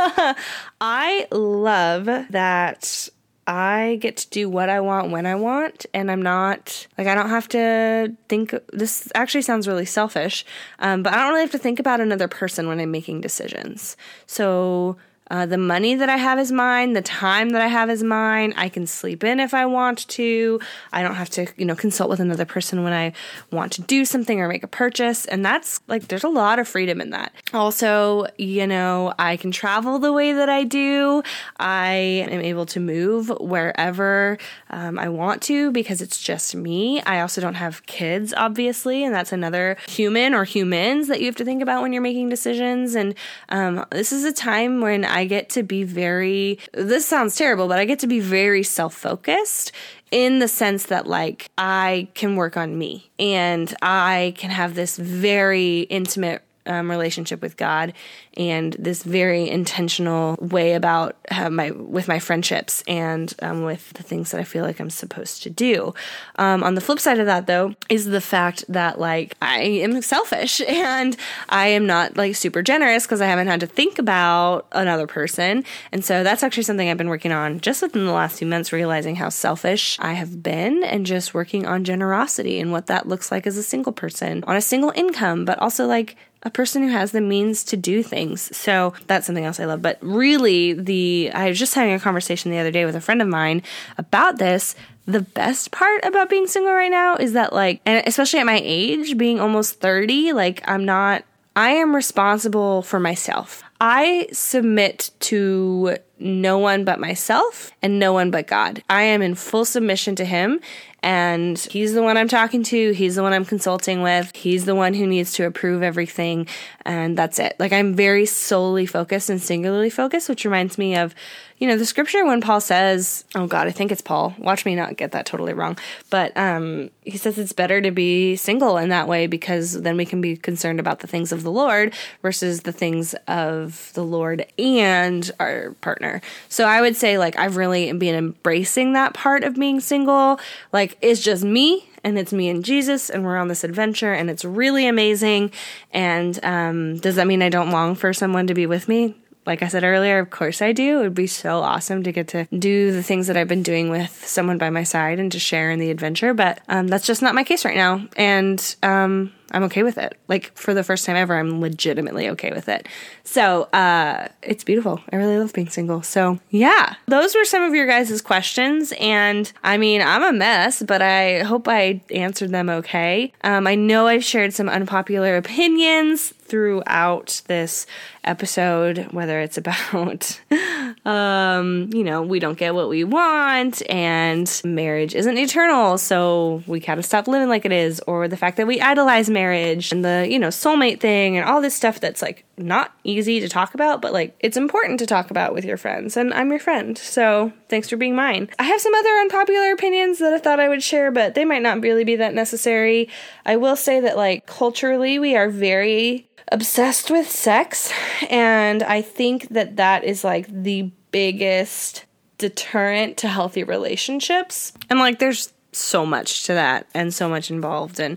I 0.80 1.28
love 1.30 2.06
that 2.06 3.10
I 3.46 3.98
get 4.00 4.16
to 4.18 4.30
do 4.30 4.48
what 4.48 4.70
I 4.70 4.80
want 4.80 5.10
when 5.10 5.26
I 5.26 5.34
want, 5.34 5.84
and 5.92 6.10
I'm 6.10 6.22
not 6.22 6.86
like 6.96 7.06
I 7.06 7.14
don't 7.14 7.28
have 7.28 7.48
to 7.48 8.16
think. 8.30 8.54
This 8.72 9.12
actually 9.14 9.42
sounds 9.42 9.68
really 9.68 9.84
selfish, 9.84 10.46
um, 10.78 11.02
but 11.02 11.12
I 11.12 11.16
don't 11.16 11.30
really 11.30 11.42
have 11.42 11.50
to 11.50 11.58
think 11.58 11.78
about 11.78 12.00
another 12.00 12.28
person 12.28 12.66
when 12.66 12.80
I'm 12.80 12.90
making 12.90 13.20
decisions. 13.20 13.96
So 14.26 14.96
uh, 15.30 15.46
the 15.46 15.58
money 15.58 15.94
that 15.94 16.08
I 16.08 16.16
have 16.16 16.38
is 16.38 16.50
mine. 16.50 16.92
The 16.92 17.02
time 17.02 17.50
that 17.50 17.62
I 17.62 17.68
have 17.68 17.88
is 17.88 18.02
mine. 18.02 18.52
I 18.56 18.68
can 18.68 18.86
sleep 18.86 19.22
in 19.22 19.38
if 19.40 19.54
I 19.54 19.64
want 19.66 20.06
to. 20.08 20.60
I 20.92 21.02
don't 21.02 21.14
have 21.14 21.30
to, 21.30 21.46
you 21.56 21.64
know, 21.64 21.76
consult 21.76 22.10
with 22.10 22.20
another 22.20 22.44
person 22.44 22.82
when 22.82 22.92
I 22.92 23.12
want 23.52 23.72
to 23.72 23.82
do 23.82 24.04
something 24.04 24.40
or 24.40 24.48
make 24.48 24.64
a 24.64 24.68
purchase. 24.68 25.24
And 25.26 25.44
that's 25.44 25.80
like, 25.86 26.08
there's 26.08 26.24
a 26.24 26.28
lot 26.28 26.58
of 26.58 26.66
freedom 26.66 27.00
in 27.00 27.10
that. 27.10 27.32
Also, 27.54 28.26
you 28.38 28.66
know, 28.66 29.14
I 29.18 29.36
can 29.36 29.52
travel 29.52 29.98
the 29.98 30.12
way 30.12 30.32
that 30.32 30.48
I 30.48 30.64
do. 30.64 31.22
I 31.58 31.92
am 32.28 32.40
able 32.40 32.66
to 32.66 32.80
move 32.80 33.28
wherever 33.40 34.38
um, 34.70 34.98
I 34.98 35.08
want 35.08 35.42
to 35.42 35.70
because 35.70 36.02
it's 36.02 36.20
just 36.20 36.54
me. 36.54 37.00
I 37.02 37.20
also 37.20 37.40
don't 37.40 37.54
have 37.54 37.86
kids, 37.86 38.34
obviously. 38.36 39.04
And 39.04 39.14
that's 39.14 39.32
another 39.32 39.76
human 39.88 40.34
or 40.34 40.44
humans 40.44 41.08
that 41.08 41.20
you 41.20 41.26
have 41.26 41.36
to 41.36 41.44
think 41.44 41.62
about 41.62 41.82
when 41.82 41.92
you're 41.92 42.02
making 42.02 42.28
decisions. 42.28 42.94
And 42.94 43.14
um, 43.48 43.84
this 43.90 44.12
is 44.12 44.24
a 44.24 44.32
time 44.32 44.80
when 44.80 45.04
I 45.04 45.19
I 45.20 45.26
get 45.26 45.50
to 45.50 45.62
be 45.62 45.84
very, 45.84 46.58
this 46.72 47.06
sounds 47.06 47.36
terrible, 47.36 47.68
but 47.68 47.78
I 47.78 47.84
get 47.84 47.98
to 47.98 48.06
be 48.06 48.20
very 48.20 48.62
self 48.62 48.94
focused 48.94 49.70
in 50.10 50.38
the 50.38 50.48
sense 50.48 50.86
that 50.86 51.06
like 51.06 51.50
I 51.58 52.08
can 52.14 52.36
work 52.36 52.56
on 52.56 52.78
me 52.78 53.10
and 53.18 53.72
I 53.82 54.32
can 54.38 54.48
have 54.50 54.74
this 54.74 54.96
very 54.96 55.80
intimate 55.80 56.42
um, 56.70 56.88
relationship 56.88 57.42
with 57.42 57.56
God 57.56 57.92
and 58.36 58.74
this 58.78 59.02
very 59.02 59.48
intentional 59.48 60.36
way 60.40 60.74
about 60.74 61.16
my 61.50 61.72
with 61.72 62.06
my 62.06 62.18
friendships 62.18 62.82
and 62.86 63.34
um, 63.42 63.64
with 63.64 63.92
the 63.94 64.02
things 64.02 64.30
that 64.30 64.40
I 64.40 64.44
feel 64.44 64.64
like 64.64 64.80
I'm 64.80 64.90
supposed 64.90 65.42
to 65.42 65.50
do. 65.50 65.92
Um, 66.36 66.62
on 66.62 66.76
the 66.76 66.80
flip 66.80 67.00
side 67.00 67.18
of 67.18 67.26
that, 67.26 67.46
though, 67.46 67.74
is 67.88 68.06
the 68.06 68.20
fact 68.20 68.64
that 68.68 69.00
like 69.00 69.36
I 69.42 69.60
am 69.60 70.00
selfish 70.00 70.60
and 70.68 71.16
I 71.48 71.68
am 71.68 71.86
not 71.86 72.16
like 72.16 72.36
super 72.36 72.62
generous 72.62 73.04
because 73.04 73.20
I 73.20 73.26
haven't 73.26 73.48
had 73.48 73.60
to 73.60 73.66
think 73.66 73.98
about 73.98 74.68
another 74.72 75.08
person, 75.08 75.64
and 75.90 76.04
so 76.04 76.22
that's 76.22 76.42
actually 76.42 76.62
something 76.62 76.88
I've 76.88 76.96
been 76.96 77.08
working 77.08 77.32
on 77.32 77.60
just 77.60 77.82
within 77.82 78.06
the 78.06 78.12
last 78.12 78.38
few 78.38 78.46
months, 78.46 78.72
realizing 78.72 79.16
how 79.16 79.28
selfish 79.28 79.98
I 80.00 80.12
have 80.12 80.42
been 80.42 80.84
and 80.84 81.04
just 81.04 81.34
working 81.34 81.66
on 81.66 81.82
generosity 81.82 82.60
and 82.60 82.70
what 82.70 82.86
that 82.86 83.08
looks 83.08 83.32
like 83.32 83.46
as 83.46 83.56
a 83.56 83.62
single 83.62 83.92
person 83.92 84.44
on 84.46 84.54
a 84.54 84.60
single 84.60 84.92
income, 84.94 85.44
but 85.44 85.58
also 85.58 85.86
like 85.86 86.16
a 86.42 86.50
person 86.50 86.82
who 86.82 86.88
has 86.88 87.12
the 87.12 87.20
means 87.20 87.64
to 87.64 87.76
do 87.76 88.02
things. 88.02 88.54
So 88.56 88.94
that's 89.06 89.26
something 89.26 89.44
else 89.44 89.60
I 89.60 89.66
love. 89.66 89.82
But 89.82 89.98
really, 90.00 90.72
the 90.72 91.30
I 91.34 91.48
was 91.48 91.58
just 91.58 91.74
having 91.74 91.92
a 91.92 92.00
conversation 92.00 92.50
the 92.50 92.58
other 92.58 92.70
day 92.70 92.84
with 92.84 92.96
a 92.96 93.00
friend 93.00 93.20
of 93.20 93.28
mine 93.28 93.62
about 93.98 94.38
this. 94.38 94.74
The 95.06 95.20
best 95.20 95.72
part 95.72 96.04
about 96.04 96.30
being 96.30 96.46
single 96.46 96.72
right 96.72 96.90
now 96.90 97.16
is 97.16 97.32
that, 97.32 97.52
like, 97.52 97.80
and 97.84 98.06
especially 98.06 98.38
at 98.38 98.46
my 98.46 98.60
age, 98.62 99.16
being 99.18 99.40
almost 99.40 99.80
30, 99.80 100.34
like, 100.34 100.62
I'm 100.68 100.84
not, 100.84 101.24
I 101.56 101.70
am 101.70 101.96
responsible 101.96 102.82
for 102.82 103.00
myself. 103.00 103.64
I 103.80 104.28
submit 104.30 105.10
to 105.20 105.96
no 106.18 106.58
one 106.58 106.84
but 106.84 107.00
myself 107.00 107.72
and 107.82 107.98
no 107.98 108.12
one 108.12 108.30
but 108.30 108.46
God. 108.46 108.82
I 108.90 109.02
am 109.02 109.22
in 109.22 109.34
full 109.34 109.64
submission 109.64 110.14
to 110.16 110.24
Him, 110.24 110.60
and 111.02 111.58
He's 111.58 111.94
the 111.94 112.02
one 112.02 112.16
I'm 112.16 112.28
talking 112.28 112.62
to. 112.64 112.92
He's 112.92 113.14
the 113.16 113.22
one 113.22 113.32
I'm 113.32 113.44
consulting 113.44 114.02
with. 114.02 114.34
He's 114.34 114.64
the 114.64 114.74
one 114.74 114.94
who 114.94 115.06
needs 115.06 115.32
to 115.34 115.44
approve 115.44 115.82
everything, 115.82 116.46
and 116.84 117.16
that's 117.16 117.38
it. 117.38 117.56
Like, 117.58 117.72
I'm 117.72 117.94
very 117.94 118.26
solely 118.26 118.86
focused 118.86 119.30
and 119.30 119.40
singularly 119.40 119.90
focused, 119.90 120.28
which 120.28 120.44
reminds 120.44 120.78
me 120.78 120.96
of 120.96 121.14
you 121.60 121.68
know, 121.68 121.76
the 121.76 121.84
scripture 121.84 122.24
when 122.24 122.40
Paul 122.40 122.60
says, 122.60 123.24
oh 123.34 123.46
God, 123.46 123.66
I 123.66 123.70
think 123.70 123.92
it's 123.92 124.00
Paul. 124.00 124.34
Watch 124.38 124.64
me 124.64 124.74
not 124.74 124.96
get 124.96 125.12
that 125.12 125.26
totally 125.26 125.52
wrong. 125.52 125.76
But 126.08 126.34
um, 126.34 126.90
he 127.04 127.18
says 127.18 127.38
it's 127.38 127.52
better 127.52 127.82
to 127.82 127.90
be 127.90 128.34
single 128.36 128.78
in 128.78 128.88
that 128.88 129.06
way 129.06 129.26
because 129.26 129.82
then 129.82 129.98
we 129.98 130.06
can 130.06 130.22
be 130.22 130.38
concerned 130.38 130.80
about 130.80 131.00
the 131.00 131.06
things 131.06 131.32
of 131.32 131.42
the 131.42 131.50
Lord 131.50 131.92
versus 132.22 132.62
the 132.62 132.72
things 132.72 133.14
of 133.28 133.92
the 133.92 134.02
Lord 134.02 134.46
and 134.58 135.30
our 135.38 135.72
partner. 135.82 136.22
So 136.48 136.64
I 136.64 136.80
would 136.80 136.96
say, 136.96 137.18
like, 137.18 137.36
I've 137.36 137.56
really 137.56 137.92
been 137.92 138.14
embracing 138.14 138.94
that 138.94 139.12
part 139.12 139.44
of 139.44 139.54
being 139.54 139.80
single. 139.80 140.40
Like, 140.72 140.96
it's 141.02 141.20
just 141.20 141.44
me 141.44 141.86
and 142.02 142.18
it's 142.18 142.32
me 142.32 142.48
and 142.48 142.64
Jesus, 142.64 143.10
and 143.10 143.22
we're 143.22 143.36
on 143.36 143.48
this 143.48 143.62
adventure, 143.62 144.14
and 144.14 144.30
it's 144.30 144.42
really 144.42 144.86
amazing. 144.86 145.52
And 145.92 146.42
um, 146.42 146.96
does 146.96 147.16
that 147.16 147.26
mean 147.26 147.42
I 147.42 147.50
don't 147.50 147.70
long 147.70 147.94
for 147.94 148.14
someone 148.14 148.46
to 148.46 148.54
be 148.54 148.64
with 148.64 148.88
me? 148.88 149.14
Like 149.50 149.64
I 149.64 149.68
said 149.68 149.82
earlier, 149.82 150.20
of 150.20 150.30
course 150.30 150.62
I 150.62 150.70
do. 150.70 151.00
It 151.00 151.02
would 151.02 151.14
be 151.14 151.26
so 151.26 151.58
awesome 151.58 152.04
to 152.04 152.12
get 152.12 152.28
to 152.28 152.46
do 152.56 152.92
the 152.92 153.02
things 153.02 153.26
that 153.26 153.36
I've 153.36 153.48
been 153.48 153.64
doing 153.64 153.90
with 153.90 154.24
someone 154.24 154.58
by 154.58 154.70
my 154.70 154.84
side 154.84 155.18
and 155.18 155.32
to 155.32 155.40
share 155.40 155.72
in 155.72 155.80
the 155.80 155.90
adventure. 155.90 156.34
But 156.34 156.60
um, 156.68 156.86
that's 156.86 157.04
just 157.04 157.20
not 157.20 157.34
my 157.34 157.42
case 157.42 157.64
right 157.64 157.76
now. 157.76 158.06
And 158.16 158.76
um, 158.84 159.32
I'm 159.50 159.64
okay 159.64 159.82
with 159.82 159.98
it. 159.98 160.16
Like 160.28 160.56
for 160.56 160.74
the 160.74 160.84
first 160.84 161.04
time 161.04 161.16
ever, 161.16 161.36
I'm 161.36 161.60
legitimately 161.60 162.28
okay 162.30 162.52
with 162.52 162.68
it. 162.68 162.86
So 163.24 163.64
uh, 163.72 164.28
it's 164.42 164.64
beautiful. 164.64 165.00
I 165.12 165.16
really 165.16 165.38
love 165.38 165.52
being 165.52 165.68
single. 165.68 166.02
So 166.02 166.38
yeah, 166.50 166.94
those 167.06 167.34
were 167.34 167.44
some 167.44 167.62
of 167.62 167.74
your 167.74 167.86
guys' 167.86 168.22
questions. 168.22 168.92
And 169.00 169.52
I 169.64 169.76
mean, 169.76 170.00
I'm 170.00 170.22
a 170.22 170.32
mess, 170.32 170.82
but 170.82 171.02
I 171.02 171.40
hope 171.40 171.66
I 171.66 172.00
answered 172.10 172.50
them 172.50 172.70
okay. 172.70 173.32
Um, 173.42 173.66
I 173.66 173.74
know 173.74 174.06
I've 174.06 174.24
shared 174.24 174.54
some 174.54 174.68
unpopular 174.68 175.36
opinions 175.36 176.32
throughout 176.50 177.42
this 177.46 177.86
episode, 178.24 179.08
whether 179.12 179.40
it's 179.40 179.58
about, 179.58 180.40
um, 181.04 181.90
you 181.92 182.04
know, 182.04 182.22
we 182.22 182.38
don't 182.38 182.58
get 182.58 182.74
what 182.74 182.88
we 182.88 183.04
want 183.04 183.82
and 183.90 184.60
marriage 184.64 185.14
isn't 185.14 185.38
eternal, 185.38 185.98
so 185.98 186.62
we 186.66 186.80
gotta 186.80 187.02
stop 187.02 187.28
living 187.28 187.48
like 187.48 187.64
it 187.64 187.72
is, 187.72 188.00
or 188.06 188.28
the 188.28 188.36
fact 188.36 188.56
that 188.56 188.66
we 188.66 188.80
idolize 188.80 189.30
marriage 189.30 189.92
and 189.92 190.04
the, 190.04 190.26
you 190.28 190.38
know, 190.38 190.48
soulmate 190.48 191.00
thing 191.00 191.36
and 191.36 191.48
all 191.48 191.60
this 191.60 191.74
stuff 191.74 192.00
that's 192.00 192.22
like 192.22 192.44
not 192.58 192.92
easy 193.04 193.40
to 193.40 193.48
talk 193.48 193.74
about, 193.74 194.02
but 194.02 194.12
like 194.12 194.36
it's 194.40 194.56
important 194.56 194.98
to 194.98 195.06
talk 195.06 195.30
about 195.30 195.54
with 195.54 195.64
your 195.64 195.76
friends. 195.76 196.16
And 196.16 196.34
I'm 196.34 196.50
your 196.50 196.58
friend, 196.58 196.96
so 196.98 197.52
thanks 197.68 197.88
for 197.88 197.96
being 197.96 198.14
mine. 198.14 198.50
I 198.58 198.64
have 198.64 198.80
some 198.80 198.94
other 198.94 199.10
unpopular 199.20 199.72
opinions 199.72 200.18
that 200.18 200.32
I 200.32 200.38
thought 200.38 200.60
I 200.60 200.68
would 200.68 200.82
share, 200.82 201.10
but 201.10 201.34
they 201.34 201.44
might 201.44 201.62
not 201.62 201.80
really 201.80 202.04
be 202.04 202.16
that 202.16 202.34
necessary. 202.34 203.08
I 203.46 203.56
will 203.56 203.76
say 203.76 204.00
that, 204.00 204.16
like, 204.16 204.46
culturally, 204.46 205.18
we 205.18 205.36
are 205.36 205.48
very 205.48 206.28
obsessed 206.50 207.10
with 207.10 207.30
sex. 207.30 207.92
And 208.28 208.82
I 208.82 209.02
think 209.02 209.48
that 209.50 209.76
that 209.76 210.04
is 210.04 210.24
like 210.24 210.46
the 210.48 210.90
biggest 211.10 212.04
deterrent 212.38 213.16
to 213.18 213.28
healthy 213.28 213.64
relationships. 213.64 214.72
And 214.88 214.98
like, 214.98 215.18
there's 215.18 215.52
so 215.72 216.04
much 216.04 216.44
to 216.44 216.54
that 216.54 216.86
and 216.94 217.14
so 217.14 217.28
much 217.28 217.50
involved. 217.50 218.00
And 218.00 218.16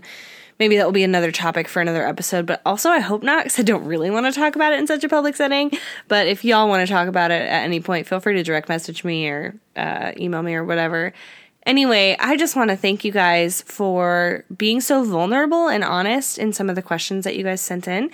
maybe 0.58 0.76
that 0.76 0.84
will 0.84 0.92
be 0.92 1.04
another 1.04 1.30
topic 1.30 1.68
for 1.68 1.80
another 1.80 2.06
episode. 2.06 2.46
But 2.46 2.60
also, 2.64 2.90
I 2.90 3.00
hope 3.00 3.22
not 3.22 3.44
because 3.44 3.60
I 3.60 3.62
don't 3.62 3.84
really 3.84 4.10
want 4.10 4.26
to 4.26 4.32
talk 4.32 4.56
about 4.56 4.72
it 4.72 4.78
in 4.78 4.86
such 4.86 5.04
a 5.04 5.08
public 5.08 5.36
setting. 5.36 5.70
But 6.08 6.26
if 6.26 6.44
y'all 6.44 6.68
want 6.68 6.86
to 6.86 6.92
talk 6.92 7.08
about 7.08 7.30
it 7.30 7.42
at 7.42 7.62
any 7.62 7.80
point, 7.80 8.06
feel 8.06 8.20
free 8.20 8.34
to 8.34 8.42
direct 8.42 8.68
message 8.68 9.04
me 9.04 9.28
or 9.28 9.54
uh, 9.76 10.12
email 10.16 10.42
me 10.42 10.54
or 10.54 10.64
whatever. 10.64 11.12
Anyway, 11.66 12.14
I 12.20 12.36
just 12.36 12.56
want 12.56 12.70
to 12.70 12.76
thank 12.76 13.04
you 13.04 13.12
guys 13.12 13.62
for 13.62 14.44
being 14.54 14.80
so 14.82 15.02
vulnerable 15.02 15.68
and 15.68 15.82
honest 15.82 16.36
in 16.36 16.52
some 16.52 16.68
of 16.68 16.76
the 16.76 16.82
questions 16.82 17.24
that 17.24 17.36
you 17.36 17.42
guys 17.42 17.62
sent 17.62 17.88
in 17.88 18.10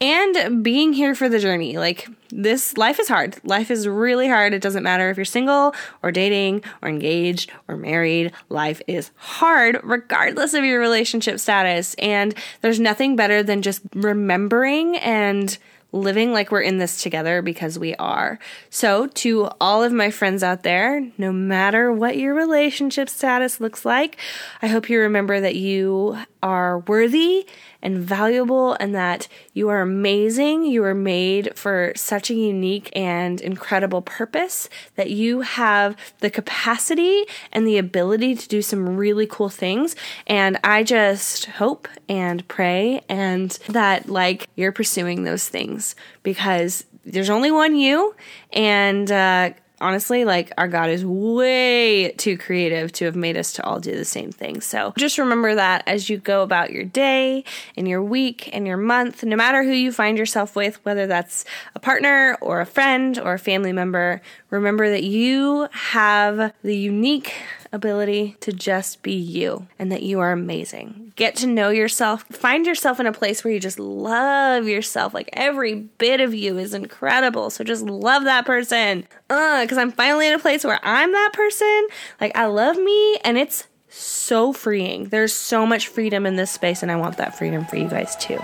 and 0.00 0.64
being 0.64 0.94
here 0.94 1.14
for 1.14 1.28
the 1.28 1.38
journey. 1.38 1.76
Like, 1.76 2.08
this 2.30 2.76
life 2.76 2.98
is 2.98 3.08
hard. 3.08 3.36
Life 3.44 3.70
is 3.70 3.86
really 3.86 4.26
hard. 4.26 4.54
It 4.54 4.62
doesn't 4.62 4.82
matter 4.82 5.10
if 5.10 5.18
you're 5.18 5.24
single 5.26 5.74
or 6.02 6.10
dating 6.10 6.64
or 6.82 6.88
engaged 6.88 7.52
or 7.68 7.76
married. 7.76 8.32
Life 8.48 8.80
is 8.86 9.10
hard 9.16 9.78
regardless 9.82 10.54
of 10.54 10.64
your 10.64 10.80
relationship 10.80 11.38
status. 11.38 11.94
And 11.94 12.34
there's 12.62 12.80
nothing 12.80 13.16
better 13.16 13.42
than 13.42 13.62
just 13.62 13.82
remembering 13.94 14.96
and 14.96 15.56
living 15.94 16.32
like 16.32 16.50
we're 16.50 16.60
in 16.60 16.78
this 16.78 17.02
together 17.02 17.40
because 17.40 17.78
we 17.78 17.94
are. 17.96 18.38
So, 18.68 19.06
to 19.06 19.48
all 19.60 19.82
of 19.82 19.92
my 19.92 20.10
friends 20.10 20.42
out 20.42 20.62
there, 20.62 21.08
no 21.16 21.32
matter 21.32 21.92
what 21.92 22.16
your 22.16 22.34
relationship 22.34 23.08
status 23.08 23.60
looks 23.60 23.84
like, 23.84 24.18
I 24.60 24.66
hope 24.66 24.90
you 24.90 25.00
remember 25.00 25.40
that 25.40 25.54
you 25.54 26.18
are 26.44 26.80
worthy 26.80 27.46
and 27.80 27.98
valuable 27.98 28.74
and 28.74 28.94
that 28.94 29.26
you 29.54 29.70
are 29.70 29.80
amazing. 29.80 30.64
You 30.64 30.84
are 30.84 30.94
made 30.94 31.56
for 31.56 31.92
such 31.96 32.30
a 32.30 32.34
unique 32.34 32.92
and 32.94 33.40
incredible 33.40 34.02
purpose 34.02 34.68
that 34.96 35.10
you 35.10 35.40
have 35.40 35.96
the 36.20 36.28
capacity 36.28 37.24
and 37.50 37.66
the 37.66 37.78
ability 37.78 38.34
to 38.34 38.46
do 38.46 38.60
some 38.60 38.96
really 38.96 39.26
cool 39.26 39.48
things. 39.48 39.96
And 40.26 40.60
I 40.62 40.82
just 40.82 41.46
hope 41.46 41.88
and 42.10 42.46
pray 42.46 43.00
and 43.08 43.50
that 43.70 44.10
like 44.10 44.46
you're 44.54 44.72
pursuing 44.72 45.24
those 45.24 45.48
things 45.48 45.96
because 46.22 46.84
there's 47.06 47.30
only 47.30 47.50
one 47.50 47.74
you 47.74 48.14
and 48.52 49.10
uh, 49.10 49.50
honestly, 49.80 50.24
like 50.24 50.52
our 50.56 50.68
God 50.68 50.90
is 50.90 51.04
way 51.04 52.12
too 52.12 52.38
creative 52.38 52.92
to 52.92 53.04
have 53.06 53.16
made 53.16 53.36
us 53.36 53.52
to 53.54 53.64
all 53.64 53.80
do 53.80 53.96
the 53.96 54.04
same 54.04 54.32
thing. 54.32 54.60
So 54.60 54.92
just 54.96 55.18
remember 55.18 55.54
that 55.54 55.82
as 55.86 56.08
you 56.08 56.18
go 56.18 56.42
about 56.42 56.70
your 56.70 56.84
day 56.84 57.44
and 57.76 57.88
your 57.88 58.02
week 58.02 58.50
and 58.52 58.66
your 58.66 58.76
month, 58.76 59.24
no 59.24 59.36
matter 59.36 59.62
who 59.62 59.70
you 59.70 59.92
find 59.92 60.16
yourself 60.16 60.56
with, 60.56 60.84
whether 60.84 61.06
that's 61.06 61.44
a 61.74 61.80
partner 61.80 62.36
or 62.40 62.60
a 62.60 62.66
friend 62.66 63.18
or 63.18 63.34
a 63.34 63.38
family 63.38 63.72
member, 63.72 64.22
remember 64.50 64.90
that 64.90 65.04
you 65.04 65.68
have 65.72 66.52
the 66.62 66.76
unique 66.76 67.34
ability 67.72 68.36
to 68.40 68.52
just 68.52 69.02
be 69.02 69.12
you 69.12 69.66
and 69.78 69.90
that 69.90 70.02
you 70.02 70.20
are 70.20 70.32
amazing. 70.32 71.03
Get 71.16 71.36
to 71.36 71.46
know 71.46 71.70
yourself. 71.70 72.24
Find 72.24 72.66
yourself 72.66 72.98
in 72.98 73.06
a 73.06 73.12
place 73.12 73.44
where 73.44 73.54
you 73.54 73.60
just 73.60 73.78
love 73.78 74.66
yourself. 74.66 75.14
Like 75.14 75.30
every 75.32 75.74
bit 75.74 76.20
of 76.20 76.34
you 76.34 76.58
is 76.58 76.74
incredible. 76.74 77.50
So 77.50 77.62
just 77.62 77.84
love 77.84 78.24
that 78.24 78.44
person. 78.46 79.06
Uh, 79.30 79.62
because 79.62 79.78
I'm 79.78 79.92
finally 79.92 80.26
in 80.26 80.32
a 80.32 80.40
place 80.40 80.64
where 80.64 80.80
I'm 80.82 81.12
that 81.12 81.30
person. 81.32 81.86
Like 82.20 82.36
I 82.36 82.46
love 82.46 82.76
me 82.76 83.16
and 83.18 83.38
it's 83.38 83.68
so 83.88 84.52
freeing. 84.52 85.04
There's 85.04 85.32
so 85.32 85.64
much 85.64 85.86
freedom 85.86 86.26
in 86.26 86.34
this 86.36 86.50
space, 86.50 86.82
and 86.82 86.90
I 86.90 86.96
want 86.96 87.16
that 87.18 87.38
freedom 87.38 87.64
for 87.64 87.76
you 87.76 87.88
guys 87.88 88.16
too. 88.16 88.40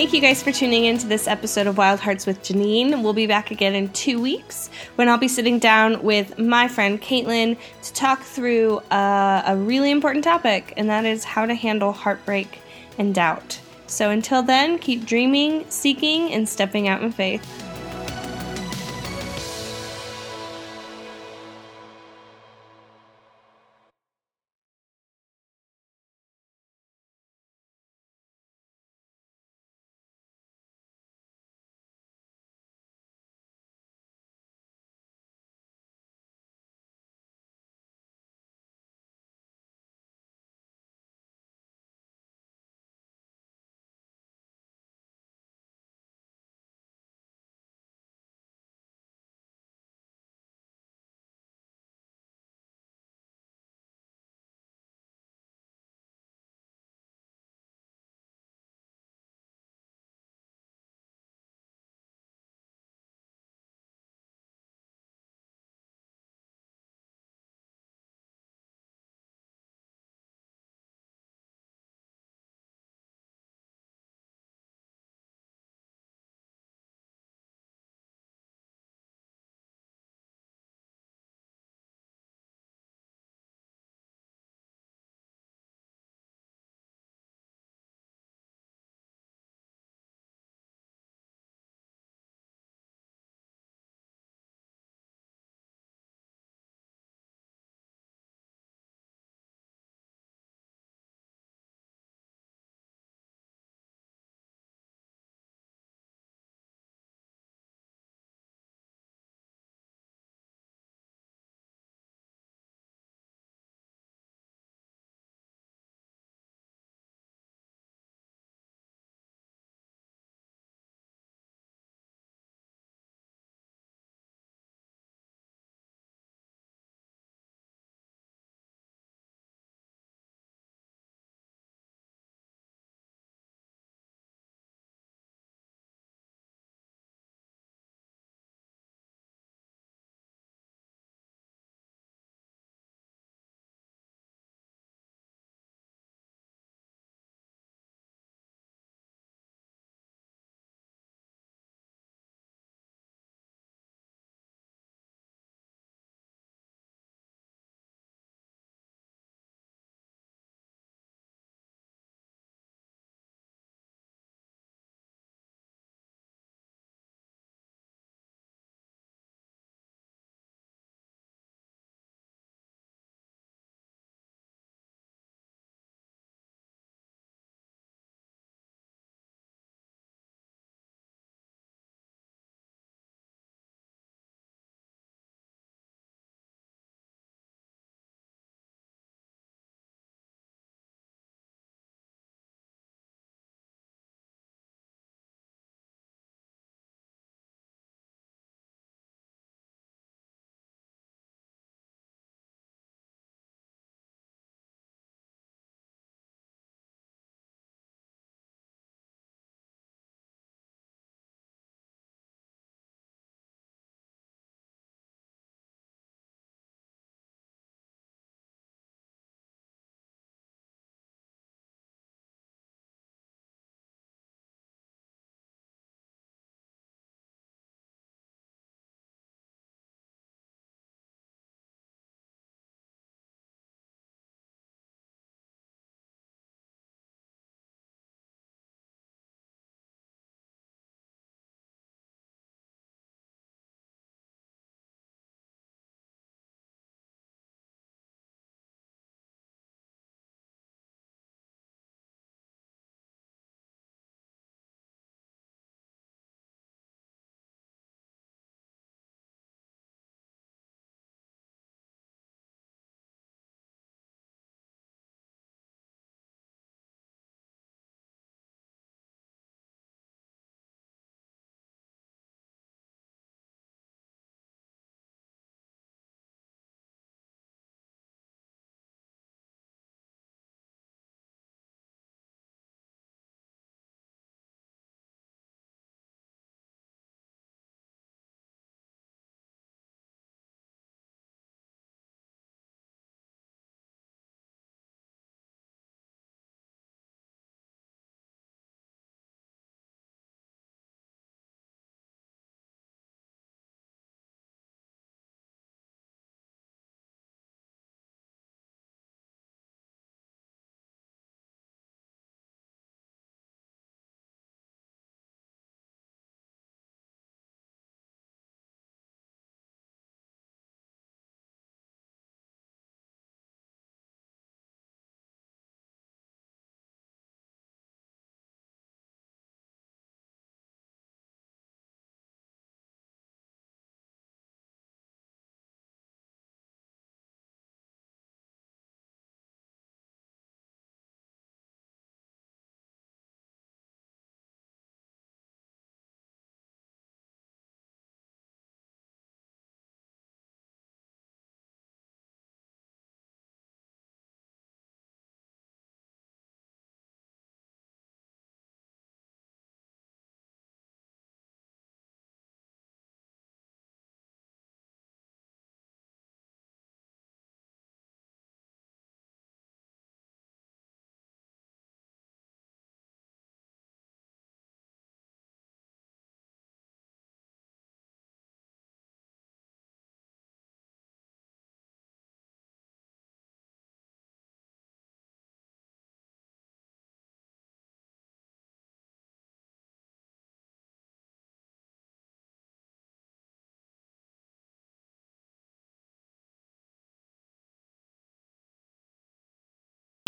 Thank 0.00 0.14
you 0.14 0.22
guys 0.22 0.42
for 0.42 0.50
tuning 0.50 0.86
in 0.86 0.96
to 0.96 1.06
this 1.06 1.28
episode 1.28 1.66
of 1.66 1.76
Wild 1.76 2.00
Hearts 2.00 2.24
with 2.24 2.42
Janine. 2.42 3.02
We'll 3.02 3.12
be 3.12 3.26
back 3.26 3.50
again 3.50 3.74
in 3.74 3.90
two 3.90 4.18
weeks 4.18 4.70
when 4.94 5.10
I'll 5.10 5.18
be 5.18 5.28
sitting 5.28 5.58
down 5.58 6.02
with 6.02 6.38
my 6.38 6.68
friend 6.68 6.98
Caitlin 7.02 7.58
to 7.82 7.92
talk 7.92 8.22
through 8.22 8.78
uh, 8.90 9.42
a 9.44 9.54
really 9.54 9.90
important 9.90 10.24
topic, 10.24 10.72
and 10.78 10.88
that 10.88 11.04
is 11.04 11.22
how 11.24 11.44
to 11.44 11.54
handle 11.54 11.92
heartbreak 11.92 12.60
and 12.96 13.14
doubt. 13.14 13.60
So 13.88 14.08
until 14.08 14.42
then, 14.42 14.78
keep 14.78 15.04
dreaming, 15.04 15.66
seeking, 15.68 16.32
and 16.32 16.48
stepping 16.48 16.88
out 16.88 17.02
in 17.02 17.12
faith. 17.12 17.69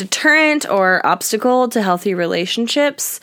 Deterrent 0.02 0.68
or 0.68 1.04
obstacle 1.06 1.68
to 1.68 1.80
healthy 1.80 2.12
relationships. 2.12 3.20